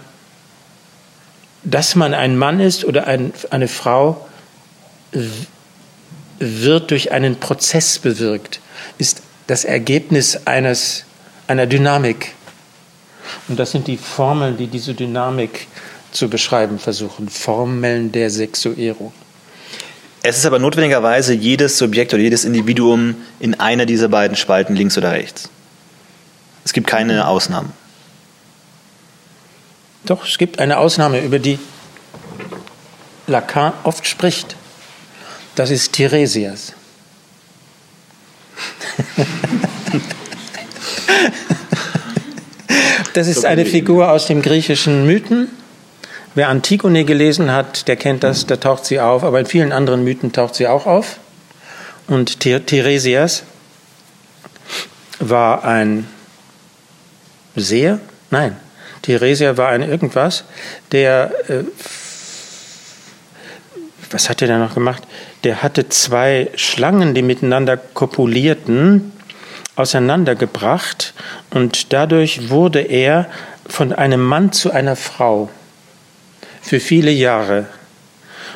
dass 1.65 1.95
man 1.95 2.13
ein 2.13 2.37
Mann 2.37 2.61
ist 2.61 2.85
oder 2.85 3.07
ein, 3.07 3.33
eine 3.51 3.69
Frau, 3.69 4.27
wird 6.39 6.91
durch 6.91 7.13
einen 7.13 7.37
Prozess 7.37 7.99
bewirkt, 7.99 8.61
ist 8.99 9.23
das 9.47 9.65
Ergebnis 9.65 10.47
eines, 10.47 11.05
einer 11.47 11.67
Dynamik. 11.67 12.33
Und 13.49 13.59
das 13.59 13.71
sind 13.73 13.87
die 13.87 13.97
Formeln, 13.97 14.57
die 14.57 14.67
diese 14.67 14.95
Dynamik 14.95 15.67
zu 16.13 16.29
beschreiben 16.29 16.79
versuchen. 16.79 17.29
Formeln 17.29 18.13
der 18.13 18.31
Sexuierung. 18.31 19.13
Es 20.23 20.39
ist 20.39 20.47
aber 20.47 20.59
notwendigerweise 20.59 21.35
jedes 21.35 21.79
Subjekt 21.79 22.13
oder 22.13 22.23
jedes 22.23 22.45
Individuum 22.45 23.15
in 23.39 23.61
einer 23.61 23.87
dieser 23.87 24.09
beiden 24.09 24.37
Spalten, 24.37 24.75
links 24.75 24.99
oder 24.99 25.13
rechts. 25.13 25.49
Es 26.65 26.73
gibt 26.73 26.89
keine 26.89 27.29
Ausnahmen. 27.29 27.73
Doch, 30.05 30.27
es 30.27 30.39
gibt 30.39 30.59
eine 30.59 30.79
Ausnahme, 30.79 31.21
über 31.21 31.39
die 31.39 31.59
Lacan 33.29 33.73
oft 33.85 34.07
spricht. 34.07 34.57
Das 35.57 35.71
ist 35.71 35.93
Tiresias. 35.95 36.75
das 43.15 43.27
ist 43.27 43.45
eine 43.47 43.67
Figur 43.67 44.13
aus 44.13 44.27
dem 44.27 44.43
griechischen 44.43 45.07
Mythen. 45.07 45.49
Wer 46.35 46.51
Antigone 46.51 47.07
gelesen 47.07 47.51
hat, 47.51 47.89
der 47.89 47.97
kennt 47.97 48.23
das, 48.23 48.45
da 48.45 48.57
taucht 48.57 48.85
sie 48.85 49.01
auf, 49.01 49.25
aber 49.25 49.41
in 49.41 49.47
vielen 49.47 49.73
anderen 49.73 50.05
Mythen 50.05 50.33
taucht 50.33 50.55
sie 50.55 50.67
auch 50.67 50.85
auf. 50.87 51.19
Und 52.07 52.41
Tiresias 52.41 53.45
war 55.19 55.65
ein 55.65 56.07
Seher? 57.55 57.99
Nein, 58.31 58.59
Theresia 59.01 59.57
war 59.57 59.71
ein 59.71 59.83
irgendwas, 59.83 60.45
der, 60.93 61.33
äh, 61.49 61.65
was 64.11 64.29
hat 64.29 64.43
er 64.43 64.49
da 64.49 64.59
noch 64.59 64.75
gemacht? 64.75 65.03
Der 65.47 65.63
hatte 65.63 65.89
zwei 65.89 66.51
Schlangen, 66.57 67.15
die 67.15 67.23
miteinander 67.23 67.77
kopulierten, 67.77 69.13
auseinandergebracht 69.77 71.15
und 71.51 71.93
dadurch 71.93 72.51
wurde 72.51 72.81
er 72.81 73.29
von 73.65 73.93
einem 73.93 74.21
Mann 74.21 74.51
zu 74.51 74.73
einer 74.73 74.97
Frau 74.97 75.49
für 76.61 76.81
viele 76.81 77.13
Jahre. 77.13 77.67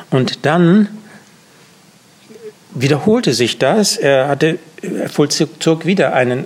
Und 0.09 0.45
dann 0.45 0.89
wiederholte 2.71 3.33
sich 3.33 3.57
das. 3.57 3.95
Er, 3.95 4.27
hatte, 4.27 4.59
er 4.81 5.07
vollzog 5.07 5.85
wieder 5.85 6.11
einen 6.13 6.45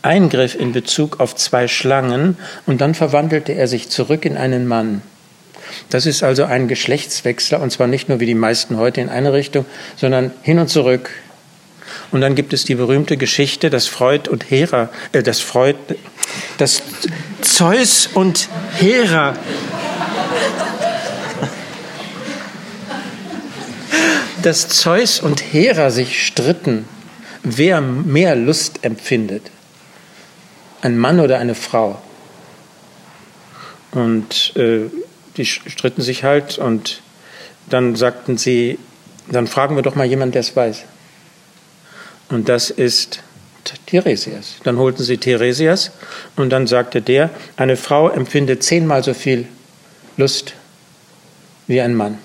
Eingriff 0.00 0.54
in 0.54 0.72
Bezug 0.72 1.20
auf 1.20 1.36
zwei 1.36 1.68
Schlangen 1.68 2.38
und 2.64 2.80
dann 2.80 2.94
verwandelte 2.94 3.52
er 3.52 3.68
sich 3.68 3.90
zurück 3.90 4.24
in 4.24 4.38
einen 4.38 4.66
Mann. 4.66 5.02
Das 5.88 6.06
ist 6.06 6.22
also 6.22 6.44
ein 6.44 6.68
Geschlechtswechsler 6.68 7.60
und 7.60 7.70
zwar 7.70 7.86
nicht 7.86 8.08
nur 8.08 8.20
wie 8.20 8.26
die 8.26 8.34
meisten 8.34 8.76
heute 8.76 9.00
in 9.00 9.08
eine 9.08 9.32
Richtung, 9.32 9.64
sondern 9.96 10.32
hin 10.42 10.58
und 10.58 10.68
zurück. 10.68 11.10
Und 12.12 12.20
dann 12.20 12.34
gibt 12.34 12.52
es 12.52 12.64
die 12.64 12.74
berühmte 12.74 13.16
Geschichte, 13.16 13.70
dass 13.70 13.86
Freud 13.86 14.28
und 14.28 14.50
Hera, 14.50 14.90
äh, 15.12 15.22
dass 15.22 15.40
Freud, 15.40 15.76
dass 16.58 16.82
Zeus 17.40 18.08
und 18.12 18.48
Hera 18.78 19.34
dass 24.42 24.68
Zeus 24.68 25.20
und 25.20 25.40
Hera 25.52 25.90
sich 25.90 26.26
stritten, 26.26 26.86
wer 27.42 27.80
mehr 27.80 28.36
Lust 28.36 28.80
empfindet. 28.82 29.50
Ein 30.82 30.98
Mann 30.98 31.20
oder 31.20 31.38
eine 31.38 31.54
Frau. 31.54 32.00
Und 33.92 34.56
äh, 34.56 34.86
die 35.40 35.46
stritten 35.46 36.02
sich 36.02 36.22
halt 36.22 36.58
und 36.58 37.00
dann 37.68 37.96
sagten 37.96 38.36
sie, 38.36 38.78
dann 39.30 39.46
fragen 39.46 39.74
wir 39.74 39.82
doch 39.82 39.94
mal 39.94 40.04
jemanden, 40.04 40.32
der 40.32 40.40
es 40.40 40.54
weiß. 40.54 40.84
Und 42.28 42.48
das 42.48 42.68
ist 42.68 43.22
Theresias. 43.86 44.56
Dann 44.64 44.76
holten 44.76 45.02
sie 45.02 45.16
Theresias 45.16 45.92
und 46.36 46.50
dann 46.50 46.66
sagte 46.66 47.00
der, 47.00 47.30
eine 47.56 47.76
Frau 47.76 48.10
empfindet 48.10 48.62
zehnmal 48.62 49.02
so 49.02 49.14
viel 49.14 49.46
Lust 50.16 50.54
wie 51.66 51.80
ein 51.80 51.94
Mann. 51.94 52.18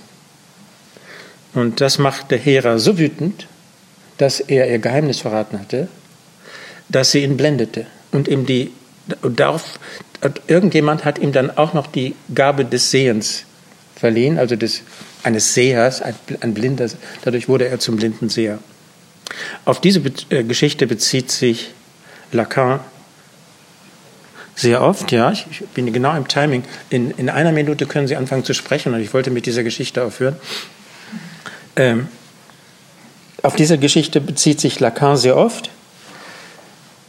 Und 1.53 1.79
das 1.79 1.97
machte 1.97 2.35
Hera 2.35 2.77
so 2.79 2.97
wütend, 2.97 3.47
dass 4.17 4.41
er 4.41 4.69
ihr 4.69 4.79
Geheimnis 4.79 5.21
verraten 5.21 5.59
hatte, 5.59 5.87
dass 6.89 7.11
sie 7.11 7.23
ihn 7.23 7.37
blendete 7.37 7.85
und 8.11 8.27
ihm 8.27 8.45
die 8.45 8.71
irgendjemand 10.47 11.05
hat 11.05 11.19
ihm 11.19 11.31
dann 11.31 11.55
auch 11.55 11.73
noch 11.73 11.87
die 11.87 12.15
Gabe 12.33 12.65
des 12.65 12.91
Sehens 12.91 13.45
verliehen, 13.95 14.37
also 14.37 14.55
des, 14.55 14.81
eines 15.23 15.53
Sehers, 15.53 16.01
ein, 16.01 16.15
ein 16.41 16.53
Blinder. 16.53 16.89
Dadurch 17.23 17.47
wurde 17.47 17.67
er 17.67 17.79
zum 17.79 17.97
blinden 17.97 18.29
Seher. 18.29 18.59
Auf 19.65 19.81
diese 19.81 19.99
Be 19.99 20.11
äh, 20.29 20.43
Geschichte 20.43 20.87
bezieht 20.87 21.31
sich 21.31 21.71
Lacan 22.31 22.79
sehr 24.55 24.81
oft, 24.81 25.11
ja. 25.11 25.31
Ich, 25.31 25.45
ich, 25.51 25.67
bin 25.69 25.91
genau 25.91 26.15
im 26.15 26.27
Timing. 26.27 26.63
In, 26.89 27.11
in 27.11 27.29
einer 27.29 27.51
Minute 27.51 27.85
können 27.85 28.07
Sie 28.07 28.15
anfangen 28.15 28.45
zu 28.45 28.53
sprechen 28.53 28.93
und 28.93 29.01
ich 29.01 29.13
wollte 29.13 29.29
mit 29.29 29.45
dieser 29.45 29.63
Geschichte 29.63 30.03
aufhören. 30.03 30.37
Ähm, 31.75 32.07
auf 33.41 33.55
diese 33.55 33.77
Geschichte 33.77 34.21
bezieht 34.21 34.61
sich 34.61 34.79
Lacan 34.79 35.17
sehr 35.17 35.35
oft, 35.35 35.69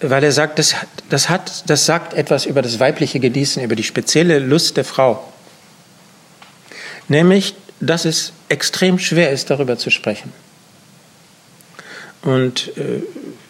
weil 0.00 0.24
er 0.24 0.32
sagt, 0.32 0.58
das, 0.58 0.74
das, 1.08 1.28
hat, 1.28 1.68
das 1.70 1.86
sagt 1.86 2.14
etwas 2.14 2.46
über 2.46 2.62
das 2.62 2.78
weibliche 2.78 3.20
Genießen, 3.20 3.62
über 3.62 3.76
die 3.76 3.82
spezielle 3.82 4.38
Lust 4.38 4.76
der 4.76 4.84
Frau. 4.84 5.22
Nämlich, 7.08 7.54
dass 7.80 8.04
es 8.04 8.32
extrem 8.48 8.98
schwer 8.98 9.30
ist, 9.30 9.50
darüber 9.50 9.78
zu 9.78 9.90
sprechen. 9.90 10.32
Und 12.22 12.72
äh, 12.76 13.02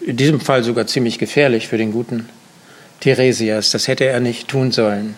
in 0.08 0.16
diesem 0.16 0.40
Fall 0.40 0.62
sogar 0.62 0.86
ziemlich 0.86 1.18
gefährlich 1.18 1.68
für 1.68 1.78
den 1.78 1.92
guten 1.92 2.28
Theresias. 3.00 3.70
Das 3.70 3.88
hätte 3.88 4.04
er 4.04 4.20
nicht 4.20 4.48
tun 4.48 4.72
sollen. 4.72 5.16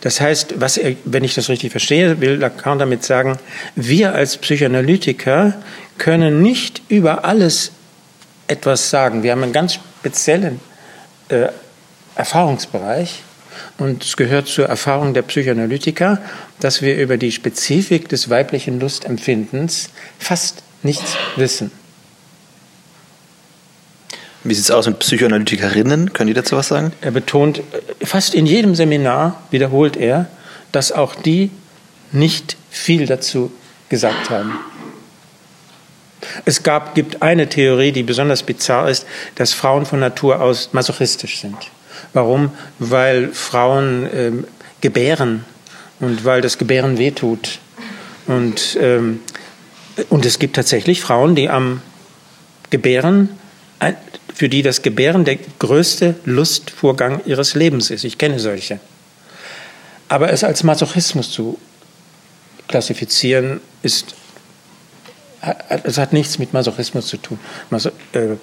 Das 0.00 0.20
heißt, 0.20 0.60
was 0.60 0.76
er, 0.76 0.96
wenn 1.04 1.24
ich 1.24 1.34
das 1.34 1.48
richtig 1.48 1.70
verstehe, 1.70 2.20
will 2.20 2.34
Lacan 2.34 2.78
damit 2.78 3.04
sagen, 3.04 3.38
wir 3.74 4.14
als 4.14 4.36
Psychoanalytiker 4.36 5.54
können 5.98 6.42
nicht 6.42 6.82
über 6.88 7.24
alles 7.24 7.72
etwas 8.48 8.90
sagen. 8.90 9.22
Wir 9.22 9.32
haben 9.32 9.42
einen 9.42 9.52
ganz 9.52 9.78
speziellen 10.04 10.60
äh, 11.28 11.46
Erfahrungsbereich 12.14 13.22
und 13.78 14.04
es 14.04 14.18
gehört 14.18 14.48
zur 14.48 14.66
Erfahrung 14.66 15.14
der 15.14 15.22
Psychoanalytiker, 15.22 16.18
dass 16.60 16.82
wir 16.82 16.98
über 16.98 17.16
die 17.16 17.32
Spezifik 17.32 18.10
des 18.10 18.28
weiblichen 18.28 18.78
Lustempfindens 18.80 19.88
fast 20.18 20.62
nichts 20.82 21.16
wissen. 21.36 21.72
Wie 24.42 24.52
sieht 24.52 24.64
es 24.64 24.70
aus 24.70 24.86
mit 24.86 24.98
Psychoanalytikerinnen? 24.98 26.12
Können 26.12 26.26
die 26.26 26.34
dazu 26.34 26.54
was 26.54 26.68
sagen? 26.68 26.92
Er 27.00 27.12
betont, 27.12 27.62
fast 28.02 28.34
in 28.34 28.44
jedem 28.44 28.74
Seminar 28.74 29.42
wiederholt 29.50 29.96
er, 29.96 30.26
dass 30.70 30.92
auch 30.92 31.14
die 31.14 31.50
nicht 32.12 32.58
viel 32.70 33.06
dazu 33.06 33.50
gesagt 33.88 34.28
haben. 34.28 34.52
Es 36.44 36.62
gab, 36.62 36.94
gibt 36.94 37.22
eine 37.22 37.48
Theorie, 37.48 37.92
die 37.92 38.02
besonders 38.02 38.42
bizarr 38.42 38.88
ist, 38.88 39.06
dass 39.34 39.52
Frauen 39.52 39.86
von 39.86 40.00
Natur 40.00 40.40
aus 40.40 40.70
masochistisch 40.72 41.40
sind. 41.40 41.56
Warum? 42.12 42.50
Weil 42.78 43.28
Frauen 43.32 44.08
ähm, 44.14 44.46
gebären 44.80 45.44
und 46.00 46.24
weil 46.24 46.40
das 46.40 46.58
Gebären 46.58 46.98
wehtut. 46.98 47.58
Und, 48.26 48.78
ähm, 48.80 49.20
und 50.08 50.24
es 50.24 50.38
gibt 50.38 50.56
tatsächlich 50.56 51.00
Frauen, 51.00 51.34
die 51.34 51.48
am 51.48 51.82
Gebären 52.70 53.28
für 54.34 54.48
die 54.48 54.62
das 54.62 54.82
Gebären 54.82 55.24
der 55.24 55.38
größte 55.58 56.16
Lustvorgang 56.24 57.20
ihres 57.24 57.54
Lebens 57.54 57.90
ist. 57.90 58.04
Ich 58.04 58.18
kenne 58.18 58.40
solche. 58.40 58.80
Aber 60.08 60.32
es 60.32 60.42
als 60.42 60.64
Masochismus 60.64 61.30
zu 61.30 61.58
klassifizieren, 62.68 63.60
ist, 63.82 64.14
es 65.84 65.98
hat 65.98 66.12
nichts 66.12 66.38
mit 66.38 66.52
Masochismus 66.52 67.06
zu 67.06 67.16
tun. 67.16 67.38
Äh, 68.12 68.36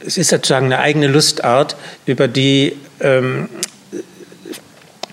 es 0.00 0.16
ist 0.16 0.30
sozusagen 0.30 0.66
eine 0.66 0.78
eigene 0.78 1.08
Lustart, 1.08 1.76
über 2.06 2.28
die 2.28 2.76
ähm, 3.00 3.48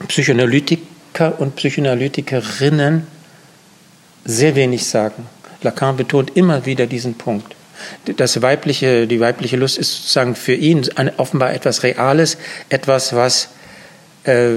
Psychoanalytiker 0.08 1.40
und 1.40 1.56
Psychoanalytikerinnen 1.56 3.08
sehr 4.26 4.56
wenig 4.56 4.86
sagen. 4.86 5.28
Lacan 5.62 5.98
betont 5.98 6.36
immer 6.36 6.66
wieder 6.66 6.86
diesen 6.86 7.16
Punkt 7.16 7.56
das 8.06 8.42
weibliche, 8.42 9.08
die 9.08 9.20
weibliche 9.20 9.58
Lust 9.58 9.78
ist 9.78 9.96
sozusagen 9.96 10.36
für 10.36 10.54
ihn 10.54 10.90
offenbar 11.18 11.54
etwas 11.54 11.84
Reales, 11.84 12.38
etwas, 12.70 13.14
was 13.14 13.50
äh, 14.24 14.56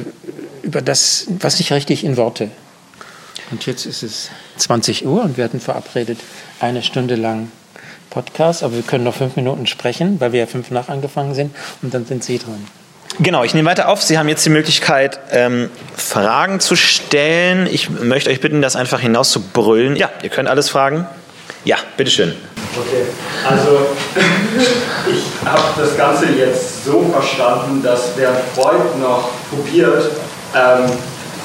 über 0.62 0.82
das, 0.82 1.26
was 1.28 1.58
nicht 1.58 1.72
richtig 1.72 2.04
in 2.04 2.16
Worte. 2.16 2.50
Und 3.50 3.64
jetzt 3.66 3.86
ist 3.86 4.02
es 4.02 4.30
20 4.56 5.06
Uhr 5.06 5.22
und 5.22 5.36
wir 5.36 5.44
hatten 5.44 5.60
verabredet, 5.60 6.18
eine 6.60 6.82
Stunde 6.82 7.14
lang 7.14 7.50
Podcast, 8.10 8.62
aber 8.62 8.74
wir 8.74 8.82
können 8.82 9.04
noch 9.04 9.14
fünf 9.14 9.36
Minuten 9.36 9.66
sprechen, 9.66 10.20
weil 10.20 10.32
wir 10.32 10.40
ja 10.40 10.46
fünf 10.46 10.70
nach 10.70 10.88
angefangen 10.88 11.34
sind 11.34 11.54
und 11.82 11.92
dann 11.94 12.06
sind 12.06 12.24
Sie 12.24 12.38
dran. 12.38 12.66
Genau, 13.20 13.42
ich 13.42 13.54
nehme 13.54 13.68
weiter 13.68 13.88
auf. 13.88 14.02
Sie 14.02 14.18
haben 14.18 14.28
jetzt 14.28 14.44
die 14.44 14.50
Möglichkeit, 14.50 15.18
ähm, 15.30 15.70
Fragen 15.96 16.60
zu 16.60 16.76
stellen. 16.76 17.66
Ich 17.70 17.90
möchte 17.90 18.30
euch 18.30 18.40
bitten, 18.40 18.62
das 18.62 18.76
einfach 18.76 19.00
hinaus 19.00 19.30
zu 19.30 19.40
brüllen. 19.40 19.96
Ja, 19.96 20.10
ihr 20.22 20.30
könnt 20.30 20.48
alles 20.48 20.68
fragen. 20.68 21.06
Ja, 21.64 21.76
bitteschön. 21.96 22.34
Okay, 22.76 23.04
also 23.48 23.88
ich 25.10 25.46
habe 25.46 25.62
das 25.76 25.96
Ganze 25.96 26.26
jetzt 26.26 26.84
so 26.84 27.02
verstanden, 27.10 27.82
dass 27.82 28.16
während 28.16 28.38
Freud 28.54 28.98
noch 29.00 29.30
probiert, 29.50 30.12
ähm, 30.54 30.90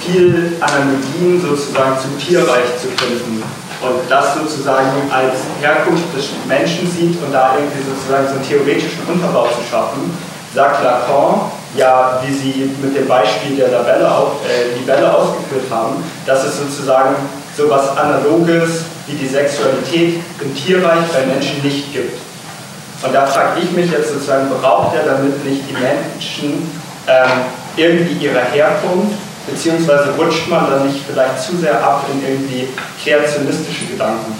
viel 0.05 0.57
Analogien 0.59 1.41
sozusagen 1.41 1.97
zum 1.99 2.17
Tierreich 2.19 2.77
zu 2.81 2.87
finden 2.87 3.43
und 3.81 4.09
das 4.09 4.35
sozusagen 4.35 5.11
als 5.11 5.35
Herkunft 5.61 6.15
des 6.15 6.29
Menschen 6.47 6.89
sieht 6.89 7.21
und 7.21 7.31
da 7.31 7.55
irgendwie 7.55 7.83
sozusagen 7.83 8.27
so 8.27 8.35
einen 8.35 8.47
theoretischen 8.47 9.03
Unterbau 9.07 9.47
zu 9.47 9.63
schaffen, 9.69 10.11
sagt 10.53 10.83
Lacan, 10.83 11.51
ja, 11.75 12.21
wie 12.23 12.33
Sie 12.33 12.71
mit 12.81 12.95
dem 12.95 13.07
Beispiel 13.07 13.55
der 13.57 13.69
Labelle, 13.69 14.07
äh, 14.47 14.77
Libelle 14.77 15.11
ausgeführt 15.11 15.65
haben, 15.71 16.03
dass 16.25 16.45
es 16.45 16.57
sozusagen 16.57 17.15
so 17.57 17.65
etwas 17.65 17.97
Analoges 17.97 18.85
wie 19.07 19.15
die 19.15 19.27
Sexualität 19.27 20.21
im 20.39 20.55
Tierreich 20.55 21.05
bei 21.11 21.25
Menschen 21.25 21.61
nicht 21.63 21.91
gibt. 21.91 22.19
Und 23.03 23.13
da 23.13 23.25
frage 23.25 23.61
ich 23.61 23.71
mich 23.71 23.91
jetzt 23.91 24.13
sozusagen, 24.13 24.49
braucht 24.61 24.95
er 24.95 25.03
damit 25.03 25.43
nicht 25.43 25.63
die 25.69 25.73
Menschen 25.73 26.71
ähm, 27.07 27.41
irgendwie 27.75 28.25
ihrer 28.25 28.43
Herkunft, 28.43 29.17
beziehungsweise 29.47 30.11
rutscht 30.15 30.47
man 30.47 30.69
dann 30.69 30.87
nicht 30.87 31.03
vielleicht 31.05 31.41
zu 31.41 31.57
sehr 31.57 31.83
ab 31.83 32.05
in 32.11 32.27
irgendwie 32.27 32.67
kreationistische 33.03 33.85
Gedanken? 33.85 34.33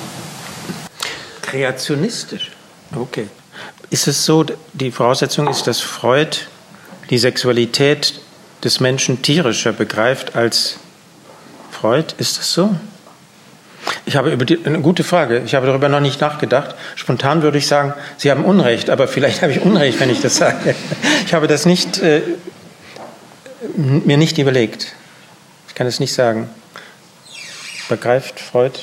Kreationistisch? 1.41 2.51
Okay. 2.95 3.27
Ist 3.89 4.07
es 4.07 4.25
so, 4.25 4.45
die 4.73 4.91
Voraussetzung 4.91 5.47
ist, 5.47 5.67
dass 5.67 5.79
Freud 5.79 6.37
die 7.09 7.17
Sexualität 7.17 8.19
des 8.63 8.79
Menschen 8.79 9.21
tierischer 9.21 9.73
begreift 9.73 10.35
als 10.35 10.77
Freud? 11.71 12.15
Ist 12.17 12.39
das 12.39 12.53
so? 12.53 12.75
Ich 14.05 14.15
habe 14.15 14.31
über 14.31 14.45
die, 14.45 14.59
eine 14.65 14.79
gute 14.79 15.03
Frage. 15.03 15.41
Ich 15.45 15.55
habe 15.55 15.67
darüber 15.67 15.89
noch 15.89 15.99
nicht 15.99 16.21
nachgedacht. 16.21 16.75
Spontan 16.95 17.41
würde 17.41 17.57
ich 17.57 17.67
sagen, 17.67 17.93
Sie 18.17 18.31
haben 18.31 18.45
Unrecht, 18.45 18.89
aber 18.89 19.07
vielleicht 19.07 19.41
habe 19.41 19.51
ich 19.51 19.61
Unrecht, 19.61 19.99
wenn 19.99 20.09
ich 20.09 20.21
das 20.21 20.37
sage. 20.37 20.75
Ich 21.25 21.33
habe 21.33 21.47
das 21.47 21.65
nicht, 21.65 21.99
äh, 21.99 22.21
mir 23.75 24.17
nicht 24.17 24.37
überlegt. 24.37 24.93
Ich 25.67 25.75
kann 25.75 25.87
es 25.87 25.99
nicht 25.99 26.13
sagen. 26.13 26.49
Begreift 27.89 28.39
Freud 28.39 28.79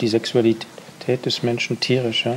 die 0.00 0.08
Sexualität 0.08 1.24
des 1.24 1.42
Menschen 1.42 1.80
tierisch? 1.80 2.26
Ja? 2.26 2.36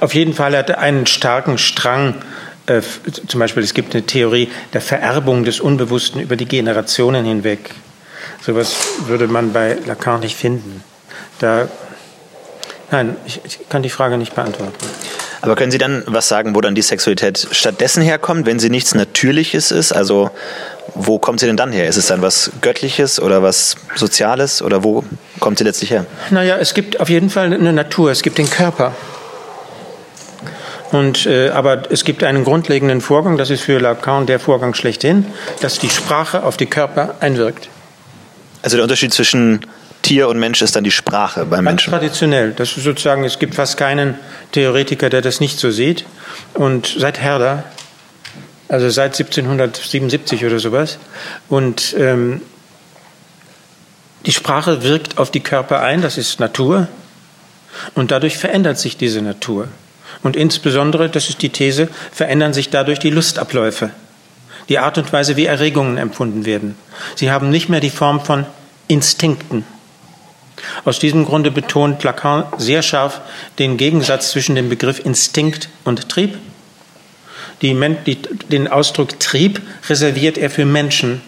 Auf 0.00 0.14
jeden 0.14 0.34
Fall 0.34 0.56
hat 0.56 0.70
er 0.70 0.78
einen 0.78 1.06
starken 1.06 1.58
Strang. 1.58 2.14
Äh, 2.66 2.82
zum 3.26 3.40
Beispiel, 3.40 3.62
es 3.62 3.74
gibt 3.74 3.94
eine 3.94 4.04
Theorie 4.04 4.48
der 4.72 4.80
Vererbung 4.80 5.44
des 5.44 5.60
Unbewussten 5.60 6.20
über 6.20 6.36
die 6.36 6.46
Generationen 6.46 7.24
hinweg. 7.24 7.70
Sowas 8.42 8.76
würde 9.06 9.26
man 9.26 9.52
bei 9.52 9.78
Lacan 9.86 10.20
nicht 10.20 10.36
finden. 10.36 10.82
Da, 11.38 11.68
nein, 12.90 13.16
ich, 13.26 13.40
ich 13.44 13.68
kann 13.68 13.82
die 13.82 13.90
Frage 13.90 14.18
nicht 14.18 14.34
beantworten. 14.34 14.74
Aber 15.40 15.54
können 15.54 15.70
Sie 15.70 15.78
dann 15.78 16.02
was 16.06 16.28
sagen, 16.28 16.54
wo 16.54 16.60
dann 16.60 16.74
die 16.74 16.82
Sexualität 16.82 17.48
stattdessen 17.52 18.02
herkommt, 18.02 18.46
wenn 18.46 18.58
sie 18.58 18.70
nichts 18.70 18.94
Natürliches 18.94 19.70
ist? 19.70 19.92
Also 19.92 20.30
wo 20.94 21.18
kommt 21.18 21.40
sie 21.40 21.46
denn 21.46 21.56
dann 21.56 21.72
her? 21.72 21.86
Ist 21.86 21.96
es 21.96 22.06
dann 22.06 22.22
was 22.22 22.50
Göttliches 22.60 23.20
oder 23.20 23.42
was 23.42 23.76
Soziales 23.94 24.62
oder 24.62 24.82
wo 24.82 25.04
kommt 25.38 25.58
sie 25.58 25.64
letztlich 25.64 25.90
her? 25.90 26.06
Naja, 26.30 26.56
es 26.56 26.74
gibt 26.74 27.00
auf 27.00 27.08
jeden 27.08 27.30
Fall 27.30 27.52
eine 27.52 27.72
Natur, 27.72 28.10
es 28.10 28.22
gibt 28.22 28.38
den 28.38 28.50
Körper. 28.50 28.94
Und, 30.90 31.26
äh, 31.26 31.50
aber 31.50 31.90
es 31.90 32.04
gibt 32.04 32.24
einen 32.24 32.44
grundlegenden 32.44 33.00
Vorgang, 33.00 33.36
das 33.36 33.50
ist 33.50 33.60
für 33.60 33.78
Lacan 33.78 34.26
der 34.26 34.40
Vorgang 34.40 34.74
schlechthin, 34.74 35.26
dass 35.60 35.78
die 35.78 35.90
Sprache 35.90 36.42
auf 36.42 36.56
die 36.56 36.66
Körper 36.66 37.16
einwirkt. 37.20 37.68
Also 38.62 38.76
der 38.76 38.84
Unterschied 38.84 39.12
zwischen 39.12 39.60
Tier 40.02 40.28
und 40.28 40.38
Mensch 40.38 40.62
ist 40.62 40.76
dann 40.76 40.84
die 40.84 40.90
Sprache 40.90 41.40
beim 41.40 41.64
Ganz 41.64 41.64
Menschen. 41.64 41.90
traditionell. 41.90 42.52
Das 42.52 42.76
ist 42.76 42.84
sozusagen, 42.84 43.24
es 43.24 43.38
gibt 43.38 43.54
fast 43.54 43.76
keinen 43.76 44.18
Theoretiker, 44.52 45.10
der 45.10 45.20
das 45.20 45.40
nicht 45.40 45.58
so 45.58 45.70
sieht. 45.70 46.04
Und 46.54 46.94
seit 46.96 47.20
Herder, 47.20 47.64
also 48.68 48.88
seit 48.90 49.18
1777 49.18 50.44
oder 50.44 50.58
sowas, 50.58 50.98
und 51.48 51.94
ähm, 51.98 52.42
die 54.26 54.32
Sprache 54.32 54.82
wirkt 54.82 55.18
auf 55.18 55.30
die 55.30 55.40
Körper 55.40 55.80
ein, 55.80 56.02
das 56.02 56.18
ist 56.18 56.40
Natur, 56.40 56.88
und 57.94 58.10
dadurch 58.10 58.36
verändert 58.36 58.78
sich 58.78 58.96
diese 58.96 59.22
Natur. 59.22 59.68
Und 60.22 60.36
insbesondere, 60.36 61.08
das 61.08 61.28
ist 61.28 61.42
die 61.42 61.50
These, 61.50 61.88
verändern 62.12 62.52
sich 62.52 62.70
dadurch 62.70 62.98
die 62.98 63.10
Lustabläufe, 63.10 63.90
die 64.68 64.78
Art 64.78 64.98
und 64.98 65.12
Weise, 65.12 65.36
wie 65.36 65.46
Erregungen 65.46 65.96
empfunden 65.96 66.44
werden. 66.44 66.76
Sie 67.14 67.30
haben 67.30 67.50
nicht 67.50 67.68
mehr 67.68 67.80
die 67.80 67.90
Form 67.90 68.20
von 68.20 68.46
Instinkten. 68.88 69.64
Aus 70.84 70.98
diesem 70.98 71.24
Grunde 71.24 71.50
betont 71.50 72.02
Lacan 72.02 72.44
sehr 72.58 72.82
scharf 72.82 73.20
den 73.58 73.76
Gegensatz 73.76 74.30
zwischen 74.30 74.54
dem 74.54 74.68
Begriff 74.68 75.04
Instinkt 75.04 75.68
und 75.84 76.08
Trieb. 76.08 76.38
Die, 77.62 77.74
die, 78.06 78.18
den 78.50 78.68
Ausdruck 78.68 79.18
Trieb 79.20 79.60
reserviert 79.88 80.38
er 80.38 80.50
für 80.50 80.64
Menschen. 80.64 81.22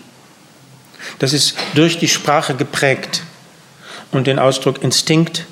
Das 1.19 1.33
ist 1.33 1.57
durch 1.75 1.99
die 1.99 2.09
Sprache 2.09 2.55
geprägt. 2.55 3.23
Und 4.13 4.27
den 4.27 4.39
Ausdruck 4.39 4.83
Instinkt 4.83 5.47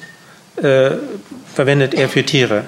äh, 0.57 0.91
verwendet 1.55 1.95
er 1.95 2.09
für 2.09 2.24
Tiere. 2.24 2.64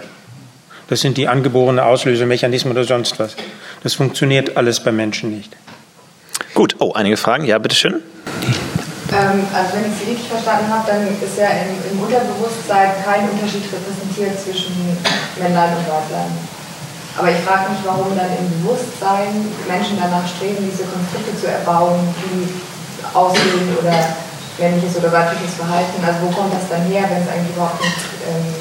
Das 0.89 1.01
sind 1.01 1.17
die 1.17 1.29
angeborenen 1.29 1.79
Auslösemechanismen 1.79 2.73
oder 2.73 2.85
sonst 2.85 3.19
was. 3.19 3.37
Das 3.83 3.95
funktioniert 3.95 4.57
alles 4.57 4.81
bei 4.81 4.93
Menschen 4.93 5.37
nicht. 5.37 5.57
Gut, 6.55 6.77
oh, 6.79 6.93
einige 6.93 7.17
Fragen. 7.17 7.45
Ja, 7.45 7.59
bitteschön. 7.59 8.03
Ähm, 9.11 9.43
also 9.51 9.75
wenn 9.75 9.91
ich 9.91 9.99
Sie 9.99 10.11
richtig 10.11 10.31
verstanden 10.31 10.71
habe, 10.71 10.87
dann 10.87 11.03
ist 11.09 11.37
ja 11.37 11.51
im, 11.67 11.75
im 11.91 11.99
Unterbewusstsein 11.99 12.95
kein 13.03 13.27
Unterschied 13.31 13.67
repräsentiert 13.67 14.39
zwischen 14.39 14.95
Männlein 15.35 15.75
und 15.75 15.87
Weiblein. 15.91 16.31
Aber 17.19 17.31
ich 17.31 17.43
frage 17.43 17.75
mich, 17.75 17.83
warum 17.85 18.15
dann 18.17 18.31
im 18.39 18.47
Bewusstsein 18.63 19.51
Menschen 19.67 19.99
danach 19.99 20.27
streben, 20.31 20.63
diese 20.63 20.87
Konflikte 20.87 21.35
zu 21.35 21.51
erbauen, 21.51 21.99
die 22.23 22.47
aussehen 23.13 23.77
oder 23.79 24.15
männliches 24.59 24.97
oder 24.97 25.11
weibliches 25.11 25.55
Verhalten. 25.57 26.05
Also 26.05 26.19
wo 26.23 26.31
kommt 26.31 26.55
das 26.55 26.69
dann 26.71 26.83
her, 26.87 27.05
wenn 27.11 27.23
es 27.23 27.29
eigentlich 27.29 27.57
überhaupt 27.57 27.83
nicht 27.83 27.97
ähm, 28.31 28.55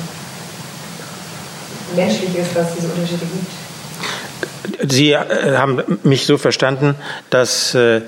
menschlich 1.96 2.36
ist, 2.36 2.56
dass 2.56 2.70
es 2.70 2.76
diese 2.76 2.88
Unterschiede 2.88 3.26
gibt. 3.26 4.92
Sie 4.92 5.12
äh, 5.12 5.58
haben 5.58 6.00
mich 6.04 6.26
so 6.26 6.38
verstanden, 6.38 6.96
dass 7.30 7.76
äh, 7.76 8.02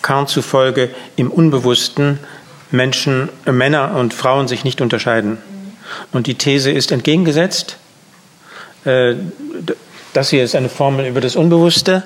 Lacan 0.00 0.26
zufolge 0.26 0.90
im 1.16 1.30
Unbewussten 1.30 2.18
Menschen, 2.70 3.28
äh, 3.46 3.52
Männer 3.52 3.94
und 3.96 4.14
Frauen 4.14 4.48
sich 4.48 4.64
nicht 4.64 4.80
unterscheiden. 4.80 5.38
Und 6.12 6.26
die 6.26 6.36
These 6.36 6.70
ist 6.70 6.92
entgegengesetzt. 6.92 7.76
Äh, 8.84 9.14
das 10.12 10.30
hier 10.30 10.42
ist 10.42 10.56
eine 10.56 10.68
Formel 10.68 11.06
über 11.06 11.20
das 11.20 11.36
Unbewusste 11.36 12.02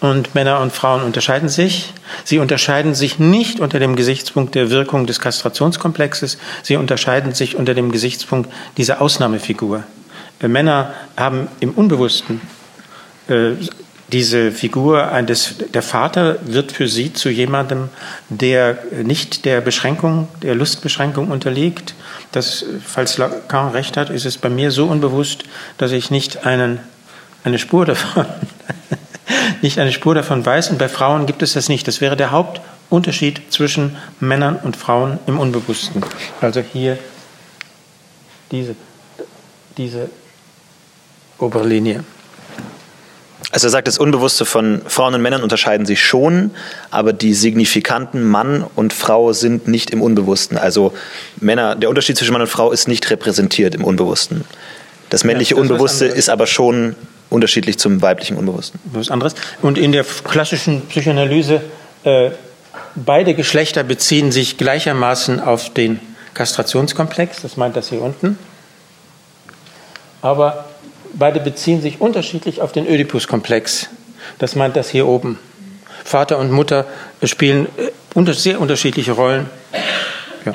und 0.00 0.34
Männer 0.34 0.60
und 0.60 0.72
Frauen 0.72 1.02
unterscheiden 1.02 1.48
sich. 1.48 1.92
Sie 2.24 2.38
unterscheiden 2.38 2.96
sich 2.96 3.20
nicht 3.20 3.60
unter 3.60 3.78
dem 3.78 3.94
Gesichtspunkt 3.94 4.56
der 4.56 4.70
Wirkung 4.70 5.06
des 5.06 5.20
Kastrationskomplexes, 5.20 6.38
sie 6.64 6.74
unterscheiden 6.74 7.32
sich 7.32 7.54
unter 7.54 7.74
dem 7.74 7.92
Gesichtspunkt 7.92 8.50
dieser 8.76 9.00
Ausnahmefigur. 9.00 9.84
Männer 10.40 10.94
haben 11.16 11.46
im 11.60 11.70
Unbewussten 11.70 12.40
äh, 13.28 13.52
diese 14.12 14.52
Figur 14.52 15.10
eines, 15.10 15.56
der 15.72 15.82
Vater 15.82 16.36
wird 16.44 16.72
für 16.72 16.88
sie 16.88 17.12
zu 17.12 17.30
jemandem, 17.30 17.88
der 18.28 18.78
nicht 19.02 19.44
der 19.44 19.60
Beschränkung, 19.60 20.28
der 20.42 20.54
Lustbeschränkung 20.54 21.30
unterliegt. 21.30 21.94
Das, 22.32 22.64
falls 22.84 23.16
Lacan 23.18 23.72
recht 23.72 23.96
hat, 23.96 24.10
ist 24.10 24.26
es 24.26 24.36
bei 24.36 24.50
mir 24.50 24.70
so 24.70 24.86
unbewusst, 24.86 25.44
dass 25.78 25.92
ich 25.92 26.10
nicht 26.10 26.46
einen, 26.46 26.80
eine 27.44 27.58
Spur 27.58 27.86
davon, 27.86 28.26
nicht 29.62 29.78
eine 29.78 29.92
Spur 29.92 30.14
davon 30.14 30.44
weiß. 30.44 30.70
Und 30.70 30.78
bei 30.78 30.88
Frauen 30.88 31.26
gibt 31.26 31.42
es 31.42 31.54
das 31.54 31.68
nicht. 31.68 31.88
Das 31.88 32.00
wäre 32.00 32.16
der 32.16 32.30
Hauptunterschied 32.30 33.50
zwischen 33.50 33.96
Männern 34.20 34.56
und 34.62 34.76
Frauen 34.76 35.18
im 35.26 35.38
Unbewussten. 35.38 36.04
Also 36.40 36.60
hier 36.60 36.98
diese, 38.50 38.76
diese 39.78 40.10
Oberlinie. 41.38 42.04
Also 43.50 43.66
er 43.66 43.70
sagt, 43.70 43.86
das 43.86 43.98
Unbewusste 43.98 44.44
von 44.44 44.82
Frauen 44.86 45.14
und 45.14 45.22
Männern 45.22 45.42
unterscheiden 45.42 45.86
sich 45.86 46.02
schon, 46.02 46.50
aber 46.90 47.12
die 47.12 47.34
signifikanten 47.34 48.22
Mann 48.24 48.64
und 48.74 48.92
Frau 48.92 49.32
sind 49.32 49.68
nicht 49.68 49.90
im 49.90 50.02
Unbewussten. 50.02 50.58
Also 50.58 50.92
Männer, 51.40 51.76
der 51.76 51.88
Unterschied 51.88 52.16
zwischen 52.16 52.32
Mann 52.32 52.42
und 52.42 52.48
Frau 52.48 52.72
ist 52.72 52.88
nicht 52.88 53.08
repräsentiert 53.10 53.74
im 53.74 53.84
Unbewussten. 53.84 54.44
Das 55.10 55.24
männliche 55.24 55.54
ja, 55.54 55.60
das 55.60 55.70
Unbewusste 55.70 56.06
ist 56.06 56.28
aber 56.28 56.46
schon 56.46 56.96
unterschiedlich 57.30 57.78
zum 57.78 58.02
weiblichen 58.02 58.36
Unbewussten. 58.36 58.80
Was 58.92 59.10
anderes. 59.10 59.34
Und 59.62 59.78
in 59.78 59.92
der 59.92 60.04
klassischen 60.04 60.82
Psychoanalyse, 60.86 61.60
äh, 62.04 62.30
beide 62.94 63.34
Geschlechter 63.34 63.84
beziehen 63.84 64.32
sich 64.32 64.56
gleichermaßen 64.56 65.40
auf 65.40 65.72
den 65.72 66.00
Kastrationskomplex, 66.34 67.42
das 67.42 67.56
meint 67.56 67.76
das 67.76 67.90
hier 67.90 68.02
unten. 68.02 68.38
aber 70.22 70.64
beide 71.18 71.40
beziehen 71.40 71.80
sich 71.80 72.00
unterschiedlich 72.00 72.60
auf 72.60 72.72
den 72.72 72.86
Oedipus-Komplex. 72.86 73.88
Das 74.38 74.56
meint 74.56 74.76
das 74.76 74.88
hier 74.88 75.06
oben. 75.06 75.38
Vater 76.04 76.38
und 76.38 76.50
Mutter 76.50 76.86
spielen 77.22 77.66
äh, 77.76 78.32
sehr 78.32 78.60
unterschiedliche 78.60 79.12
Rollen. 79.12 79.48
Ja, 80.44 80.54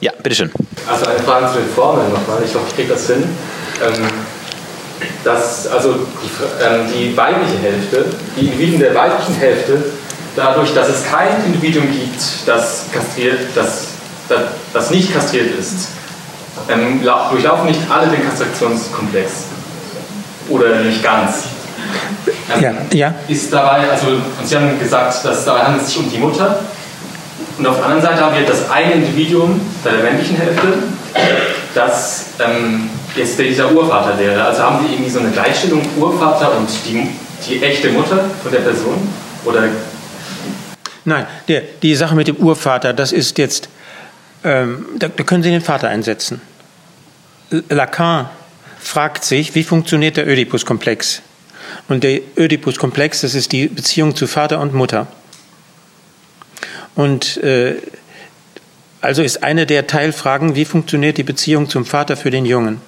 ja 0.00 0.12
bitteschön. 0.22 0.50
Also 0.86 1.06
eine 1.06 1.20
Frage 1.20 1.52
zu 1.52 1.58
den 1.58 1.68
Formeln 1.68 2.12
nochmal. 2.12 2.42
Ich 2.44 2.54
hoffe, 2.54 2.66
ich 2.68 2.74
kriege 2.74 2.88
das 2.88 3.06
hin. 3.06 3.24
Ähm, 3.82 4.08
dass 5.24 5.66
also 5.68 5.94
die, 5.94 6.64
ähm, 6.64 6.86
die 6.92 7.16
weibliche 7.16 7.58
Hälfte, 7.58 8.06
die 8.36 8.46
Individuen 8.46 8.80
der 8.80 8.94
weiblichen 8.94 9.34
Hälfte, 9.34 9.84
dadurch, 10.34 10.74
dass 10.74 10.88
es 10.88 11.04
kein 11.04 11.44
Individuum 11.46 11.90
gibt, 11.90 12.20
das 12.46 12.86
kastriert, 12.92 13.40
das, 13.54 13.88
das, 14.28 14.42
das 14.72 14.90
nicht 14.90 15.12
kastriert 15.12 15.58
ist, 15.58 15.88
ähm, 16.68 17.02
durchlaufen 17.02 17.66
nicht 17.66 17.80
alle 17.90 18.08
den 18.08 18.26
Kastrationskomplex. 18.28 19.44
Oder 20.48 20.80
nicht 20.80 21.02
ganz. 21.02 21.44
Ähm, 22.54 22.62
ja, 22.62 22.72
ja. 22.92 23.14
Ist 23.28 23.52
dabei, 23.52 23.90
also 23.90 24.06
Sie 24.44 24.56
haben 24.56 24.78
gesagt, 24.78 25.24
dass 25.24 25.44
dabei 25.44 25.60
handelt 25.60 25.82
es 25.82 25.88
sich 25.88 25.98
um 25.98 26.10
die 26.10 26.18
Mutter. 26.18 26.60
Und 27.58 27.66
auf 27.66 27.76
der 27.76 27.86
anderen 27.86 28.02
Seite 28.02 28.24
haben 28.24 28.36
wir 28.36 28.46
das 28.46 28.70
eine 28.70 28.92
Individuum 28.94 29.60
bei 29.82 29.90
der 29.90 30.02
männlichen 30.04 30.36
Hälfte, 30.36 30.74
das 31.74 32.26
ähm, 32.38 32.88
jetzt 33.16 33.38
dieser 33.38 33.72
Urvater 33.72 34.16
wäre. 34.18 34.44
Also 34.44 34.62
haben 34.62 34.86
Sie 34.86 34.92
irgendwie 34.92 35.10
so 35.10 35.18
eine 35.18 35.30
Gleichstellung 35.30 35.82
Urvater 35.96 36.56
und 36.56 36.68
die, 36.86 37.08
die 37.48 37.62
echte 37.62 37.90
Mutter 37.90 38.24
von 38.42 38.52
der 38.52 38.60
Person? 38.60 39.08
Oder 39.44 39.64
Nein, 41.04 41.26
der, 41.48 41.62
die 41.82 41.94
Sache 41.94 42.14
mit 42.14 42.28
dem 42.28 42.36
Urvater, 42.36 42.92
das 42.92 43.12
ist 43.12 43.38
jetzt, 43.38 43.68
ähm, 44.44 44.84
da, 44.98 45.08
da 45.08 45.22
können 45.24 45.42
Sie 45.42 45.50
den 45.50 45.62
Vater 45.62 45.88
einsetzen. 45.88 46.40
Lacan 47.50 48.28
fragt 48.78 49.24
sich, 49.24 49.54
wie 49.54 49.64
funktioniert 49.64 50.16
der 50.16 50.26
Oedipus-Komplex? 50.26 51.22
Und 51.88 52.04
der 52.04 52.20
Oedipus-Komplex, 52.36 53.22
das 53.22 53.34
ist 53.34 53.52
die 53.52 53.68
Beziehung 53.68 54.14
zu 54.14 54.26
Vater 54.26 54.60
und 54.60 54.74
Mutter. 54.74 55.06
Und 56.94 57.36
äh, 57.38 57.76
also 59.00 59.22
ist 59.22 59.42
eine 59.42 59.66
der 59.66 59.86
Teilfragen, 59.86 60.56
wie 60.56 60.64
funktioniert 60.64 61.18
die 61.18 61.22
Beziehung 61.22 61.68
zum 61.68 61.84
Vater 61.84 62.16
für 62.16 62.30
den 62.30 62.44
Jungen? 62.44 62.80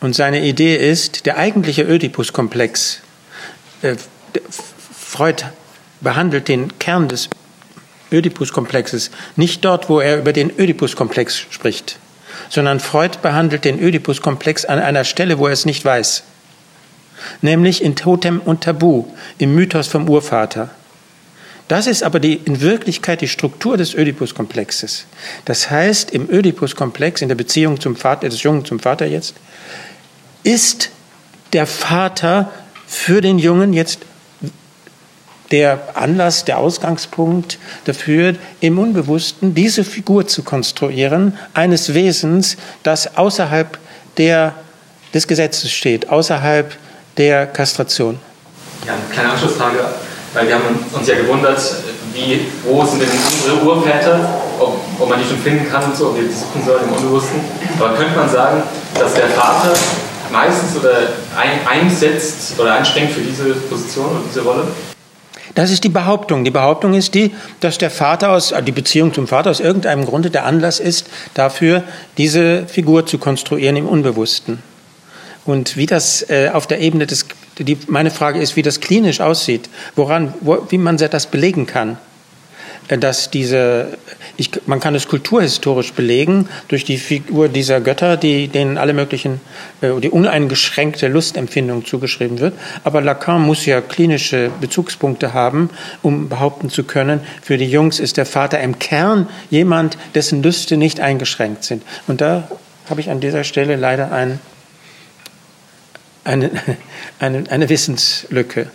Und 0.00 0.14
seine 0.16 0.44
Idee 0.44 0.76
ist, 0.76 1.26
der 1.26 1.38
eigentliche 1.38 1.86
Oedipus-Komplex, 1.86 3.00
äh, 3.82 3.94
Freud 4.92 5.44
behandelt 6.00 6.48
den 6.48 6.78
Kern 6.78 7.08
des 7.08 7.28
Oedipus-Komplexes 8.10 9.10
nicht 9.36 9.64
dort, 9.64 9.88
wo 9.88 10.00
er 10.00 10.18
über 10.18 10.32
den 10.32 10.50
Oedipus-Komplex 10.50 11.38
spricht, 11.50 11.98
sondern 12.52 12.80
Freud 12.80 13.16
behandelt 13.22 13.64
den 13.64 13.82
Oedipus-Komplex 13.82 14.66
an 14.66 14.78
einer 14.78 15.04
Stelle, 15.04 15.38
wo 15.38 15.46
er 15.46 15.54
es 15.54 15.64
nicht 15.64 15.86
weiß, 15.86 16.22
nämlich 17.40 17.82
in 17.82 17.96
Totem 17.96 18.42
und 18.44 18.62
Tabu, 18.62 19.06
im 19.38 19.54
Mythos 19.54 19.88
vom 19.88 20.06
Urvater. 20.06 20.68
Das 21.68 21.86
ist 21.86 22.02
aber 22.02 22.20
die, 22.20 22.34
in 22.34 22.60
Wirklichkeit 22.60 23.22
die 23.22 23.28
Struktur 23.28 23.78
des 23.78 23.94
Oedipus-Komplexes. 23.94 25.06
Das 25.46 25.70
heißt, 25.70 26.10
im 26.10 26.28
Oedipus-Komplex, 26.28 27.22
in 27.22 27.28
der 27.28 27.36
Beziehung 27.36 27.80
zum 27.80 27.96
Vater, 27.96 28.28
des 28.28 28.42
Jungen 28.42 28.66
zum 28.66 28.80
Vater 28.80 29.06
jetzt, 29.06 29.34
ist 30.42 30.90
der 31.54 31.66
Vater 31.66 32.52
für 32.86 33.22
den 33.22 33.38
Jungen 33.38 33.72
jetzt 33.72 34.00
der 35.52 35.78
Anlass, 35.94 36.44
der 36.44 36.58
Ausgangspunkt 36.58 37.58
dafür, 37.84 38.34
im 38.60 38.78
Unbewussten 38.78 39.54
diese 39.54 39.84
Figur 39.84 40.26
zu 40.26 40.42
konstruieren, 40.42 41.38
eines 41.54 41.94
Wesens, 41.94 42.56
das 42.82 43.16
außerhalb 43.16 43.78
der, 44.16 44.54
des 45.14 45.28
Gesetzes 45.28 45.70
steht, 45.70 46.08
außerhalb 46.08 46.74
der 47.18 47.46
Kastration. 47.46 48.18
Ja, 48.86 48.94
eine 48.94 49.02
kleine 49.12 49.30
Anschlussfrage, 49.32 49.78
weil 50.32 50.48
wir 50.48 50.54
haben 50.54 50.64
uns 50.92 51.06
ja 51.06 51.16
gewundert, 51.16 51.60
wie, 52.14 52.40
wo 52.64 52.84
sind 52.84 53.02
denn 53.02 53.08
unsere 53.10 53.62
Urväter, 53.62 54.42
ob, 54.58 54.80
ob 54.98 55.08
man 55.08 55.20
die 55.20 55.28
schon 55.28 55.38
finden 55.38 55.70
kann 55.70 55.84
und 55.84 55.96
so, 55.96 56.08
ob 56.08 56.16
wir 56.16 56.24
die 56.24 56.32
suchen 56.32 56.64
sollen 56.64 56.84
im 56.88 56.94
Unbewussten. 56.94 57.40
Aber 57.78 57.94
könnte 57.94 58.16
man 58.16 58.28
sagen, 58.28 58.62
dass 58.98 59.14
der 59.14 59.28
Vater 59.28 59.74
meistens 60.30 60.76
oder 60.76 61.08
ein, 61.36 61.66
einsetzt 61.66 62.58
oder 62.58 62.74
einspringt 62.74 63.12
für 63.12 63.20
diese 63.20 63.52
Position 63.52 64.16
und 64.16 64.24
diese 64.28 64.42
Rolle? 64.42 64.64
Das 65.54 65.70
ist 65.70 65.84
die 65.84 65.90
Behauptung. 65.90 66.44
Die 66.44 66.50
Behauptung 66.50 66.94
ist 66.94 67.14
die, 67.14 67.32
dass 67.60 67.78
der 67.78 67.90
Vater 67.90 68.30
aus, 68.30 68.54
die 68.66 68.72
Beziehung 68.72 69.12
zum 69.12 69.28
Vater 69.28 69.50
aus 69.50 69.60
irgendeinem 69.60 70.06
Grunde 70.06 70.30
der 70.30 70.46
Anlass 70.46 70.80
ist, 70.80 71.08
dafür 71.34 71.82
diese 72.16 72.66
Figur 72.66 73.06
zu 73.06 73.18
konstruieren 73.18 73.76
im 73.76 73.86
Unbewussten. 73.86 74.62
Und 75.44 75.76
wie 75.76 75.86
das 75.86 76.28
äh, 76.30 76.50
auf 76.52 76.66
der 76.66 76.80
Ebene 76.80 77.06
des, 77.06 77.26
die, 77.58 77.76
meine 77.88 78.10
Frage 78.10 78.40
ist, 78.40 78.56
wie 78.56 78.62
das 78.62 78.80
klinisch 78.80 79.20
aussieht, 79.20 79.68
woran, 79.96 80.32
wo, 80.40 80.66
wie 80.70 80.78
man 80.78 80.96
das 80.96 81.26
belegen 81.26 81.66
kann. 81.66 81.98
Dass 82.88 83.30
diese, 83.30 83.96
ich, 84.36 84.50
man 84.66 84.80
kann 84.80 84.94
es 84.94 85.08
kulturhistorisch 85.08 85.92
belegen 85.92 86.48
durch 86.68 86.84
die 86.84 86.98
Figur 86.98 87.48
dieser 87.48 87.80
Götter, 87.80 88.16
die 88.16 88.48
denen 88.48 88.76
alle 88.76 88.92
möglichen, 88.92 89.40
äh, 89.80 89.98
die 90.00 90.10
uneingeschränkte 90.10 91.08
Lustempfindung 91.08 91.86
zugeschrieben 91.86 92.40
wird. 92.40 92.54
Aber 92.84 93.00
Lacan 93.00 93.42
muss 93.42 93.64
ja 93.66 93.80
klinische 93.80 94.50
Bezugspunkte 94.60 95.32
haben, 95.32 95.70
um 96.02 96.28
behaupten 96.28 96.70
zu 96.70 96.84
können, 96.84 97.20
für 97.40 97.56
die 97.56 97.70
Jungs 97.70 98.00
ist 98.00 98.16
der 98.16 98.26
Vater 98.26 98.60
im 98.60 98.78
Kern 98.78 99.28
jemand, 99.50 99.96
dessen 100.14 100.42
Lüste 100.42 100.76
nicht 100.76 101.00
eingeschränkt 101.00 101.64
sind. 101.64 101.82
Und 102.06 102.20
da 102.20 102.48
habe 102.88 103.00
ich 103.00 103.10
an 103.10 103.20
dieser 103.20 103.44
Stelle 103.44 103.76
leider 103.76 104.12
ein, 104.12 104.40
eine, 106.24 106.50
eine, 107.18 107.44
eine 107.50 107.68
Wissenslücke. 107.68 108.70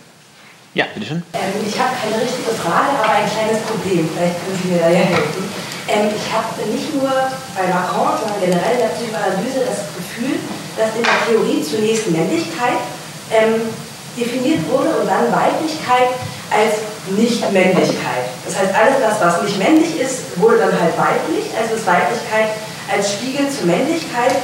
Ja, 0.74 0.86
bitteschön. 0.94 1.22
Ähm, 1.32 1.40
ich 1.66 1.78
habe 1.78 1.90
keine 2.02 2.22
richtige 2.22 2.37
Frage, 2.68 3.00
aber 3.00 3.24
ein 3.24 3.30
kleines 3.32 3.64
Problem. 3.64 4.04
Vielleicht 4.12 4.36
können 4.44 4.58
Sie 4.60 4.68
mir 4.68 4.80
da 4.84 4.90
ja 4.92 5.08
helfen. 5.08 5.42
Ähm, 5.88 6.12
ich 6.12 6.26
habe 6.28 6.52
nicht 6.68 6.92
nur 6.92 7.08
bei 7.08 7.64
Macron, 7.64 8.12
sondern 8.20 8.44
generell 8.44 8.76
in 8.76 8.84
der 8.84 8.92
Psychoanalyse 8.92 9.64
das 9.64 9.88
Gefühl, 9.96 10.36
dass 10.76 10.92
in 10.92 11.00
der 11.00 11.16
Theorie 11.24 11.64
zunächst 11.64 12.12
Männlichkeit 12.12 12.84
ähm, 13.32 13.72
definiert 14.12 14.68
wurde 14.68 15.00
und 15.00 15.08
dann 15.08 15.32
Weiblichkeit 15.32 16.12
als 16.52 16.84
Nicht-Männlichkeit. 17.16 18.28
Das 18.44 18.52
heißt, 18.60 18.72
alles 18.76 19.00
das, 19.00 19.16
was 19.16 19.42
nicht 19.48 19.56
männlich 19.56 19.96
ist, 19.96 20.36
wurde 20.36 20.60
dann 20.60 20.76
halt 20.76 20.92
weiblich, 21.00 21.48
also 21.56 21.72
ist 21.72 21.88
Weiblichkeit 21.88 22.52
als 22.92 23.16
Spiegel 23.16 23.48
zur 23.48 23.64
Männlichkeit 23.64 24.36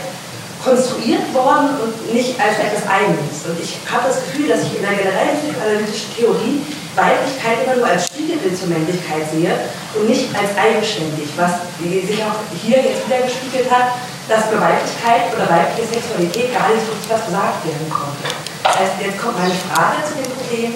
konstruiert 0.65 1.29
worden 1.37 1.77
und 1.77 1.93
nicht 2.15 2.41
als 2.41 2.57
etwas 2.57 2.89
Eigenes. 2.89 3.45
Und 3.45 3.61
ich 3.61 3.77
habe 3.85 4.09
das 4.09 4.25
Gefühl, 4.25 4.49
dass 4.49 4.65
ich 4.65 4.81
in 4.81 4.83
der 4.83 4.97
generellen 4.97 5.37
psychoanalytischen 5.37 6.09
Theorie 6.17 6.65
Weiblichkeit 6.97 7.67
immer 7.67 7.77
nur 7.77 7.87
als 7.87 8.07
Spiegelbild 8.07 8.57
zur 8.57 8.69
Männlichkeit 8.69 9.27
sehe 9.31 9.53
und 9.95 10.09
nicht 10.09 10.31
als 10.35 10.55
eigenständig, 10.57 11.29
was 11.37 11.67
sich 11.83 12.23
auch 12.23 12.39
hier 12.55 12.79
jetzt 12.79 13.07
wieder 13.07 13.23
gespiegelt 13.27 13.71
hat, 13.71 13.99
dass 14.29 14.49
über 14.49 14.63
Weiblichkeit 14.63 15.29
oder 15.35 15.51
weibliche 15.51 15.99
Sexualität 15.99 16.55
gar 16.55 16.71
nicht 16.73 16.87
wirklich 16.87 17.11
was 17.11 17.27
gesagt 17.27 17.61
werden 17.67 17.89
konnte. 17.91 18.25
Heißt, 18.65 18.97
jetzt 19.03 19.21
kommt 19.21 19.37
meine 19.37 19.55
Frage 19.69 20.01
zu 20.07 20.15
dem 20.17 20.31
Problem. 20.33 20.71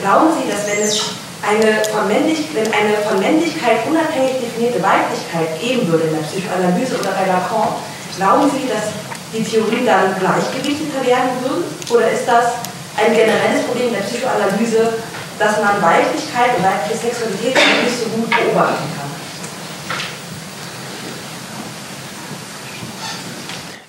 Glauben 0.00 0.32
Sie, 0.32 0.48
dass 0.48 0.64
wenn 0.66 0.80
es 0.80 1.14
eine 1.44 1.84
von, 1.92 2.08
wenn 2.08 2.68
eine 2.72 2.94
von 3.04 3.20
Männlichkeit 3.20 3.84
unabhängig 3.84 4.40
definierte 4.40 4.80
Weiblichkeit 4.80 5.60
geben 5.60 5.86
würde 5.88 6.08
in 6.08 6.16
der 6.16 6.24
Psychoanalyse 6.24 6.96
oder 6.96 7.12
bei 7.12 7.28
Lacan, 7.28 7.76
glauben 8.16 8.48
Sie, 8.48 8.64
dass 8.64 8.96
die 9.34 9.44
Theorien 9.44 9.84
dann 9.84 10.16
gleichgewichteter 10.18 11.04
werden 11.04 11.30
würden? 11.42 11.64
Oder 11.90 12.10
ist 12.10 12.24
das 12.24 12.56
ein 12.96 13.12
generelles 13.12 13.66
Problem 13.66 13.92
der 13.92 14.06
Psychoanalyse, 14.08 14.94
dass 15.38 15.60
man 15.60 15.82
Weiblichkeit 15.82 16.56
und 16.56 16.64
weibliche 16.64 16.98
Sexualität 16.98 17.54
nicht 17.54 17.98
so 17.98 18.08
gut 18.10 18.30
beobachten 18.30 18.84
kann? 18.96 19.10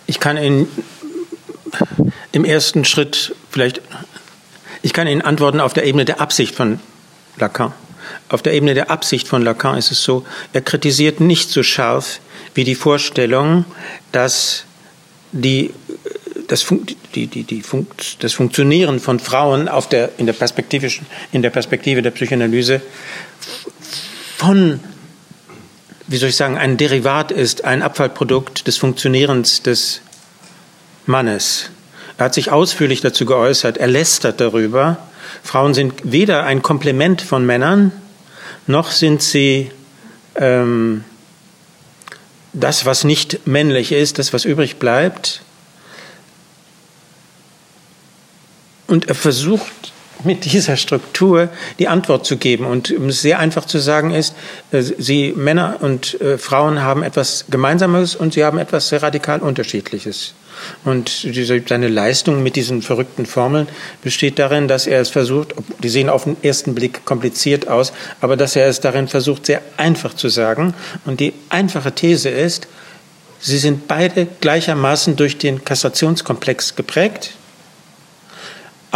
Ich 0.08 0.20
kann 0.20 0.38
Ihnen 0.38 0.68
im 2.32 2.46
ersten 2.46 2.86
Schritt 2.86 3.36
vielleicht, 3.50 3.82
ich 4.82 4.94
kann 4.94 5.08
Ihnen 5.08 5.22
antworten 5.22 5.60
auf 5.60 5.74
der 5.74 5.86
Ebene 5.86 6.06
der 6.06 6.22
Absicht 6.22 6.56
von 6.56 6.80
Lacan. 7.38 7.74
Auf 8.30 8.42
der 8.42 8.54
Ebene 8.54 8.74
der 8.74 8.92
Absicht 8.92 9.28
von 9.28 9.42
Lacan 9.42 9.78
ist 9.78 9.92
es 9.92 10.04
so, 10.04 10.26
er 10.54 10.62
kritisiert 10.62 11.20
nicht 11.20 11.50
so 11.50 11.64
scharf 11.64 12.20
wie 12.54 12.64
die 12.64 12.76
Vorstellung, 12.76 13.66
dass 14.12 14.66
die, 15.32 15.74
das, 16.48 16.66
die, 17.16 17.28
die, 17.28 17.44
die 17.44 17.62
Funkt, 17.62 18.24
das 18.24 18.34
Funktionieren 18.34 19.00
von 19.00 19.20
Frauen 19.20 19.68
auf 19.68 19.90
der, 19.90 20.12
in, 20.18 20.26
der 20.26 20.36
in 21.32 21.42
der 21.42 21.50
Perspektive 21.50 22.02
der 22.02 22.12
Psychoanalyse 22.12 22.82
von, 24.38 24.80
wie 26.08 26.18
soll 26.18 26.30
ich 26.30 26.36
sagen, 26.36 26.58
ein 26.58 26.78
Derivat 26.78 27.32
ist, 27.32 27.64
ein 27.64 27.82
Abfallprodukt 27.82 28.68
des 28.68 28.78
Funktionierens 28.78 29.64
des 29.64 30.02
Mannes. 31.06 31.70
Er 32.18 32.26
hat 32.26 32.34
sich 32.34 32.52
ausführlich 32.52 33.02
dazu 33.02 33.26
geäußert, 33.26 33.78
er 33.78 33.88
lästert 33.88 34.40
darüber. 34.40 34.98
Frauen 35.44 35.74
sind 35.74 35.94
weder 36.04 36.44
ein 36.44 36.62
Komplement 36.62 37.22
von 37.22 37.46
Männern, 37.46 37.92
noch 38.68 38.92
sind 38.92 39.22
sie 39.22 39.72
ähm, 40.36 41.04
das, 42.54 42.86
was 42.86 43.04
nicht 43.04 43.46
männlich 43.46 43.92
ist, 43.92 44.18
das, 44.18 44.34
was 44.34 44.46
übrig 44.46 44.78
bleibt. 44.78 45.42
Und 48.88 49.08
er 49.08 49.16
versucht 49.16 49.94
mit 50.24 50.46
dieser 50.46 50.78
Struktur 50.78 51.50
die 51.80 51.88
Antwort 51.88 52.26
zu 52.26 52.38
geben. 52.38 52.66
Und 52.66 52.94
sehr 53.10 53.40
einfach 53.40 53.66
zu 53.66 53.80
sagen 53.80 54.12
ist, 54.12 54.36
äh, 54.72 54.82
sie 54.82 55.34
Männer 55.36 55.78
und 55.82 56.20
äh, 56.22 56.38
Frauen 56.38 56.82
haben 56.82 57.04
etwas 57.04 57.46
Gemeinsames 57.50 58.16
und 58.16 58.34
sie 58.34 58.44
haben 58.44 58.58
etwas 58.58 58.90
sehr 58.90 59.04
radikal 59.04 59.40
Unterschiedliches. 59.40 60.34
Und 60.86 61.24
diese, 61.24 61.62
seine 61.68 61.90
Leistung 61.90 62.42
mit 62.42 62.56
diesen 62.56 62.82
verrückten 62.82 63.26
Formeln 63.26 63.68
besteht 64.02 64.40
darin, 64.40 64.70
dass 64.70 64.88
er 64.88 65.02
es 65.02 65.10
versucht, 65.10 65.54
die 65.80 65.90
sehen 65.90 66.10
auf 66.10 66.24
den 66.24 66.38
ersten 66.44 66.74
Blick 66.74 67.04
kompliziert 67.04 67.68
aus, 67.68 67.92
aber 68.22 68.38
dass 68.38 68.56
er 68.56 68.68
es 68.68 68.80
darin 68.80 69.10
versucht, 69.10 69.46
sehr 69.46 69.62
einfach 69.76 70.14
zu 70.14 70.30
sagen. 70.30 70.74
Und 71.04 71.20
die 71.20 71.34
einfache 71.50 71.92
These 71.92 72.30
ist, 72.30 72.68
sie 73.40 73.58
sind 73.58 73.90
beide 73.90 74.28
gleichermaßen 74.40 75.18
durch 75.18 75.38
den 75.38 75.66
Kassationskomplex 75.66 76.76
geprägt, 76.76 77.32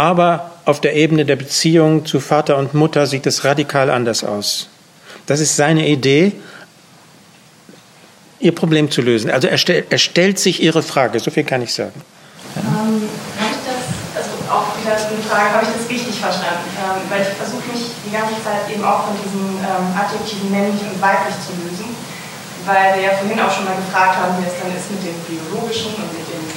aber 0.00 0.52
auf 0.64 0.80
der 0.80 0.96
Ebene 0.96 1.26
der 1.26 1.36
Beziehung 1.36 2.06
zu 2.06 2.20
Vater 2.20 2.56
und 2.56 2.72
Mutter 2.72 3.04
sieht 3.06 3.26
es 3.26 3.44
radikal 3.44 3.90
anders 3.90 4.24
aus. 4.24 4.70
Das 5.26 5.40
ist 5.40 5.56
seine 5.56 5.86
Idee, 5.86 6.32
ihr 8.40 8.54
Problem 8.54 8.90
zu 8.90 9.02
lösen. 9.02 9.30
Also 9.30 9.46
er, 9.46 9.58
stell, 9.58 9.84
er 9.90 9.98
stellt 9.98 10.38
sich 10.38 10.62
ihre 10.62 10.82
Frage, 10.82 11.20
so 11.20 11.30
viel 11.30 11.44
kann 11.44 11.60
ich 11.60 11.74
sagen. 11.74 12.00
Ähm, 12.56 12.64
habe 13.36 13.52
ich 13.52 13.60
das, 13.68 13.84
also 14.16 14.32
auch 14.48 14.72
wieder 14.80 14.96
so 14.96 15.20
Frage, 15.28 15.52
habe 15.52 15.66
ich 15.68 15.72
das 15.76 15.84
richtig 15.92 16.16
verstanden? 16.16 16.64
Ähm, 16.80 17.04
weil 17.12 17.20
ich 17.20 17.36
versuche 17.36 17.68
mich 17.68 17.92
die 18.00 18.12
ganze 18.16 18.40
Zeit 18.40 18.72
eben 18.72 18.82
auch 18.82 19.04
von 19.04 19.20
diesen 19.20 19.60
ähm, 19.60 19.92
Adjektiven 19.92 20.48
männlich 20.48 20.80
und 20.80 20.96
weiblich 20.96 21.36
zu 21.44 21.52
lösen. 21.60 21.92
Weil 22.64 22.96
wir 22.96 23.02
ja 23.04 23.12
vorhin 23.20 23.36
auch 23.36 23.52
schon 23.52 23.68
mal 23.68 23.76
gefragt 23.76 24.16
haben, 24.16 24.40
wie 24.40 24.48
es 24.48 24.56
dann 24.56 24.72
ist 24.72 24.88
mit 24.88 25.04
dem 25.04 25.16
biologischen 25.28 25.92
und 26.00 26.08
mit 26.08 26.24
dem 26.24 26.49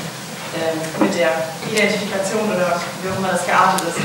mit 0.99 1.13
der 1.15 1.49
Identifikation 1.71 2.45
oder 2.49 2.79
wie 3.01 3.09
auch 3.09 3.17
immer 3.17 3.31
das 3.31 3.45
geartet 3.45 3.89
ist. 3.89 3.99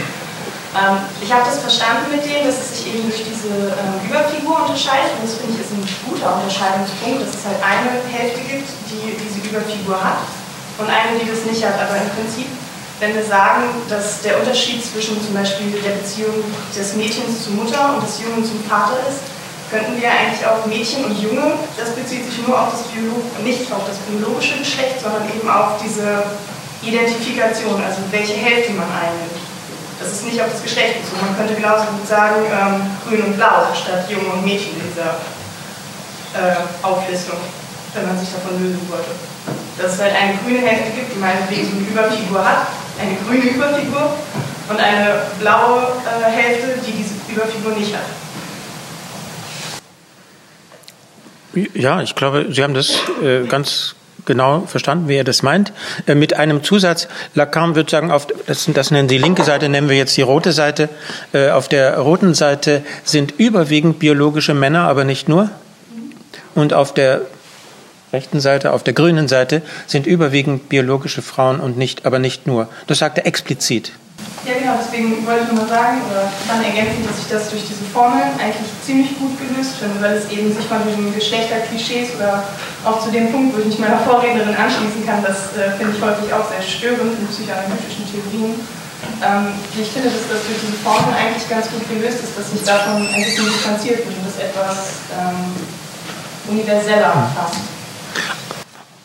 Ähm, 0.76 1.00
ich 1.20 1.32
habe 1.32 1.48
das 1.48 1.64
verstanden 1.64 2.12
mit 2.12 2.24
dem, 2.24 2.44
dass 2.44 2.60
es 2.60 2.68
sich 2.76 2.92
eben 2.92 3.08
durch 3.08 3.24
diese 3.24 3.72
ähm, 3.72 3.96
Überfigur 4.04 4.68
unterscheidet 4.68 5.16
und 5.16 5.24
das 5.24 5.40
finde 5.40 5.56
ich 5.56 5.64
ist 5.64 5.72
ein 5.72 5.84
guter 6.04 6.36
Unterscheidungspunkt, 6.36 7.24
dass 7.24 7.40
es 7.40 7.44
halt 7.48 7.60
eine 7.64 8.04
Hälfte 8.04 8.40
gibt, 8.44 8.68
die 8.92 9.16
diese 9.16 9.40
Überfigur 9.48 9.96
hat 9.96 10.28
und 10.76 10.86
eine, 10.86 11.16
die 11.16 11.24
das 11.24 11.48
nicht 11.48 11.64
hat. 11.64 11.80
Aber 11.80 11.96
im 11.96 12.08
Prinzip, 12.12 12.52
wenn 13.00 13.16
wir 13.16 13.24
sagen, 13.24 13.64
dass 13.88 14.20
der 14.20 14.38
Unterschied 14.38 14.84
zwischen 14.84 15.16
zum 15.24 15.32
Beispiel 15.32 15.72
der 15.80 15.96
Beziehung 16.04 16.44
des 16.76 16.94
Mädchens 16.94 17.44
zur 17.44 17.54
Mutter 17.54 17.96
und 17.96 18.04
des 18.04 18.20
Jungen 18.20 18.44
zum 18.44 18.60
Vater 18.68 19.00
ist, 19.08 19.24
könnten 19.70 20.00
wir 20.00 20.10
eigentlich 20.10 20.44
auf 20.46 20.66
Mädchen 20.66 21.04
und 21.04 21.16
Junge, 21.20 21.54
das 21.76 21.90
bezieht 21.94 22.24
sich 22.24 22.46
nur 22.46 22.58
auf 22.58 22.72
das 22.72 22.82
Biolog 22.88 23.22
nicht 23.44 23.70
auf 23.72 23.84
das 23.86 23.98
biologische 24.08 24.58
Geschlecht, 24.58 25.00
sondern 25.02 25.28
eben 25.28 25.48
auf 25.48 25.80
diese 25.82 26.24
Identifikation, 26.82 27.76
also 27.82 28.00
welche 28.10 28.34
Hälfte 28.34 28.72
man 28.72 28.88
einnimmt. 28.88 29.38
Das 30.00 30.12
ist 30.12 30.24
nicht 30.24 30.40
auf 30.40 30.52
das 30.52 30.62
Geschlecht 30.62 31.02
bezogen. 31.02 31.26
Man 31.26 31.36
könnte 31.36 31.54
genauso 31.54 31.84
gut 31.90 32.06
sagen, 32.06 32.46
ähm, 32.46 32.86
grün 33.02 33.22
und 33.22 33.36
blau 33.36 33.66
statt 33.74 34.06
Junge 34.08 34.30
und 34.30 34.44
Mädchen 34.44 34.78
in 34.78 34.86
dieser 34.88 35.18
äh, 36.38 36.62
Auflistung, 36.82 37.38
wenn 37.94 38.06
man 38.06 38.18
sich 38.18 38.30
davon 38.30 38.62
lösen 38.62 38.86
wollte. 38.88 39.10
Dass 39.76 39.94
es 39.94 40.00
halt 40.00 40.14
eine 40.14 40.38
grüne 40.38 40.62
Hälfte 40.62 40.94
gibt, 40.94 41.14
die 41.14 41.18
meinetwegen 41.18 41.66
so 41.66 41.74
eine 41.76 41.86
Überfigur 41.86 42.46
hat, 42.46 42.70
eine 43.00 43.18
grüne 43.26 43.50
Überfigur, 43.50 44.14
und 44.68 44.78
eine 44.78 45.22
blaue 45.40 45.96
äh, 46.04 46.30
Hälfte, 46.30 46.78
die 46.84 46.92
diese 46.92 47.14
Überfigur 47.28 47.72
nicht 47.72 47.94
hat. 47.94 48.04
Ja, 51.74 52.02
ich 52.02 52.14
glaube, 52.14 52.46
Sie 52.50 52.62
haben 52.62 52.74
das 52.74 52.98
äh, 53.22 53.46
ganz 53.46 53.94
genau 54.28 54.60
verstanden, 54.66 55.08
wie 55.08 55.16
er 55.16 55.24
das 55.24 55.42
meint. 55.42 55.72
Äh, 56.06 56.14
mit 56.14 56.34
einem 56.34 56.62
Zusatz, 56.62 57.08
Lacan 57.34 57.74
würde 57.74 57.90
sagen, 57.90 58.12
auf, 58.12 58.28
das, 58.46 58.68
das, 58.72 58.90
nennen 58.90 59.08
Sie 59.08 59.18
linke 59.18 59.42
Seite, 59.42 59.68
nennen 59.68 59.88
wir 59.88 59.96
jetzt 59.96 60.16
die 60.16 60.22
rote 60.22 60.52
Seite. 60.52 60.88
Äh, 61.32 61.50
auf 61.50 61.68
der 61.68 61.98
roten 61.98 62.34
Seite 62.34 62.82
sind 63.02 63.32
überwiegend 63.38 63.98
biologische 63.98 64.54
Männer, 64.54 64.82
aber 64.82 65.04
nicht 65.04 65.28
nur. 65.28 65.50
Und 66.54 66.74
auf 66.74 66.94
der 66.94 67.22
rechten 68.12 68.40
Seite, 68.40 68.72
auf 68.72 68.82
der 68.82 68.94
grünen 68.94 69.28
Seite 69.28 69.62
sind 69.86 70.06
überwiegend 70.06 70.68
biologische 70.68 71.22
Frauen 71.22 71.60
und 71.60 71.76
nicht, 71.76 72.06
aber 72.06 72.18
nicht 72.18 72.46
nur. 72.46 72.68
Das 72.86 72.98
sagt 72.98 73.18
er 73.18 73.26
explizit. 73.26 73.92
Ja, 74.46 74.54
genau, 74.54 74.80
deswegen 74.80 75.26
wollte 75.26 75.44
ich 75.44 75.52
nur 75.52 75.60
mal 75.60 75.68
sagen 75.68 76.00
oder 76.08 76.24
dann 76.48 76.64
ergänzen, 76.64 77.04
dass 77.04 77.20
ich 77.20 77.28
das 77.28 77.50
durch 77.50 77.68
diese 77.68 77.84
Formeln 77.92 78.32
eigentlich 78.40 78.70
ziemlich 78.80 79.18
gut 79.18 79.36
gelöst 79.36 79.76
finde, 79.76 80.00
weil 80.00 80.16
es 80.16 80.30
eben 80.30 80.48
sich 80.48 80.64
von 80.64 80.80
diesen 80.88 81.12
Geschlechterklischees 81.12 82.16
oder 82.16 82.42
auch 82.84 83.04
zu 83.04 83.10
dem 83.10 83.30
Punkt, 83.30 83.54
wo 83.54 83.60
ich 83.60 83.66
mich 83.66 83.78
meiner 83.78 83.98
Vorrednerin 83.98 84.56
anschließen 84.56 85.04
kann, 85.04 85.20
das 85.20 85.52
äh, 85.52 85.76
finde 85.76 85.92
ich 85.92 86.00
häufig 86.00 86.32
auch 86.32 86.48
sehr 86.48 86.62
störend 86.62 87.18
in 87.18 87.26
psychoanalytischen 87.28 88.08
Theorien. 88.08 88.56
Ähm, 89.20 89.52
ich 89.74 89.90
finde, 89.90 90.08
dass 90.08 90.24
das 90.32 90.40
durch 90.46 90.58
diese 90.64 90.80
Formeln 90.80 91.12
eigentlich 91.12 91.44
ganz 91.44 91.68
gut 91.68 91.84
gelöst 91.84 92.24
ist, 92.24 92.38
dass 92.38 92.48
sich 92.48 92.64
davon 92.64 93.04
ein 93.04 93.22
bisschen 93.22 93.44
distanziert 93.44 94.06
wird 94.06 94.16
und 94.16 94.24
das 94.24 94.38
etwas 94.40 95.04
ähm, 95.12 95.52
universeller 96.48 97.28
fasst. 97.36 97.60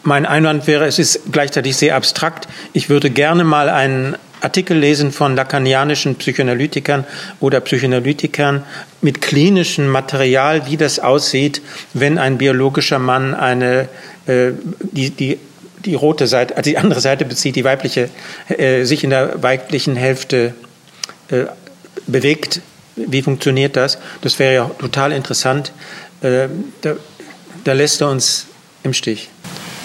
Mein 0.03 0.25
Einwand 0.25 0.67
wäre, 0.67 0.85
es 0.85 0.99
ist 0.99 1.31
gleichzeitig 1.31 1.77
sehr 1.77 1.95
abstrakt. 1.95 2.47
Ich 2.73 2.89
würde 2.89 3.09
gerne 3.09 3.43
mal 3.43 3.69
einen 3.69 4.17
Artikel 4.43 4.77
lesen 4.77 5.11
von 5.11 5.35
lacanianischen 5.35 6.15
Psychoanalytikern 6.15 7.05
oder 7.39 7.61
Psychoanalytikern 7.61 8.63
mit 9.01 9.21
klinischem 9.21 9.87
Material, 9.87 10.67
wie 10.67 10.77
das 10.77 10.99
aussieht, 10.99 11.61
wenn 11.93 12.17
ein 12.17 12.37
biologischer 12.37 12.99
Mann 12.99 13.33
eine, 13.33 13.87
äh, 14.27 14.51
die, 14.81 15.11
die, 15.11 15.39
die 15.85 15.95
rote 15.95 16.27
Seite, 16.27 16.57
also 16.57 16.69
die 16.69 16.77
andere 16.77 16.99
Seite 16.99 17.25
bezieht, 17.25 17.55
die 17.55 17.63
weibliche, 17.63 18.09
äh, 18.49 18.83
sich 18.83 19.03
in 19.03 19.11
der 19.11 19.41
weiblichen 19.41 19.95
Hälfte 19.95 20.53
äh, 21.29 21.45
bewegt. 22.05 22.61
Wie 22.95 23.21
funktioniert 23.21 23.75
das? 23.75 23.97
Das 24.21 24.39
wäre 24.39 24.53
ja 24.53 24.71
total 24.77 25.13
interessant. 25.13 25.71
Äh, 26.21 26.47
da, 26.81 26.95
da 27.63 27.73
lässt 27.73 28.01
er 28.01 28.09
uns 28.09 28.47
im 28.83 28.93
Stich. 28.93 29.29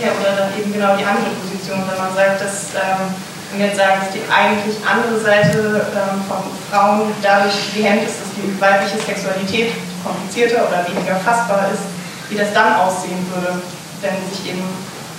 Ja, 0.03 0.09
oder 0.21 0.37
dann 0.37 0.61
eben 0.61 0.73
genau 0.73 0.97
die 0.97 1.05
andere 1.05 1.31
Position, 1.43 1.79
wenn 1.89 1.99
man 1.99 2.15
sagt, 2.15 2.41
dass 2.41 2.75
ähm, 2.75 3.15
und 3.59 3.65
jetzt 3.65 3.77
sagen, 3.77 3.99
dass 3.99 4.15
die 4.15 4.23
eigentlich 4.31 4.77
andere 4.87 5.19
Seite 5.19 5.83
ähm, 5.91 6.23
von 6.31 6.39
Frauen 6.71 7.11
dadurch 7.21 7.75
gehemmt 7.75 8.07
ist, 8.07 8.23
dass 8.23 8.31
die 8.39 8.55
weibliche 8.61 9.03
Sexualität 9.03 9.75
komplizierter 10.05 10.69
oder 10.69 10.87
weniger 10.87 11.17
fassbar 11.17 11.67
ist, 11.75 11.83
wie 12.31 12.37
das 12.39 12.55
dann 12.55 12.75
aussehen 12.77 13.19
würde, 13.35 13.61
wenn 14.01 14.15
sich 14.31 14.55
eben 14.55 14.63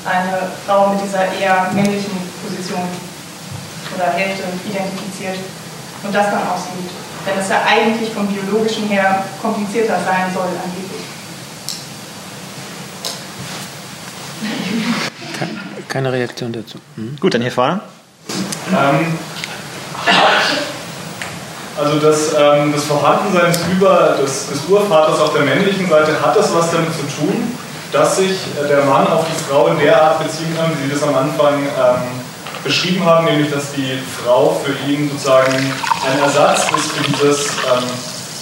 eine 0.08 0.40
Frau 0.66 0.88
mit 0.88 1.04
dieser 1.04 1.28
eher 1.36 1.68
männlichen 1.74 2.16
Position 2.42 2.88
oder 3.94 4.08
Hälfte 4.16 4.48
identifiziert 4.64 5.36
und 6.04 6.16
das 6.16 6.32
dann 6.32 6.48
aussieht. 6.48 6.88
Denn 7.28 7.38
es 7.38 7.50
ja 7.50 7.60
eigentlich 7.68 8.14
vom 8.14 8.26
biologischen 8.28 8.88
her 8.88 9.26
komplizierter 9.42 10.00
sein 10.06 10.32
soll 10.34 10.48
angeblich. 10.64 11.04
Keine 15.90 16.14
Reaktion 16.14 16.54
dazu. 16.54 16.78
Hm? 16.96 17.18
Gut, 17.20 17.34
dann 17.34 17.42
hier 17.42 17.52
vorne. 17.52 17.82
Ähm, 18.72 19.18
also 21.78 22.00
das, 22.00 22.34
ähm, 22.38 22.74
das 22.74 22.84
Vorhandensein 22.86 23.54
über 23.72 24.18
des, 24.22 24.50
des 24.50 24.66
Urvaters 24.68 25.20
auf 25.20 25.34
der 25.34 25.44
männlichen 25.44 25.90
Seite 25.90 26.20
hat 26.22 26.36
das 26.36 26.54
was 26.54 26.72
damit 26.72 26.92
zu 26.94 27.04
tun, 27.22 27.56
dass 27.92 28.18
sich 28.18 28.38
der 28.70 28.84
Mann 28.84 29.08
auf 29.08 29.26
die 29.26 29.44
Frau 29.44 29.68
in 29.68 29.80
der 29.80 30.02
Art 30.02 30.24
beziehen 30.24 30.56
kann, 30.58 30.72
wie 30.72 30.88
Sie 30.88 30.94
das 30.94 31.04
am 31.04 31.16
Anfang 31.16 31.56
ähm, 31.60 32.20
beschrieben 32.64 33.06
haben, 33.06 33.26
nämlich 33.26 33.52
dass 33.52 33.72
die 33.72 33.98
Frau 34.24 34.62
für 34.64 34.74
ihn 34.90 35.10
sozusagen 35.10 35.54
ein 35.54 36.20
Ersatz 36.22 36.66
ist 36.76 36.92
für 36.92 37.04
dieses 37.12 37.48
ähm, 37.48 37.84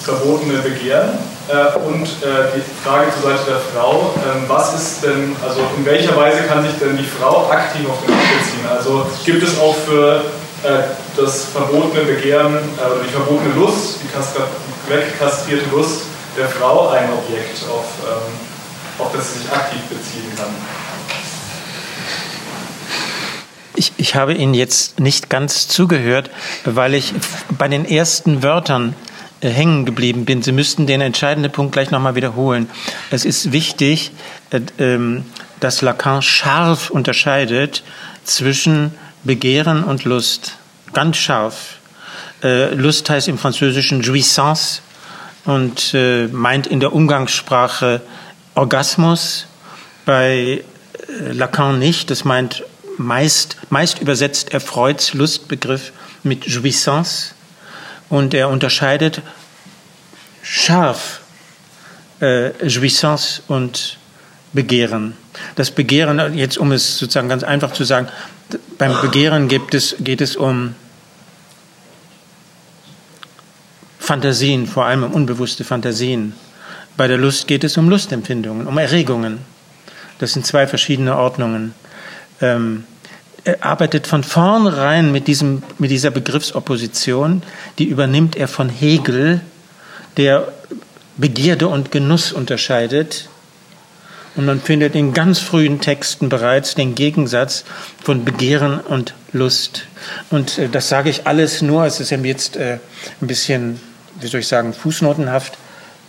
verbotene 0.03 0.59
Begehren. 0.59 1.36
Äh, 1.47 1.77
und 1.79 2.03
äh, 2.03 2.51
die 2.55 2.83
Frage 2.83 3.09
zur 3.13 3.31
Seite 3.31 3.51
der 3.51 3.59
Frau, 3.73 4.13
ähm, 4.17 4.43
was 4.47 4.73
ist 4.73 5.03
denn, 5.03 5.33
also 5.41 5.61
in 5.77 5.85
welcher 5.85 6.15
Weise 6.17 6.43
kann 6.43 6.61
sich 6.61 6.77
denn 6.77 6.97
die 6.97 7.05
Frau 7.05 7.49
aktiv 7.49 7.87
auf 7.89 8.03
den 8.05 8.13
Mann 8.13 8.25
beziehen? 8.37 8.67
Also 8.69 9.07
gibt 9.23 9.43
es 9.43 9.57
auch 9.57 9.75
für 9.75 10.25
äh, 10.63 10.83
das 11.15 11.45
verbotene 11.45 12.03
Begehren 12.03 12.53
oder 12.53 13.01
die 13.01 13.11
verbotene 13.11 13.53
Lust, 13.55 13.99
die, 14.03 14.91
wegkastrierte 14.91 15.69
Lust 15.69 16.01
der 16.37 16.49
Frau 16.49 16.89
ein 16.89 17.09
Objekt, 17.13 17.63
auf, 17.69 17.85
ähm, 18.03 19.03
auf 19.05 19.13
das 19.13 19.33
sie 19.33 19.39
sich 19.39 19.51
aktiv 19.51 19.81
beziehen 19.89 20.35
kann? 20.35 20.53
Ich, 23.75 23.93
ich 23.97 24.15
habe 24.15 24.33
Ihnen 24.33 24.53
jetzt 24.53 24.99
nicht 24.99 25.29
ganz 25.29 25.67
zugehört, 25.67 26.29
weil 26.65 26.93
ich 26.93 27.13
bei 27.57 27.67
den 27.67 27.85
ersten 27.85 28.41
Wörtern 28.43 28.95
hängen 29.41 29.85
geblieben 29.85 30.25
bin. 30.25 30.41
Sie 30.41 30.51
müssten 30.51 30.87
den 30.87 31.01
entscheidenden 31.01 31.51
Punkt 31.51 31.73
gleich 31.73 31.91
nochmal 31.91 32.15
wiederholen. 32.15 32.69
Es 33.11 33.25
ist 33.25 33.51
wichtig, 33.51 34.11
äh, 34.49 34.61
ähm, 34.79 35.25
dass 35.59 35.81
Lacan 35.81 36.21
scharf 36.21 36.89
unterscheidet 36.89 37.83
zwischen 38.23 38.91
Begehren 39.23 39.83
und 39.83 40.03
Lust. 40.05 40.57
Ganz 40.93 41.17
scharf. 41.17 41.77
Äh, 42.43 42.73
Lust 42.73 43.09
heißt 43.09 43.27
im 43.27 43.37
Französischen 43.37 44.01
Jouissance 44.01 44.81
und 45.45 45.95
meint 46.33 46.67
in 46.67 46.81
der 46.81 46.91
Umgangssprache 46.91 48.01
Orgasmus. 48.53 49.47
Bei 50.03 50.61
Lacan 51.31 51.79
nicht. 51.79 52.11
Das 52.11 52.25
meint 52.25 52.65
meist, 52.97 53.55
meist 53.69 54.01
übersetzt 54.01 54.53
er 54.53 54.59
Freuds 54.59 55.13
Lustbegriff 55.13 55.93
mit 56.23 56.45
Jouissance 56.47 57.33
und 58.09 58.33
er 58.33 58.49
unterscheidet 58.49 59.21
scharf 60.41 61.21
äh, 62.21 62.51
Jouissance 62.65 63.41
und 63.47 63.97
Begehren. 64.53 65.13
Das 65.55 65.71
Begehren, 65.71 66.35
jetzt 66.35 66.57
um 66.57 66.71
es 66.71 66.97
sozusagen 66.97 67.29
ganz 67.29 67.43
einfach 67.43 67.73
zu 67.73 67.83
sagen, 67.83 68.07
beim 68.77 68.99
Begehren 69.01 69.47
gibt 69.47 69.73
es, 69.73 69.95
geht 69.99 70.21
es 70.21 70.35
um 70.35 70.73
Fantasien, 73.99 74.67
vor 74.67 74.85
allem 74.85 75.03
um 75.03 75.11
unbewusste 75.11 75.63
Fantasien. 75.63 76.33
Bei 76.95 77.07
der 77.07 77.17
Lust 77.17 77.47
geht 77.47 77.63
es 77.63 77.77
um 77.77 77.89
Lustempfindungen, 77.89 78.65
um 78.65 78.77
Erregungen. 78.77 79.39
Das 80.19 80.33
sind 80.33 80.45
zwei 80.45 80.65
verschiedene 80.65 81.17
Ordnungen. 81.17 81.75
Ähm, 82.41 82.85
arbeitet 83.61 84.07
von 84.07 84.23
vornherein 84.23 85.11
mit, 85.11 85.27
diesem, 85.27 85.63
mit 85.77 85.91
dieser 85.91 86.11
Begriffsopposition, 86.11 87.43
die 87.79 87.85
übernimmt 87.85 88.35
er 88.35 88.47
von 88.47 88.69
Hegel, 88.69 89.41
der 90.17 90.47
Begierde 91.17 91.67
und 91.67 91.91
Genuss 91.91 92.31
unterscheidet. 92.31 93.29
Und 94.35 94.45
man 94.45 94.61
findet 94.61 94.93
in 94.93 95.13
ganz 95.13 95.39
frühen 95.39 95.81
Texten 95.81 96.29
bereits 96.29 96.75
den 96.75 96.93
Gegensatz 96.93 97.63
von 98.03 98.23
Begehren 98.23 98.79
und 98.79 99.15
Lust. 99.33 99.85
Und 100.29 100.59
äh, 100.59 100.69
das 100.69 100.89
sage 100.89 101.09
ich 101.09 101.25
alles 101.25 101.61
nur, 101.61 101.85
es 101.85 101.99
ist 101.99 102.11
jetzt 102.11 102.55
äh, 102.55 102.77
ein 103.21 103.27
bisschen, 103.27 103.79
wie 104.19 104.27
soll 104.27 104.41
ich 104.41 104.47
sagen, 104.47 104.73
fußnotenhaft, 104.73 105.57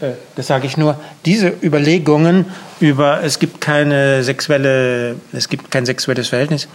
äh, 0.01 0.11
das 0.37 0.47
sage 0.47 0.67
ich 0.67 0.77
nur, 0.77 1.01
diese 1.25 1.55
Überlegungen 1.63 2.47
über, 2.81 3.23
es 3.23 3.39
gibt 3.39 3.63
keine 3.63 4.23
sexuelle, 4.23 5.17
es 5.33 5.49
gibt 5.49 5.71
kein 5.71 5.87
sexuelles 5.87 6.29
Verhältnis, 6.29 6.69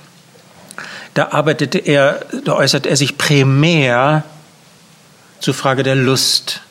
da 1.13 1.31
arbeitete 1.31 1.77
er, 1.77 2.25
da 2.43 2.53
äußert 2.53 2.85
er 2.85 2.95
sich 2.95 3.17
primär 3.17 4.23
zur 5.39 5.53
Frage 5.53 5.83
der 5.83 5.95
Lust. 5.95 6.61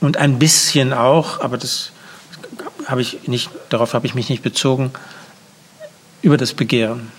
Und 0.00 0.16
ein 0.16 0.38
bisschen 0.38 0.92
auch, 0.92 1.40
aber 1.40 1.56
das 1.56 1.90
habe 2.86 3.00
ich 3.00 3.26
nicht, 3.26 3.50
darauf 3.70 3.94
habe 3.94 4.06
ich 4.06 4.14
mich 4.14 4.28
nicht 4.28 4.42
bezogen, 4.42 4.92
über 6.22 6.36
das 6.36 6.52
Begehren. 6.52 7.10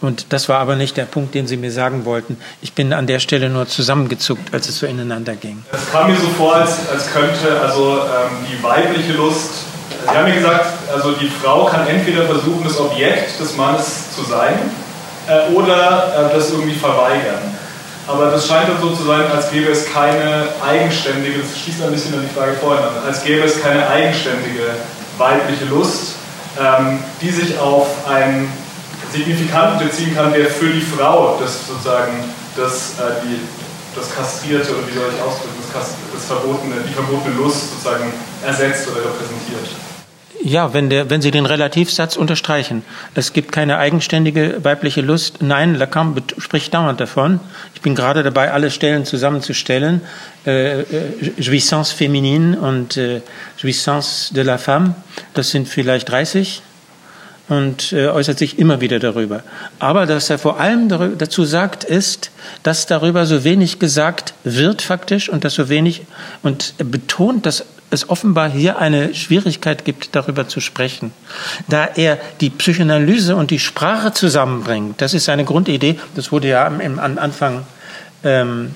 Und 0.00 0.32
das 0.32 0.48
war 0.48 0.58
aber 0.58 0.74
nicht 0.74 0.96
der 0.96 1.04
Punkt, 1.04 1.34
den 1.34 1.46
Sie 1.46 1.56
mir 1.56 1.70
sagen 1.70 2.04
wollten. 2.04 2.38
Ich 2.62 2.72
bin 2.72 2.92
an 2.92 3.06
der 3.06 3.20
Stelle 3.20 3.48
nur 3.48 3.68
zusammengezuckt, 3.68 4.52
als 4.52 4.68
es 4.68 4.78
so 4.78 4.86
ineinander 4.86 5.36
ging. 5.36 5.62
Es 5.70 5.92
kam 5.92 6.10
mir 6.10 6.18
so 6.18 6.28
vor, 6.28 6.56
als, 6.56 6.88
als 6.88 7.12
könnte 7.12 7.60
also 7.60 7.98
ähm, 7.98 8.46
die 8.50 8.62
weibliche 8.62 9.12
Lust, 9.12 9.50
Sie 10.02 10.16
haben 10.16 10.24
mir 10.24 10.36
gesagt, 10.36 10.66
also 10.92 11.12
die 11.12 11.28
Frau 11.28 11.66
kann 11.66 11.86
entweder 11.86 12.26
versuchen, 12.26 12.64
das 12.64 12.78
Objekt 12.78 13.40
des 13.40 13.56
Mannes 13.56 14.14
zu 14.14 14.22
sein 14.24 14.54
äh, 15.28 15.52
oder 15.52 16.30
äh, 16.30 16.34
das 16.34 16.50
irgendwie 16.50 16.74
verweigern. 16.74 17.56
Aber 18.08 18.30
das 18.30 18.46
scheint 18.46 18.68
dann 18.68 18.80
so 18.80 18.94
zu 18.94 19.02
sein, 19.02 19.24
als 19.32 19.50
gäbe 19.50 19.70
es 19.70 19.92
keine 19.92 20.48
eigenständige, 20.64 21.40
das 21.40 21.58
schließt 21.58 21.82
ein 21.82 21.90
bisschen 21.90 22.14
an 22.14 22.22
die 22.22 22.34
Frage 22.34 22.52
vorhin 22.54 22.84
an, 22.84 22.94
als 23.04 23.24
gäbe 23.24 23.44
es 23.44 23.60
keine 23.60 23.88
eigenständige 23.88 24.62
weibliche 25.18 25.64
Lust, 25.64 26.14
ähm, 26.60 27.00
die 27.20 27.30
sich 27.30 27.58
auf 27.58 27.88
ein 28.08 28.48
Signifikanten 29.12 29.88
beziehen 29.88 30.14
kann, 30.14 30.32
der 30.32 30.46
für 30.46 30.68
die 30.68 30.80
Frau 30.80 31.38
das 31.40 31.66
sozusagen 31.66 32.24
das, 32.56 32.94
äh, 33.00 33.22
die, 33.24 33.40
das 33.96 34.14
Kastrierte, 34.14 34.70
oder 34.70 34.86
wie 34.86 34.94
soll 34.94 35.08
ich 35.10 35.22
ausdrücken, 35.22 35.56
das, 35.72 35.94
das 36.14 36.24
verbotene, 36.26 36.76
die 36.86 36.92
verbotene 36.92 37.34
Lust 37.36 37.70
sozusagen 37.70 38.12
ersetzt 38.44 38.86
oder 38.88 39.00
repräsentiert. 39.00 39.66
Ja, 40.42 40.74
wenn, 40.74 40.90
der, 40.90 41.10
wenn 41.10 41.22
Sie 41.22 41.30
den 41.30 41.46
Relativsatz 41.46 42.16
unterstreichen, 42.16 42.82
es 43.14 43.32
gibt 43.32 43.52
keine 43.52 43.78
eigenständige 43.78 44.62
weibliche 44.62 45.00
Lust. 45.00 45.42
Nein, 45.42 45.74
Lacan 45.74 46.14
spricht 46.38 46.74
dauernd 46.74 47.00
davon. 47.00 47.40
Ich 47.74 47.80
bin 47.80 47.94
gerade 47.94 48.22
dabei, 48.22 48.52
alle 48.52 48.70
Stellen 48.70 49.04
zusammenzustellen. 49.04 50.02
Äh, 50.46 50.82
äh, 50.82 50.84
Jouissance 51.38 51.94
féminine 51.94 52.58
und 52.58 52.96
äh, 52.96 53.22
Jouissance 53.58 54.32
de 54.34 54.44
la 54.44 54.58
femme, 54.58 54.94
das 55.34 55.50
sind 55.50 55.68
vielleicht 55.68 56.08
30 56.10 56.62
und 57.48 57.92
äh, 57.92 58.08
äußert 58.08 58.38
sich 58.38 58.58
immer 58.58 58.80
wieder 58.80 58.98
darüber. 58.98 59.42
Aber 59.78 60.06
dass 60.06 60.30
er 60.30 60.38
vor 60.38 60.60
allem 60.60 60.88
dazu 61.18 61.44
sagt, 61.44 61.84
ist, 61.84 62.30
dass 62.62 62.86
darüber 62.86 63.26
so 63.26 63.44
wenig 63.44 63.78
gesagt 63.78 64.34
wird 64.44 64.82
faktisch 64.82 65.28
und 65.28 65.44
dass 65.44 65.54
so 65.54 65.68
wenig 65.68 66.02
und 66.42 66.74
betont, 66.78 67.46
dass 67.46 67.64
es 67.90 68.08
offenbar 68.08 68.50
hier 68.50 68.78
eine 68.78 69.14
Schwierigkeit 69.14 69.84
gibt, 69.84 70.14
darüber 70.16 70.48
zu 70.48 70.60
sprechen. 70.60 71.12
Da 71.68 71.84
er 71.84 72.18
die 72.40 72.50
Psychoanalyse 72.50 73.36
und 73.36 73.50
die 73.50 73.58
Sprache 73.58 74.12
zusammenbringt, 74.12 75.00
das 75.00 75.14
ist 75.14 75.26
seine 75.26 75.44
Grundidee, 75.44 75.98
das 76.14 76.32
wurde 76.32 76.48
ja 76.48 76.66
am, 76.66 76.80
am 76.80 77.18
Anfang 77.18 77.66
ähm, 78.24 78.74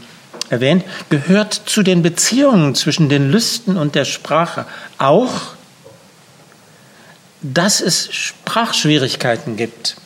erwähnt, 0.49 0.85
gehört 1.09 1.55
zu 1.55 1.83
den 1.83 2.03
Beziehungen 2.03 2.75
zwischen 2.75 3.09
den 3.09 3.31
Lüsten 3.31 3.77
und 3.77 3.95
der 3.95 4.05
Sprache 4.05 4.67
auch 4.99 5.55
dass 7.43 7.81
es 7.81 8.13
Sprachschwierigkeiten 8.13 9.57
gibt. 9.57 9.97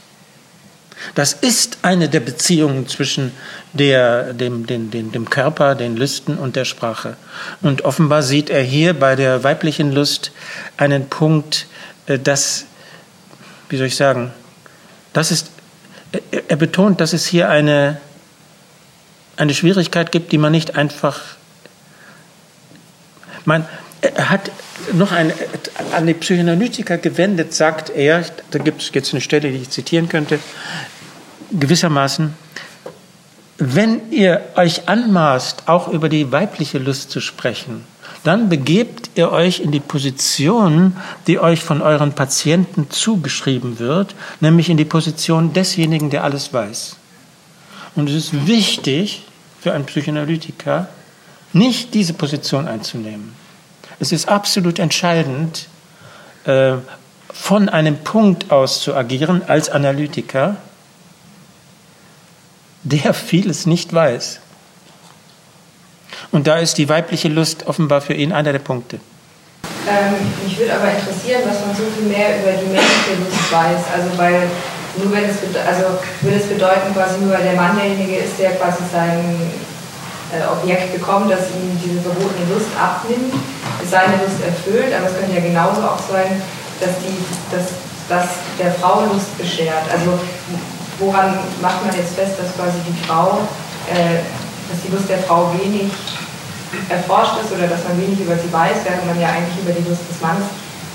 Das 1.15 1.33
ist 1.33 1.79
eine 1.83 2.09
der 2.09 2.21
Beziehungen 2.21 2.89
zwischen 2.89 3.33
der, 3.73 4.33
dem, 4.33 4.67
dem, 4.67 4.91
dem, 4.91 5.13
dem 5.13 5.31
Körper, 5.31 5.75
den 5.75 5.97
Lüsten 5.97 6.39
und 6.39 6.57
der 6.57 6.65
Sprache. 6.65 7.17
Und 7.63 7.83
offenbar 7.85 8.23
sieht 8.23 8.51
er 8.51 8.63
hier 8.63 8.95
bei 8.95 9.17
der 9.17 9.45
weiblichen 9.45 9.93
Lust 9.93 10.33
einen 10.77 11.09
Punkt, 11.09 11.67
äh, 12.07 12.19
dass, 12.19 12.67
wie 13.69 13.77
soll 13.77 13.87
ich 13.87 13.97
sagen, 13.97 14.33
das 15.13 15.31
ist, 15.31 15.51
er 16.49 16.57
betont, 16.57 17.01
dass 17.01 17.13
es 17.13 17.27
hier 17.27 17.49
eine, 17.49 18.01
eine 19.37 19.55
Schwierigkeit 19.55 20.13
gibt, 20.13 20.33
die 20.33 20.39
man 20.39 20.53
nicht 20.53 20.77
einfach, 20.77 21.21
man, 23.45 23.67
er 24.01 24.31
hat 24.31 24.51
noch 24.93 25.13
ein, 25.13 25.33
an 25.93 26.07
die 26.07 26.15
Psychoanalytiker 26.15 26.99
gewendet, 26.99 27.55
sagt 27.55 27.91
er, 27.91 28.25
da 28.51 28.59
gibt 28.59 28.83
es 28.83 28.91
jetzt 28.93 29.13
eine 29.13 29.21
Stelle, 29.21 29.51
die 29.51 29.59
ich 29.59 29.71
zitieren 29.71 30.09
könnte, 30.09 30.39
gewissermaßen, 31.59 32.35
wenn 33.59 34.11
ihr 34.11 34.41
euch 34.57 34.89
anmaßt, 34.89 35.69
auch 35.69 35.89
über 35.89 36.09
die 36.09 36.33
weibliche 36.33 36.79
Lust 36.79 37.11
zu 37.11 37.21
sprechen, 37.21 37.85
dann 38.25 38.49
begebt 38.49 39.11
ihr 39.15 39.31
euch 39.31 39.61
in 39.61 39.71
die 39.71 39.81
Position, 39.81 40.97
die 41.27 41.39
euch 41.39 41.63
von 41.63 41.83
euren 41.83 42.15
Patienten 42.15 42.91
zugeschrieben 42.91 43.79
wird, 43.79 44.15
nämlich 44.41 44.71
in 44.71 44.77
die 44.77 44.85
Position 44.85 45.53
desjenigen, 45.53 46.11
der 46.11 46.25
alles 46.25 46.53
weiß. 46.53 46.97
Und 47.95 48.09
es 48.09 48.17
ist 48.17 48.47
wichtig 48.47 49.25
für 49.61 49.73
einen 49.73 49.85
Psychoanalytiker, 49.85 50.89
nicht 51.53 51.95
diese 51.95 52.15
Position 52.15 52.67
einzunehmen. 52.67 53.35
Es 54.01 54.11
ist 54.11 54.29
absolut 54.29 54.79
entscheidend, 54.79 55.69
äh, 56.45 56.75
von 57.33 57.69
einem 57.69 57.99
Punkt 57.99 58.51
aus 58.51 58.81
zu 58.81 58.95
agieren 58.95 59.43
als 59.47 59.69
Analytiker, 59.69 60.57
der 62.85 63.15
vieles 63.15 63.67
nicht 63.67 63.93
weiß. 63.93 64.41
Und 66.31 66.47
da 66.47 66.59
ist 66.59 66.79
die 66.79 66.89
weibliche 66.89 67.29
Lust 67.29 67.67
offenbar 67.67 68.01
für 68.01 68.15
ihn 68.15 68.33
einer 68.33 68.53
der 68.53 68.61
Punkte. 68.61 69.01
Ähm, 69.89 70.15
mich 70.45 70.59
würde 70.59 70.75
aber 70.75 70.91
interessieren, 70.91 71.43
was 71.47 71.61
man 71.67 71.75
so 71.77 71.83
viel 71.97 72.09
mehr 72.09 72.41
über 72.41 72.53
die 72.53 72.67
männliche 72.67 73.17
Lust 73.19 73.53
weiß. 73.53 73.81
Also 73.95 74.19
weil 74.19 74.49
nur 74.97 75.13
wenn 75.13 75.25
es 75.25 75.37
also 75.67 75.99
würde 76.21 76.37
es 76.37 76.47
bedeuten, 76.47 76.95
quasi 76.95 77.21
nur 77.21 77.33
weil 77.33 77.43
der 77.43 77.55
Mann 77.55 77.77
derjenige 77.77 78.17
ist, 78.17 78.39
der 78.39 78.53
quasi 78.53 78.83
sein 78.93 79.21
äh, 80.33 80.47
Objekt 80.47 80.93
bekommt, 80.95 81.31
das 81.31 81.51
ihm 81.51 81.79
diese 81.83 82.01
verbotene 82.01 82.47
Lust 82.53 82.71
abnimmt, 82.79 83.35
seine 83.89 84.23
Lust 84.23 84.41
erfüllt, 84.45 84.95
aber 84.95 85.07
es 85.07 85.19
könnte 85.19 85.35
ja 85.35 85.43
genauso 85.43 85.83
auch 85.83 85.99
sein, 85.99 86.41
dass, 86.81 86.95
die, 87.03 87.19
dass, 87.51 87.75
dass 88.09 88.39
der 88.59 88.73
Frau 88.73 89.05
Lust 89.07 89.37
beschert. 89.37 89.85
Also 89.91 90.19
woran 90.99 91.39
macht 91.61 91.85
man 91.85 91.95
jetzt 91.97 92.15
fest, 92.15 92.35
dass 92.39 92.55
quasi 92.57 92.79
die 92.87 93.07
Frau, 93.07 93.41
äh, 93.91 94.23
dass 94.71 94.83
die 94.85 94.93
Lust 94.93 95.09
der 95.09 95.19
Frau 95.19 95.53
wenig 95.53 95.91
erforscht 96.89 97.35
ist 97.43 97.53
oder 97.53 97.69
dass 97.69 97.85
man 97.85 98.01
wenig 98.01 98.21
über 98.21 98.37
sie 98.37 98.53
weiß, 98.53 98.77
während 98.85 99.07
man 99.07 99.21
ja 99.21 99.29
eigentlich 99.29 99.59
über 99.63 99.73
die 99.73 99.89
Lust 99.89 100.03
des 100.11 100.21
Mannes 100.21 100.45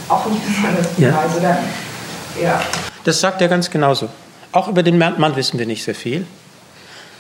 auch 0.08 0.26
nicht 0.26 0.42
besonders 0.48 0.88
viel 0.96 1.08
ja. 1.08 1.16
weiß. 1.16 1.38
Oder, 1.38 1.58
ja. 2.42 2.62
Das 3.04 3.20
sagt 3.20 3.42
er 3.42 3.48
ganz 3.48 3.70
genauso. 3.70 4.10
Auch 4.52 4.68
über 4.68 4.84
den 4.84 4.98
Mann 4.98 5.36
wissen 5.36 5.60
wir 5.60 5.66
nicht 5.66 5.84
sehr 5.84 5.96
viel, 5.96 6.26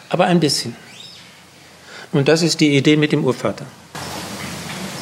aber 0.09 0.25
ein 0.25 0.39
bisschen. 0.39 0.75
Und 2.11 2.27
das 2.27 2.41
ist 2.41 2.59
die 2.59 2.75
Idee 2.75 2.97
mit 2.97 3.11
dem 3.11 3.23
Urvater. 3.23 3.65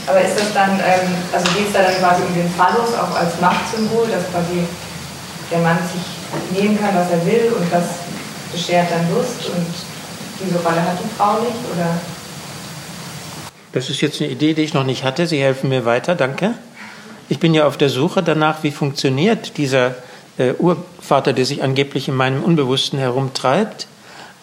Aber 0.07 0.21
ist 0.21 0.37
das 0.37 0.53
dann, 0.53 0.71
ähm, 0.71 1.15
also 1.33 1.45
geht 1.51 1.67
es 1.67 1.73
da 1.73 1.83
dann 1.83 1.95
quasi 1.99 2.21
um 2.23 2.33
den 2.33 2.49
Phallus 2.51 2.93
auch 2.95 3.15
als 3.15 3.39
Machtsymbol, 3.39 4.07
dass 4.07 4.29
quasi 4.31 4.67
der 5.51 5.59
Mann 5.59 5.77
sich 5.93 6.16
nehmen 6.51 6.79
kann, 6.79 6.95
was 6.95 7.11
er 7.11 7.25
will 7.25 7.53
und 7.57 7.71
das 7.71 7.85
beschert 8.51 8.87
dann 8.91 9.09
Lust 9.13 9.49
und 9.49 9.65
diese 10.43 10.57
Rolle 10.59 10.81
hat 10.81 10.97
die 11.03 11.09
Frau 11.17 11.39
nicht? 11.39 11.57
Oder? 11.73 11.99
Das 13.73 13.89
ist 13.89 14.01
jetzt 14.01 14.21
eine 14.21 14.29
Idee, 14.29 14.53
die 14.53 14.61
ich 14.61 14.73
noch 14.73 14.83
nicht 14.83 15.03
hatte. 15.03 15.27
Sie 15.27 15.41
helfen 15.41 15.69
mir 15.69 15.85
weiter, 15.85 16.15
danke. 16.15 16.53
Ich 17.29 17.39
bin 17.39 17.53
ja 17.53 17.67
auf 17.67 17.77
der 17.77 17.89
Suche 17.89 18.23
danach, 18.23 18.63
wie 18.63 18.71
funktioniert 18.71 19.57
dieser 19.57 19.95
äh, 20.37 20.53
Urvater, 20.53 21.33
der 21.33 21.45
sich 21.45 21.61
angeblich 21.61 22.07
in 22.07 22.15
meinem 22.15 22.43
Unbewussten 22.43 22.97
herumtreibt. 22.99 23.87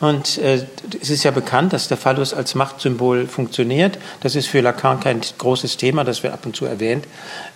Und 0.00 0.38
äh, 0.38 0.66
es 1.00 1.08
ist 1.08 1.24
ja 1.24 1.30
bekannt, 1.30 1.72
dass 1.72 1.88
der 1.88 1.96
Phallus 1.96 2.34
als 2.34 2.54
Machtsymbol 2.54 3.26
funktioniert. 3.26 3.98
Das 4.20 4.34
ist 4.34 4.48
für 4.48 4.60
Lacan 4.60 5.00
kein 5.00 5.20
großes 5.38 5.78
Thema, 5.78 6.04
das 6.04 6.22
wird 6.22 6.32
ab 6.32 6.44
und 6.44 6.54
zu 6.54 6.66
erwähnt. 6.66 7.06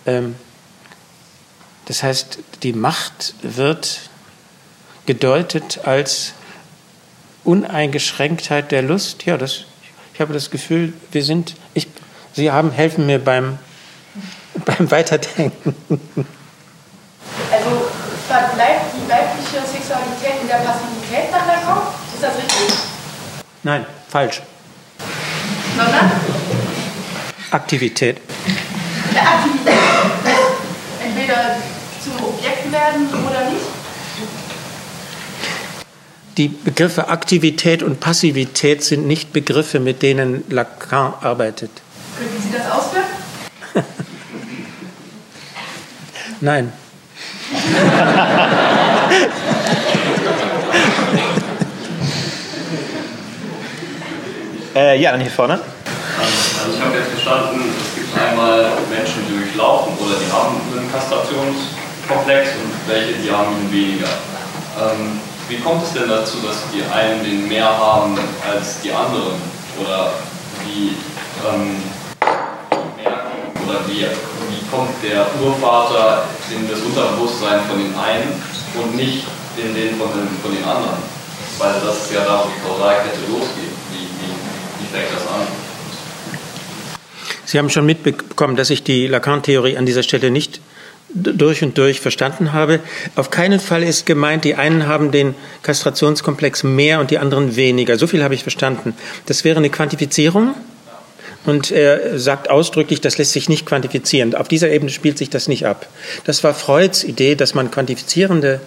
Ähm, 0.05 0.35
das 1.85 2.01
heißt, 2.01 2.39
die 2.63 2.73
Macht 2.73 3.35
wird 3.41 4.08
gedeutet 5.09 5.79
als 5.85 6.33
Uneingeschränktheit 7.43 8.71
der 8.71 8.83
Lust. 8.83 9.25
Ja, 9.25 9.37
das, 9.37 9.65
ich 10.13 10.21
habe 10.21 10.33
das 10.33 10.51
Gefühl, 10.51 10.93
wir 11.11 11.23
sind, 11.23 11.55
ich, 11.73 11.87
Sie 12.33 12.51
haben, 12.51 12.69
helfen 12.69 13.07
mir 13.07 13.17
beim, 13.17 13.57
beim 14.65 14.91
Weiterdenken. 14.91 15.73
Also 17.51 17.87
verbleibt 18.27 18.85
die 18.93 19.09
weibliche 19.09 19.65
Sexualität 19.65 20.43
in 20.43 20.47
der 20.47 20.57
Passivität 20.57 21.31
nach 21.31 21.47
Lacan? 21.47 21.79
Ist 22.13 22.21
das 22.21 22.37
richtig? 22.37 22.77
Nein, 23.63 23.87
falsch. 24.09 24.43
Sondern? 25.75 26.11
Aktivität. 27.49 28.21
Der 29.15 29.27
Aktivität. 29.27 29.73
Entweder 31.03 31.55
zum 32.03 32.27
Objekt 32.27 32.71
werden 32.71 33.09
oder 33.25 33.49
nicht? 33.49 33.58
Die 36.39 36.47
Begriffe 36.47 37.09
Aktivität 37.09 37.83
und 37.83 37.99
Passivität 37.99 38.81
sind 38.81 39.05
nicht 39.05 39.33
Begriffe, 39.33 39.81
mit 39.81 40.01
denen 40.01 40.45
Lacan 40.49 41.13
arbeitet. 41.19 41.69
Könnten 42.17 42.41
Sie 42.41 42.53
das 42.57 42.71
ausführen? 42.71 43.03
Nein. 46.39 46.71
äh, 54.75 54.97
ja, 54.97 55.11
dann 55.11 55.19
hier 55.19 55.29
vorne. 55.29 55.55
Also 55.55 56.71
ich 56.73 56.81
habe 56.81 56.99
jetzt 56.99 57.09
verstanden, 57.09 57.65
es 57.81 57.95
gibt 57.95 58.17
einmal 58.17 58.71
Menschen, 58.89 59.27
die 59.27 59.39
durchlaufen 59.39 59.97
oder 59.97 60.15
die 60.15 60.31
haben 60.31 60.55
einen 60.71 60.89
Kastrationskomplex 60.89 62.51
und 62.63 62.71
welche, 62.87 63.11
die 63.21 63.29
haben 63.29 63.61
ihn 63.61 63.69
weniger. 63.73 64.07
Ähm, 64.79 65.19
wie 65.49 65.57
kommt 65.57 65.83
es 65.83 65.93
denn 65.93 66.07
dazu, 66.07 66.37
dass 66.45 66.57
die 66.71 66.83
einen 66.93 67.23
den 67.23 67.47
mehr 67.47 67.65
haben 67.65 68.17
als 68.47 68.81
die 68.81 68.91
anderen? 68.91 69.33
Oder 69.81 70.13
wie 70.63 70.93
ähm, 71.43 71.83
oder 73.67 73.79
wie, 73.87 74.01
wie 74.01 74.69
kommt 74.69 74.93
der 75.03 75.25
Urvater 75.41 76.25
in 76.51 76.69
das 76.69 76.79
Unterbewusstsein 76.81 77.61
von 77.67 77.79
den 77.79 77.93
einen 77.95 78.41
und 78.75 78.95
nicht 78.95 79.25
in 79.57 79.73
den 79.73 79.97
von 79.97 80.09
den, 80.13 80.29
von 80.41 80.55
den 80.55 80.63
anderen? 80.63 81.01
Weil 81.57 81.73
das 81.83 82.05
ist 82.05 82.13
ja 82.13 82.21
da, 82.25 82.43
wo 82.43 82.49
die 82.49 82.61
Kausalkette 82.67 83.19
losgeht. 83.29 83.73
Wie, 83.91 84.05
wie, 84.05 84.33
wie 84.79 84.87
fängt 84.93 85.11
das 85.13 85.23
an? 85.27 85.47
Sie 87.45 87.57
haben 87.57 87.71
schon 87.71 87.87
mitbekommen, 87.87 88.55
dass 88.55 88.69
ich 88.69 88.83
die 88.83 89.07
Lacan-Theorie 89.07 89.77
an 89.77 89.87
dieser 89.87 90.03
Stelle 90.03 90.29
nicht 90.29 90.61
durch 91.13 91.63
und 91.63 91.77
durch 91.77 91.99
verstanden 91.99 92.53
habe. 92.53 92.79
Auf 93.15 93.29
keinen 93.29 93.59
Fall 93.59 93.83
ist 93.83 94.05
gemeint, 94.05 94.43
die 94.43 94.55
einen 94.55 94.87
haben 94.87 95.11
den 95.11 95.35
Kastrationskomplex 95.63 96.63
mehr 96.63 96.99
und 96.99 97.11
die 97.11 97.17
anderen 97.17 97.55
weniger. 97.55 97.97
So 97.97 98.07
viel 98.07 98.23
habe 98.23 98.35
ich 98.35 98.43
verstanden. 98.43 98.93
Das 99.25 99.43
wäre 99.43 99.57
eine 99.57 99.69
Quantifizierung. 99.69 100.53
Und 101.45 101.71
er 101.71 102.19
sagt 102.19 102.49
ausdrücklich, 102.49 103.01
das 103.01 103.17
lässt 103.17 103.31
sich 103.31 103.49
nicht 103.49 103.65
quantifizieren. 103.65 104.35
Auf 104.35 104.47
dieser 104.49 104.69
Ebene 104.69 104.91
spielt 104.91 105.17
sich 105.17 105.29
das 105.29 105.47
nicht 105.47 105.65
ab. 105.65 105.87
Das 106.25 106.43
war 106.43 106.53
Freuds 106.53 107.03
Idee, 107.03 107.35
dass 107.35 107.55
man 107.55 107.71
quantifizierende 107.71 108.59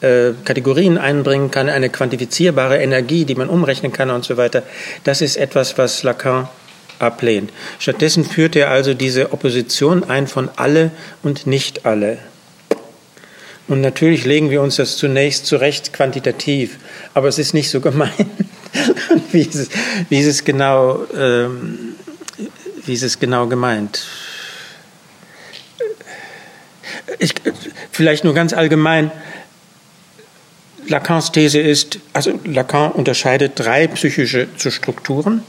äh, 0.00 0.30
Kategorien 0.44 0.96
einbringen 0.96 1.50
kann, 1.50 1.68
eine 1.68 1.90
quantifizierbare 1.90 2.78
Energie, 2.78 3.24
die 3.24 3.34
man 3.34 3.48
umrechnen 3.48 3.92
kann 3.92 4.10
und 4.10 4.24
so 4.24 4.36
weiter. 4.36 4.62
Das 5.04 5.20
ist 5.20 5.36
etwas, 5.36 5.76
was 5.76 6.02
Lacan 6.02 6.48
ablehnt. 6.98 7.50
Stattdessen 7.78 8.24
führt 8.24 8.56
er 8.56 8.70
also 8.70 8.94
diese 8.94 9.32
Opposition 9.32 10.04
ein 10.04 10.26
von 10.26 10.48
alle 10.56 10.90
und 11.22 11.46
nicht 11.46 11.86
alle. 11.86 12.18
Und 13.66 13.80
natürlich 13.80 14.24
legen 14.24 14.50
wir 14.50 14.60
uns 14.60 14.76
das 14.76 14.96
zunächst 14.96 15.46
zurecht 15.46 15.92
quantitativ, 15.92 16.78
aber 17.14 17.28
es 17.28 17.38
ist 17.38 17.54
nicht 17.54 17.70
so 17.70 17.80
gemeint, 17.80 18.12
wie, 19.32 19.48
es, 19.48 19.70
wie, 20.10 20.20
es 20.20 20.44
genau, 20.44 21.06
ähm, 21.16 21.94
wie 22.84 22.92
ist 22.92 23.20
genau 23.20 23.46
gemeint. 23.46 24.04
Ich, 27.18 27.34
vielleicht 27.90 28.24
nur 28.24 28.34
ganz 28.34 28.52
allgemein. 28.52 29.10
Lacans 30.86 31.32
These 31.32 31.58
ist, 31.58 31.98
also 32.12 32.38
Lacan 32.44 32.92
unterscheidet 32.92 33.52
drei 33.56 33.86
psychische 33.86 34.48
Strukturen 34.58 35.42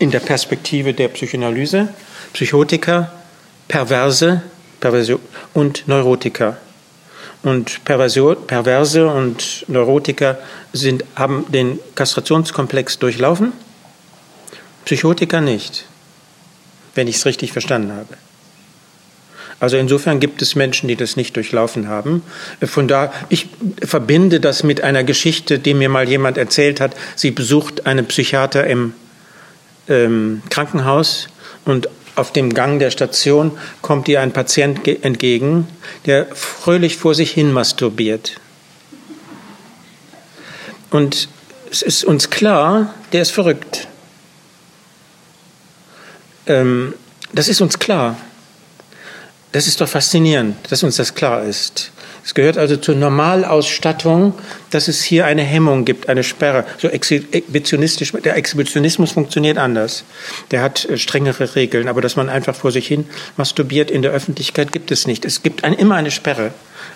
in 0.00 0.10
der 0.10 0.18
Perspektive 0.18 0.92
der 0.92 1.08
Psychoanalyse, 1.08 1.88
Psychotiker, 2.32 3.12
Perverse, 3.68 4.42
und 5.54 5.86
Neurotiker. 5.86 6.56
Und 7.42 7.84
Perverse 7.84 9.06
und 9.06 9.64
Neurotiker 9.68 10.38
sind, 10.72 11.04
haben 11.16 11.46
den 11.50 11.78
Kastrationskomplex 11.94 12.98
durchlaufen, 12.98 13.52
Psychotiker 14.84 15.40
nicht, 15.40 15.86
wenn 16.94 17.08
ich 17.08 17.16
es 17.16 17.26
richtig 17.26 17.52
verstanden 17.52 17.92
habe. 17.92 18.16
Also 19.58 19.76
insofern 19.76 20.20
gibt 20.20 20.40
es 20.40 20.54
Menschen, 20.54 20.88
die 20.88 20.96
das 20.96 21.16
nicht 21.16 21.36
durchlaufen 21.36 21.88
haben. 21.88 22.22
Von 22.62 22.88
da, 22.88 23.12
ich 23.28 23.48
verbinde 23.84 24.40
das 24.40 24.62
mit 24.62 24.80
einer 24.80 25.04
Geschichte, 25.04 25.58
die 25.58 25.74
mir 25.74 25.90
mal 25.90 26.08
jemand 26.08 26.38
erzählt 26.38 26.80
hat. 26.80 26.96
Sie 27.14 27.30
besucht 27.30 27.84
einen 27.84 28.06
Psychiater 28.06 28.66
im 28.66 28.94
ähm, 29.88 30.42
Krankenhaus 30.50 31.28
und 31.64 31.88
auf 32.16 32.32
dem 32.32 32.52
Gang 32.52 32.78
der 32.78 32.90
Station 32.90 33.56
kommt 33.82 34.08
ihr 34.08 34.20
ein 34.20 34.32
Patient 34.32 34.86
entgegen, 34.86 35.68
der 36.06 36.26
fröhlich 36.34 36.96
vor 36.96 37.14
sich 37.14 37.30
hin 37.30 37.52
masturbiert. 37.52 38.40
Und 40.90 41.28
es 41.70 41.82
ist 41.82 42.04
uns 42.04 42.30
klar, 42.30 42.94
der 43.12 43.22
ist 43.22 43.30
verrückt. 43.30 43.86
Ähm, 46.46 46.94
das 47.32 47.48
ist 47.48 47.60
uns 47.60 47.78
klar. 47.78 48.16
Das 49.52 49.66
ist 49.66 49.80
doch 49.80 49.88
faszinierend, 49.88 50.56
dass 50.70 50.82
uns 50.82 50.96
das 50.96 51.14
klar 51.14 51.44
ist. 51.44 51.92
Es 52.24 52.34
gehört 52.34 52.58
also 52.58 52.76
zur 52.76 52.94
Normalausstattung, 52.94 54.34
dass 54.70 54.88
es 54.88 55.02
hier 55.02 55.26
eine 55.26 55.42
Hemmung 55.42 55.84
gibt, 55.84 56.08
eine 56.08 56.22
Sperre. 56.22 56.64
So 56.78 56.88
exhibitionistisch, 56.88 58.12
der 58.12 58.36
Exhibitionismus 58.36 59.12
funktioniert 59.12 59.58
anders. 59.58 60.04
Der 60.50 60.62
hat 60.62 60.84
äh, 60.84 60.98
strengere 60.98 61.54
Regeln, 61.54 61.88
aber 61.88 62.00
dass 62.00 62.16
man 62.16 62.28
einfach 62.28 62.54
vor 62.54 62.72
sich 62.72 62.86
hin 62.86 63.06
masturbiert 63.36 63.90
in 63.90 64.02
der 64.02 64.12
Öffentlichkeit 64.12 64.72
gibt 64.72 64.90
es 64.90 65.06
nicht. 65.06 65.24
Es 65.24 65.42
gibt 65.42 65.64
ein, 65.64 65.72
immer 65.74 65.96
eine 65.96 66.10
Sperre, 66.10 66.52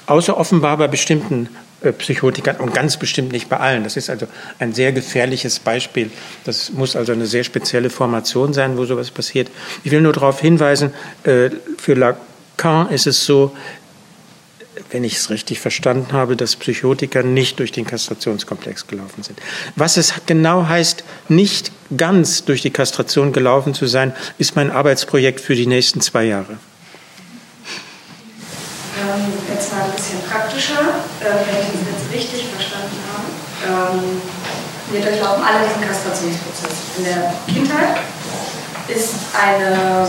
außer 0.07 0.37
offenbar 0.37 0.77
bei 0.77 0.89
bestimmten 0.89 1.49
äh, 1.85 1.93
Psychotikern 1.93 2.57
und 2.57 2.75
ganz 2.75 2.97
bestimmt 2.97 3.33
nicht 3.33 3.49
bei 3.49 3.59
allen. 3.59 3.85
Das 3.85 3.97
ist 3.97 4.11
also 4.11 4.27
ein 4.59 4.73
sehr 4.73 4.93
gefährliches 4.93 5.59
Beispiel. 5.59 6.11
Das 6.45 6.73
muss 6.73 6.97
also 6.97 7.13
eine 7.13 7.27
sehr 7.27 7.45
spezielle 7.45 7.91
Formation 7.91 8.53
sein, 8.53 8.77
wo 8.77 8.85
sowas 8.85 9.11
passiert. 9.11 9.51
Ich 9.85 9.91
will 9.91 10.01
nur 10.01 10.13
darauf 10.13 10.41
hinweisen, 10.41 10.93
äh, 11.25 11.51
für 11.79 11.95
Lacan 11.95 12.91
ist 12.91 13.07
es 13.07 13.25
so, 13.25 13.55
wenn 14.95 15.03
ich 15.03 15.17
es 15.17 15.29
richtig 15.29 15.59
verstanden 15.59 16.13
habe, 16.13 16.37
dass 16.37 16.55
Psychotiker 16.55 17.25
nicht 17.25 17.59
durch 17.59 17.73
den 17.73 17.85
Kastrationskomplex 17.85 18.87
gelaufen 18.87 19.25
sind. 19.25 19.41
Was 19.75 19.97
es 19.97 20.15
genau 20.27 20.69
heißt, 20.69 21.03
nicht 21.29 21.73
ganz 21.97 22.45
durch 22.45 22.63
die 22.63 22.71
Kastration 22.71 23.33
gelaufen 23.33 23.75
zu 23.75 23.87
sein, 23.87 24.15
ist 24.39 24.55
mein 24.55 24.71
Arbeitsprojekt 24.71 25.41
für 25.41 25.57
die 25.57 25.67
nächsten 25.67 26.01
zwei 26.01 26.27
Jahre. 26.27 26.59
Ähm, 29.03 29.33
jetzt 29.53 29.73
mal 29.73 29.83
ein 29.83 29.91
bisschen 29.97 30.21
praktischer, 30.31 30.79
äh, 30.79 31.25
wenn 31.25 31.59
ich 31.59 31.73
das 31.73 31.81
jetzt 31.91 32.15
richtig 32.15 32.47
verstanden 32.55 32.97
habe. 33.13 33.99
Ähm, 33.99 34.23
wir 34.93 35.01
durchlaufen 35.01 35.43
alle 35.43 35.67
diesen 35.67 35.89
Kastrationsprozess. 35.89 36.99
In 36.99 37.05
der 37.05 37.35
Kindheit 37.53 37.97
ist 38.87 39.15
eine 39.35 40.09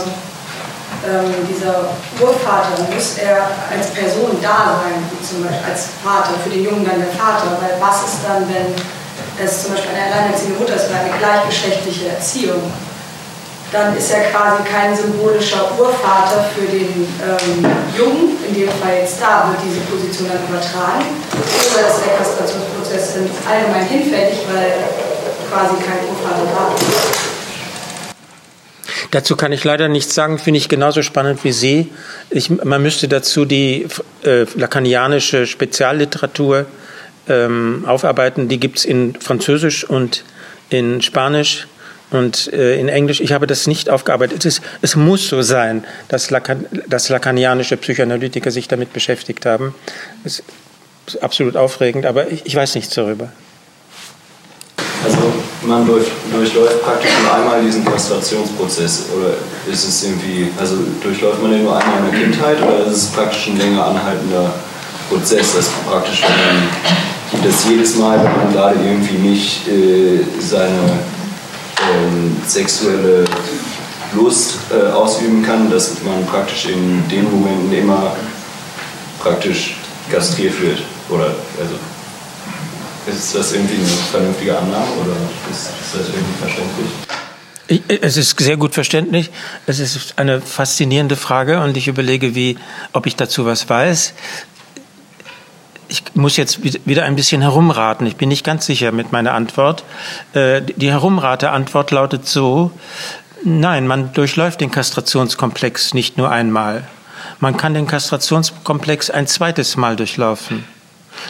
ähm, 1.06 1.32
dieser 1.48 1.94
Urvater, 2.20 2.82
muss 2.92 3.18
er 3.18 3.48
als 3.70 3.90
Person 3.90 4.36
da 4.42 4.82
sein, 4.82 4.98
zum 5.22 5.42
Beispiel 5.42 5.64
als 5.64 5.88
Vater, 6.02 6.34
für 6.42 6.50
den 6.50 6.64
Jungen 6.64 6.84
dann 6.84 6.98
der 6.98 7.14
Vater, 7.14 7.56
weil 7.60 7.78
was 7.80 8.04
ist 8.04 8.20
dann, 8.26 8.44
wenn 8.50 8.74
es 9.38 9.62
zum 9.62 9.72
Beispiel 9.74 9.94
eine 9.94 10.10
alleinerziehende 10.10 10.58
Mutter 10.58 10.74
ist 10.74 10.90
oder 10.90 11.00
eine 11.00 11.14
gleichgeschlechtliche 11.18 12.08
Erziehung? 12.10 12.62
Dann 13.72 13.96
ist 13.96 14.12
er 14.14 14.30
quasi 14.30 14.62
kein 14.62 14.94
symbolischer 14.94 15.70
Urvater 15.76 16.46
für 16.54 16.70
den 16.70 17.02
ähm, 17.18 17.66
Jungen, 17.98 18.38
in 18.46 18.54
dem 18.54 18.70
Fall 18.78 19.02
jetzt 19.02 19.20
da, 19.20 19.50
wird 19.50 19.58
diese 19.66 19.82
Position 19.90 20.30
dann 20.30 20.42
übertragen. 20.46 21.02
Oder 21.34 21.90
ist 21.90 21.98
der 22.06 22.14
Kastrationsprozess 22.14 23.18
allgemein 23.42 23.86
hinfällig, 23.90 24.46
weil 24.46 24.86
quasi 25.50 25.74
kein 25.82 26.02
Urvater 26.06 26.46
da. 26.46 26.65
Dazu 29.10 29.36
kann 29.36 29.52
ich 29.52 29.64
leider 29.64 29.88
nichts 29.88 30.14
sagen, 30.14 30.38
finde 30.38 30.58
ich 30.58 30.68
genauso 30.68 31.02
spannend 31.02 31.44
wie 31.44 31.52
Sie. 31.52 31.90
Ich, 32.30 32.50
man 32.50 32.82
müsste 32.82 33.08
dazu 33.08 33.44
die 33.44 33.86
äh, 34.24 34.46
lakanianische 34.54 35.46
Spezialliteratur 35.46 36.66
ähm, 37.28 37.84
aufarbeiten. 37.86 38.48
Die 38.48 38.60
gibt 38.60 38.78
es 38.78 38.84
in 38.84 39.14
Französisch 39.14 39.84
und 39.84 40.24
in 40.70 41.02
Spanisch 41.02 41.66
und 42.10 42.52
äh, 42.52 42.78
in 42.78 42.88
Englisch. 42.88 43.20
Ich 43.20 43.32
habe 43.32 43.46
das 43.46 43.66
nicht 43.66 43.90
aufgearbeitet. 43.90 44.44
Es, 44.44 44.58
ist, 44.58 44.62
es 44.82 44.96
muss 44.96 45.28
so 45.28 45.42
sein, 45.42 45.84
dass, 46.08 46.30
Lacan, 46.30 46.66
dass 46.88 47.08
lakanianische 47.08 47.76
Psychoanalytiker 47.76 48.50
sich 48.50 48.68
damit 48.68 48.92
beschäftigt 48.92 49.46
haben. 49.46 49.74
Es 50.24 50.42
ist 51.06 51.22
absolut 51.22 51.56
aufregend, 51.56 52.06
aber 52.06 52.30
ich, 52.30 52.46
ich 52.46 52.54
weiß 52.54 52.74
nichts 52.74 52.94
darüber. 52.94 53.32
Also 55.06 55.18
man 55.62 55.86
durch, 55.86 56.06
durchläuft 56.32 56.82
praktisch 56.82 57.10
nur 57.22 57.32
einmal 57.32 57.62
diesen 57.62 57.84
Kastrationsprozess 57.84 59.04
oder 59.16 59.34
ist 59.72 59.86
es 59.86 60.02
irgendwie, 60.02 60.48
also 60.58 60.78
durchläuft 61.00 61.40
man 61.40 61.52
den 61.52 61.62
nur 61.62 61.78
einmal 61.78 61.98
in 62.00 62.10
der 62.10 62.20
Kindheit 62.20 62.60
oder 62.60 62.86
ist 62.86 62.96
es 62.96 63.06
praktisch 63.06 63.46
ein 63.46 63.56
länger 63.56 63.86
anhaltender 63.86 64.52
Prozess, 65.08 65.54
dass 65.54 65.68
praktisch 65.88 66.22
wenn 66.22 67.40
man 67.40 67.48
das 67.48 67.64
jedes 67.68 67.96
Mal, 67.96 68.18
wenn 68.18 68.36
man 68.36 68.52
gerade 68.52 68.80
irgendwie 68.84 69.18
nicht 69.18 69.68
äh, 69.68 70.24
seine 70.40 70.98
ähm, 71.82 72.36
sexuelle 72.44 73.26
Lust 74.16 74.54
äh, 74.72 74.90
ausüben 74.90 75.44
kann, 75.44 75.70
dass 75.70 76.02
man 76.04 76.26
praktisch 76.26 76.66
in 76.66 77.08
den 77.08 77.30
Momenten 77.30 77.72
immer 77.72 78.16
praktisch 79.20 79.76
kastriert 80.10 80.60
wird 80.60 80.78
oder 81.10 81.26
also 81.60 81.76
ist 83.14 83.34
das 83.34 83.52
irgendwie 83.52 83.76
eine 83.76 83.86
vernünftige 83.86 84.58
Annahme 84.58 84.92
oder 85.00 85.16
ist, 85.50 85.70
ist 85.80 85.94
das 85.94 86.08
irgendwie 86.08 86.38
verständlich? 86.40 86.86
Es 88.02 88.16
ist 88.16 88.38
sehr 88.38 88.56
gut 88.56 88.74
verständlich. 88.74 89.30
Es 89.66 89.80
ist 89.80 90.18
eine 90.18 90.40
faszinierende 90.40 91.16
Frage 91.16 91.60
und 91.60 91.76
ich 91.76 91.88
überlege, 91.88 92.34
wie, 92.34 92.58
ob 92.92 93.06
ich 93.06 93.16
dazu 93.16 93.44
was 93.44 93.68
weiß. 93.68 94.14
Ich 95.88 96.02
muss 96.14 96.36
jetzt 96.36 96.60
wieder 96.86 97.04
ein 97.04 97.16
bisschen 97.16 97.42
herumraten. 97.42 98.06
Ich 98.06 98.16
bin 98.16 98.28
nicht 98.28 98.44
ganz 98.44 98.66
sicher 98.66 98.92
mit 98.92 99.12
meiner 99.12 99.34
Antwort. 99.34 99.84
Äh, 100.32 100.62
die 100.62 100.90
Herumrate-Antwort 100.90 101.90
lautet 101.90 102.26
so, 102.26 102.70
nein, 103.44 103.86
man 103.86 104.12
durchläuft 104.12 104.60
den 104.60 104.70
Kastrationskomplex 104.70 105.94
nicht 105.94 106.18
nur 106.18 106.30
einmal. 106.30 106.84
Man 107.40 107.56
kann 107.56 107.74
den 107.74 107.86
Kastrationskomplex 107.86 109.10
ein 109.10 109.26
zweites 109.26 109.76
Mal 109.76 109.96
durchlaufen 109.96 110.75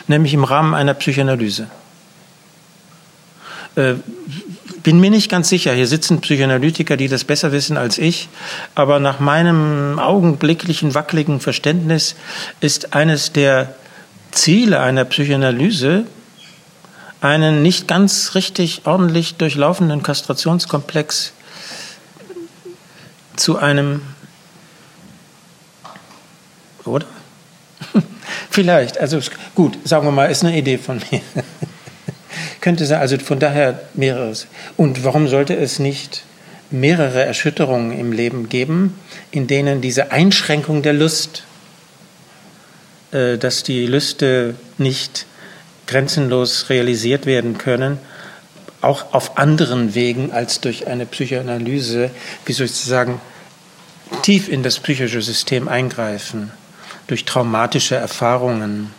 nämlich 0.06 0.34
im 0.34 0.44
Rahmen 0.44 0.74
einer 0.74 0.94
Psychoanalyse. 0.94 1.68
Äh, 3.76 3.94
bin 4.82 5.00
mir 5.00 5.10
nicht 5.10 5.30
ganz 5.30 5.48
sicher, 5.48 5.72
hier 5.72 5.86
sitzen 5.86 6.20
Psychoanalytiker, 6.20 6.96
die 6.96 7.08
das 7.08 7.24
besser 7.24 7.52
wissen 7.52 7.76
als 7.76 7.98
ich, 7.98 8.28
aber 8.74 9.00
nach 9.00 9.20
meinem 9.20 9.98
augenblicklichen 9.98 10.94
wackeligen 10.94 11.40
Verständnis 11.40 12.14
ist 12.60 12.94
eines 12.94 13.32
der 13.32 13.74
Ziele 14.30 14.80
einer 14.80 15.04
Psychoanalyse, 15.04 16.04
einen 17.20 17.62
nicht 17.62 17.88
ganz 17.88 18.34
richtig 18.34 18.82
ordentlich 18.84 19.34
durchlaufenden 19.34 20.02
Kastrationskomplex 20.02 21.32
zu 23.34 23.58
einem, 23.58 24.02
oder? 26.84 27.06
Vielleicht, 28.50 28.98
also 28.98 29.20
gut, 29.54 29.78
sagen 29.84 30.06
wir 30.06 30.12
mal, 30.12 30.30
ist 30.30 30.44
eine 30.44 30.56
Idee 30.56 30.78
von 30.78 31.00
mir. 31.10 31.20
Könnte 32.60 32.86
sein, 32.86 33.00
also 33.00 33.18
von 33.18 33.38
daher 33.38 33.80
mehreres. 33.94 34.46
Und 34.76 35.04
warum 35.04 35.28
sollte 35.28 35.54
es 35.56 35.78
nicht 35.78 36.24
mehrere 36.70 37.24
Erschütterungen 37.24 37.98
im 37.98 38.12
Leben 38.12 38.48
geben, 38.48 38.98
in 39.30 39.46
denen 39.46 39.80
diese 39.80 40.10
Einschränkung 40.10 40.82
der 40.82 40.92
Lust, 40.92 41.44
äh, 43.12 43.38
dass 43.38 43.62
die 43.62 43.86
Lüste 43.86 44.56
nicht 44.78 45.26
grenzenlos 45.86 46.68
realisiert 46.68 47.26
werden 47.26 47.58
können, 47.58 47.98
auch 48.80 49.14
auf 49.14 49.38
anderen 49.38 49.94
Wegen 49.94 50.32
als 50.32 50.60
durch 50.60 50.86
eine 50.86 51.06
Psychoanalyse, 51.06 52.10
wie 52.44 52.52
sozusagen 52.52 53.20
tief 54.22 54.48
in 54.48 54.62
das 54.62 54.78
psychische 54.80 55.22
System 55.22 55.68
eingreifen 55.68 56.50
durch 57.06 57.24
traumatische 57.24 57.94
Erfahrungen. 57.96 58.92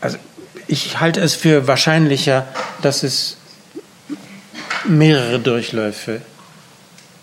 Also 0.00 0.18
ich 0.66 1.00
halte 1.00 1.20
es 1.20 1.34
für 1.34 1.66
wahrscheinlicher, 1.66 2.46
dass 2.82 3.02
es 3.02 3.38
mehrere 4.84 5.40
Durchläufe 5.40 6.20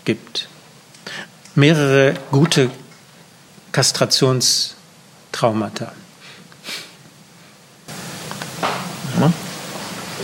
gibt, 0.04 0.48
mehrere 1.54 2.14
gute 2.30 2.70
Kastrationstraumata. 3.72 5.92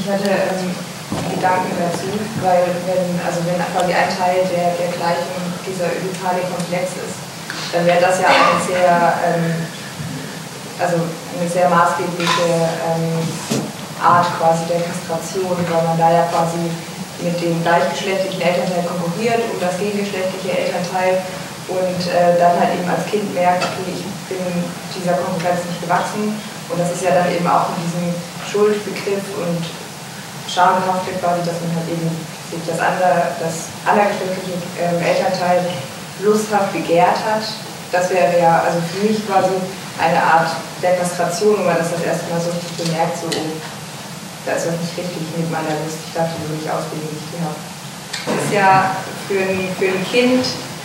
Ich 0.04 0.10
hatte 0.10 0.28
ähm, 0.28 0.68
Gedanken 1.34 1.72
dazu, 1.80 2.12
weil 2.42 2.68
wenn, 2.84 3.18
also 3.24 3.40
wenn 3.46 3.56
quasi 3.56 3.92
ein 3.92 4.10
Teil 4.12 4.44
der, 4.52 4.76
der 4.76 4.92
Gleichung 4.92 5.40
dieser 5.66 5.96
Ödipale-Komplex 5.96 6.90
ist, 7.00 7.13
dann 7.74 7.86
wäre 7.86 8.00
das 8.00 8.22
ja 8.22 8.30
eine 8.30 8.56
sehr, 8.62 8.94
ähm, 9.26 9.66
also 10.78 10.96
eine 11.02 11.48
sehr 11.50 11.68
maßgebliche 11.68 12.70
ähm, 12.86 13.18
Art 13.98 14.30
quasi 14.38 14.62
der 14.70 14.86
Kastration, 14.86 15.58
weil 15.58 15.82
man 15.82 15.98
da 15.98 16.10
ja 16.14 16.24
quasi 16.30 16.70
mit 17.18 17.34
dem 17.42 17.58
gleichgeschlechtlichen 17.66 18.40
Elternteil 18.40 18.86
konkurriert 18.86 19.42
um 19.50 19.58
das 19.58 19.74
gegengeschlechtliche 19.78 20.54
Elternteil 20.54 21.18
und 21.66 22.00
äh, 22.06 22.38
dann 22.38 22.54
halt 22.60 22.78
eben 22.78 22.86
als 22.86 23.06
Kind 23.10 23.26
merkt, 23.34 23.64
okay, 23.64 23.90
ich 23.90 24.04
bin 24.30 24.44
dieser 24.94 25.16
Konkurrenz 25.18 25.64
nicht 25.66 25.80
gewachsen. 25.80 26.36
Und 26.68 26.76
das 26.80 26.92
ist 26.92 27.04
ja 27.04 27.16
dann 27.16 27.28
eben 27.32 27.46
auch 27.48 27.72
in 27.72 27.78
diesem 27.84 28.06
Schuldbegriff 28.44 29.24
und 29.40 29.64
Schambehaftet 30.44 31.16
quasi, 31.20 31.40
dass 31.40 31.56
man 31.64 31.72
halt 31.80 31.88
eben 31.88 32.08
sich 32.52 32.60
das 32.68 32.76
andere, 32.76 33.32
das 33.40 33.72
andergeschlechtliche 33.88 34.60
äh, 34.76 35.00
Elternteil 35.00 35.64
lusthaft 36.20 36.72
begehrt 36.72 37.18
hat. 37.24 37.42
Das 37.92 38.10
wäre 38.10 38.38
ja 38.38 38.62
also 38.66 38.78
für 38.92 39.06
mich 39.06 39.26
quasi 39.26 39.54
eine 39.98 40.22
Art 40.22 40.50
der 40.82 40.96
Kastration, 40.96 41.58
wo 41.58 41.64
man 41.64 41.78
das 41.78 41.92
das 41.92 42.02
erste 42.02 42.30
Mal 42.30 42.40
so 42.40 42.50
richtig 42.50 42.86
bemerkt, 42.86 43.18
so, 43.18 43.26
oh, 43.30 43.54
da 44.44 44.52
ist 44.52 44.66
was 44.66 44.78
nicht 44.82 44.98
richtig 44.98 45.22
mit 45.36 45.50
meiner 45.50 45.74
Lust, 45.82 46.02
ich 46.06 46.14
darf 46.14 46.28
die 46.34 46.42
so 46.44 46.54
nicht 46.54 46.68
ausleben, 46.68 47.06
wie 47.08 47.16
ich 47.16 47.30
die 47.32 47.40
habe. 47.40 47.60
Das 48.26 48.44
ist 48.44 48.52
ja 48.52 48.96
für 49.28 49.40
ein, 49.40 49.70
für 49.78 49.88
ein 49.88 50.04
Kind 50.10 50.44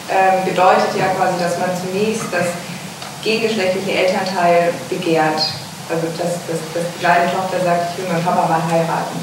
ähm, 0.09 0.45
bedeutet 0.45 0.93
ja 0.97 1.13
quasi, 1.17 1.37
dass 1.41 1.57
man 1.57 1.69
zunächst 1.75 2.29
das 2.31 2.53
gegengeschlechtliche 3.23 3.91
Elternteil 3.91 4.73
begehrt. 4.89 5.41
Also 5.89 6.05
dass, 6.17 6.37
dass, 6.45 6.61
dass 6.73 6.85
die 6.93 6.99
kleine 6.99 7.31
Tochter 7.33 7.57
sagt, 7.65 7.91
ich 7.91 8.03
will 8.03 8.13
meinen 8.13 8.23
Papa 8.23 8.47
mal 8.47 8.61
heiraten. 8.61 9.17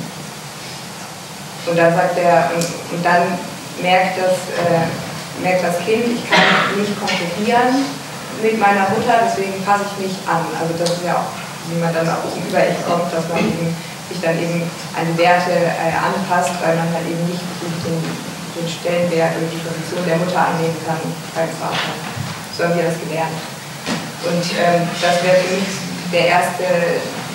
Und 1.67 1.77
dann 1.79 1.95
sagt 1.95 2.19
er, 2.19 2.51
und, 2.55 2.67
und 2.95 3.03
dann 3.05 3.39
merkt 3.83 4.19
das 4.19 4.35
äh, 4.59 4.87
merkt 5.43 5.65
das 5.65 5.79
Kind, 5.85 6.07
ich 6.07 6.23
kann 6.29 6.41
nicht 6.77 6.93
konkurrieren 6.99 7.85
mit 8.43 8.61
meiner 8.61 8.89
Mutter, 8.93 9.25
deswegen 9.25 9.65
passe 9.65 9.85
ich 9.89 10.09
mich 10.09 10.17
an. 10.29 10.45
Also 10.57 10.77
das 10.77 11.01
ist 11.01 11.05
ja 11.05 11.17
auch, 11.17 11.31
wie 11.69 11.81
man 11.81 11.93
dann 11.93 12.09
auch 12.09 12.25
zum 12.29 12.45
Über-Ich 12.45 12.81
kommt, 12.85 13.09
dass 13.13 13.25
man 13.29 13.41
eben 13.41 13.73
sich 14.09 14.21
dann 14.21 14.39
eben 14.39 14.63
an 14.95 15.09
Werte 15.19 15.57
äh, 15.57 15.97
anpasst, 15.97 16.55
weil 16.63 16.77
man 16.77 16.89
halt 16.95 17.09
eben 17.09 17.25
nicht 17.27 17.43
den, 17.83 17.99
den 18.55 18.69
Stellenwert 18.69 19.35
oder 19.35 19.51
die 19.51 19.63
Position 19.65 20.05
der 20.07 20.21
Mutter 20.21 20.39
annehmen 20.39 20.79
kann 20.87 21.01
beim 21.35 21.51
Vater. 21.59 21.91
So 22.55 22.65
haben 22.65 22.77
wir 22.77 22.87
das 22.87 23.01
gelernt. 23.03 23.41
Und 24.25 24.45
ähm, 24.57 24.87
das 25.03 25.17
wäre 25.27 25.43
für 25.43 25.55
mich 25.59 25.71
der 26.13 26.27
erste, 26.39 26.67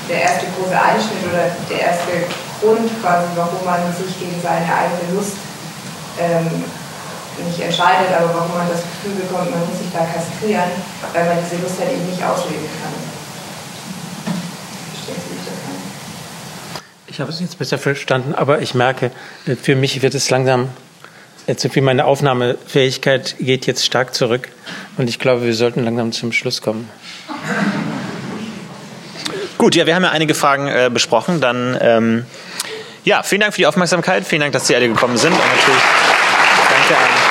der 0.09 0.21
erste 0.21 0.45
große 0.55 0.75
Einschnitt 0.75 1.23
oder 1.27 1.51
der 1.69 1.81
erste 1.91 2.13
Grund 2.59 2.87
quasi, 3.01 3.27
warum 3.35 3.61
man 3.65 3.81
sich 3.93 4.11
gegen 4.17 4.39
seine 4.41 4.65
eigene 4.65 5.17
Lust 5.17 5.37
ähm, 6.19 6.65
nicht 7.45 7.59
entscheidet, 7.59 8.11
aber 8.13 8.33
warum 8.33 8.53
man 8.57 8.67
das 8.69 8.81
Gefühl 8.81 9.21
bekommt, 9.21 9.51
man 9.51 9.59
muss 9.61 9.79
sich 9.79 9.91
da 9.93 10.05
kastrieren, 10.05 10.69
weil 11.13 11.25
man 11.25 11.37
diese 11.43 11.61
Lust 11.61 11.79
halt 11.79 11.91
eben 11.91 12.05
nicht 12.09 12.23
ausleben 12.23 12.67
kann. 12.81 12.93
Ich 14.93 15.01
das 15.07 15.55
meine? 15.67 15.79
Ich 17.07 17.19
habe 17.19 17.31
es 17.31 17.39
jetzt 17.39 17.57
besser 17.57 17.77
verstanden, 17.77 18.35
aber 18.35 18.61
ich 18.61 18.73
merke, 18.73 19.11
äh, 19.45 19.55
für 19.55 19.75
mich 19.75 20.01
wird 20.01 20.13
es 20.15 20.29
langsam, 20.29 20.69
jetzt 21.47 21.67
für 21.71 21.81
meine 21.81 22.05
Aufnahmefähigkeit 22.05 23.35
geht 23.39 23.65
jetzt 23.65 23.85
stark 23.85 24.13
zurück 24.13 24.49
und 24.97 25.09
ich 25.09 25.19
glaube, 25.19 25.43
wir 25.43 25.53
sollten 25.53 25.83
langsam 25.83 26.11
zum 26.11 26.31
Schluss 26.31 26.61
kommen. 26.61 26.89
Gut, 29.57 29.75
ja, 29.75 29.85
wir 29.85 29.93
haben 29.93 30.03
ja 30.03 30.09
einige 30.09 30.33
Fragen 30.33 30.67
äh, 30.67 30.89
besprochen. 30.91 31.39
Dann 31.39 31.77
ähm, 31.79 32.25
ja, 33.03 33.21
vielen 33.21 33.41
Dank 33.41 33.53
für 33.53 33.61
die 33.61 33.67
Aufmerksamkeit. 33.67 34.25
Vielen 34.25 34.41
Dank, 34.41 34.53
dass 34.53 34.65
Sie 34.65 34.75
alle 34.75 34.87
gekommen 34.87 35.17
sind. 35.17 35.33
Und 35.33 35.37
natürlich 35.37 35.81
Thanks, 36.81 36.91
Aaron. 36.91 37.30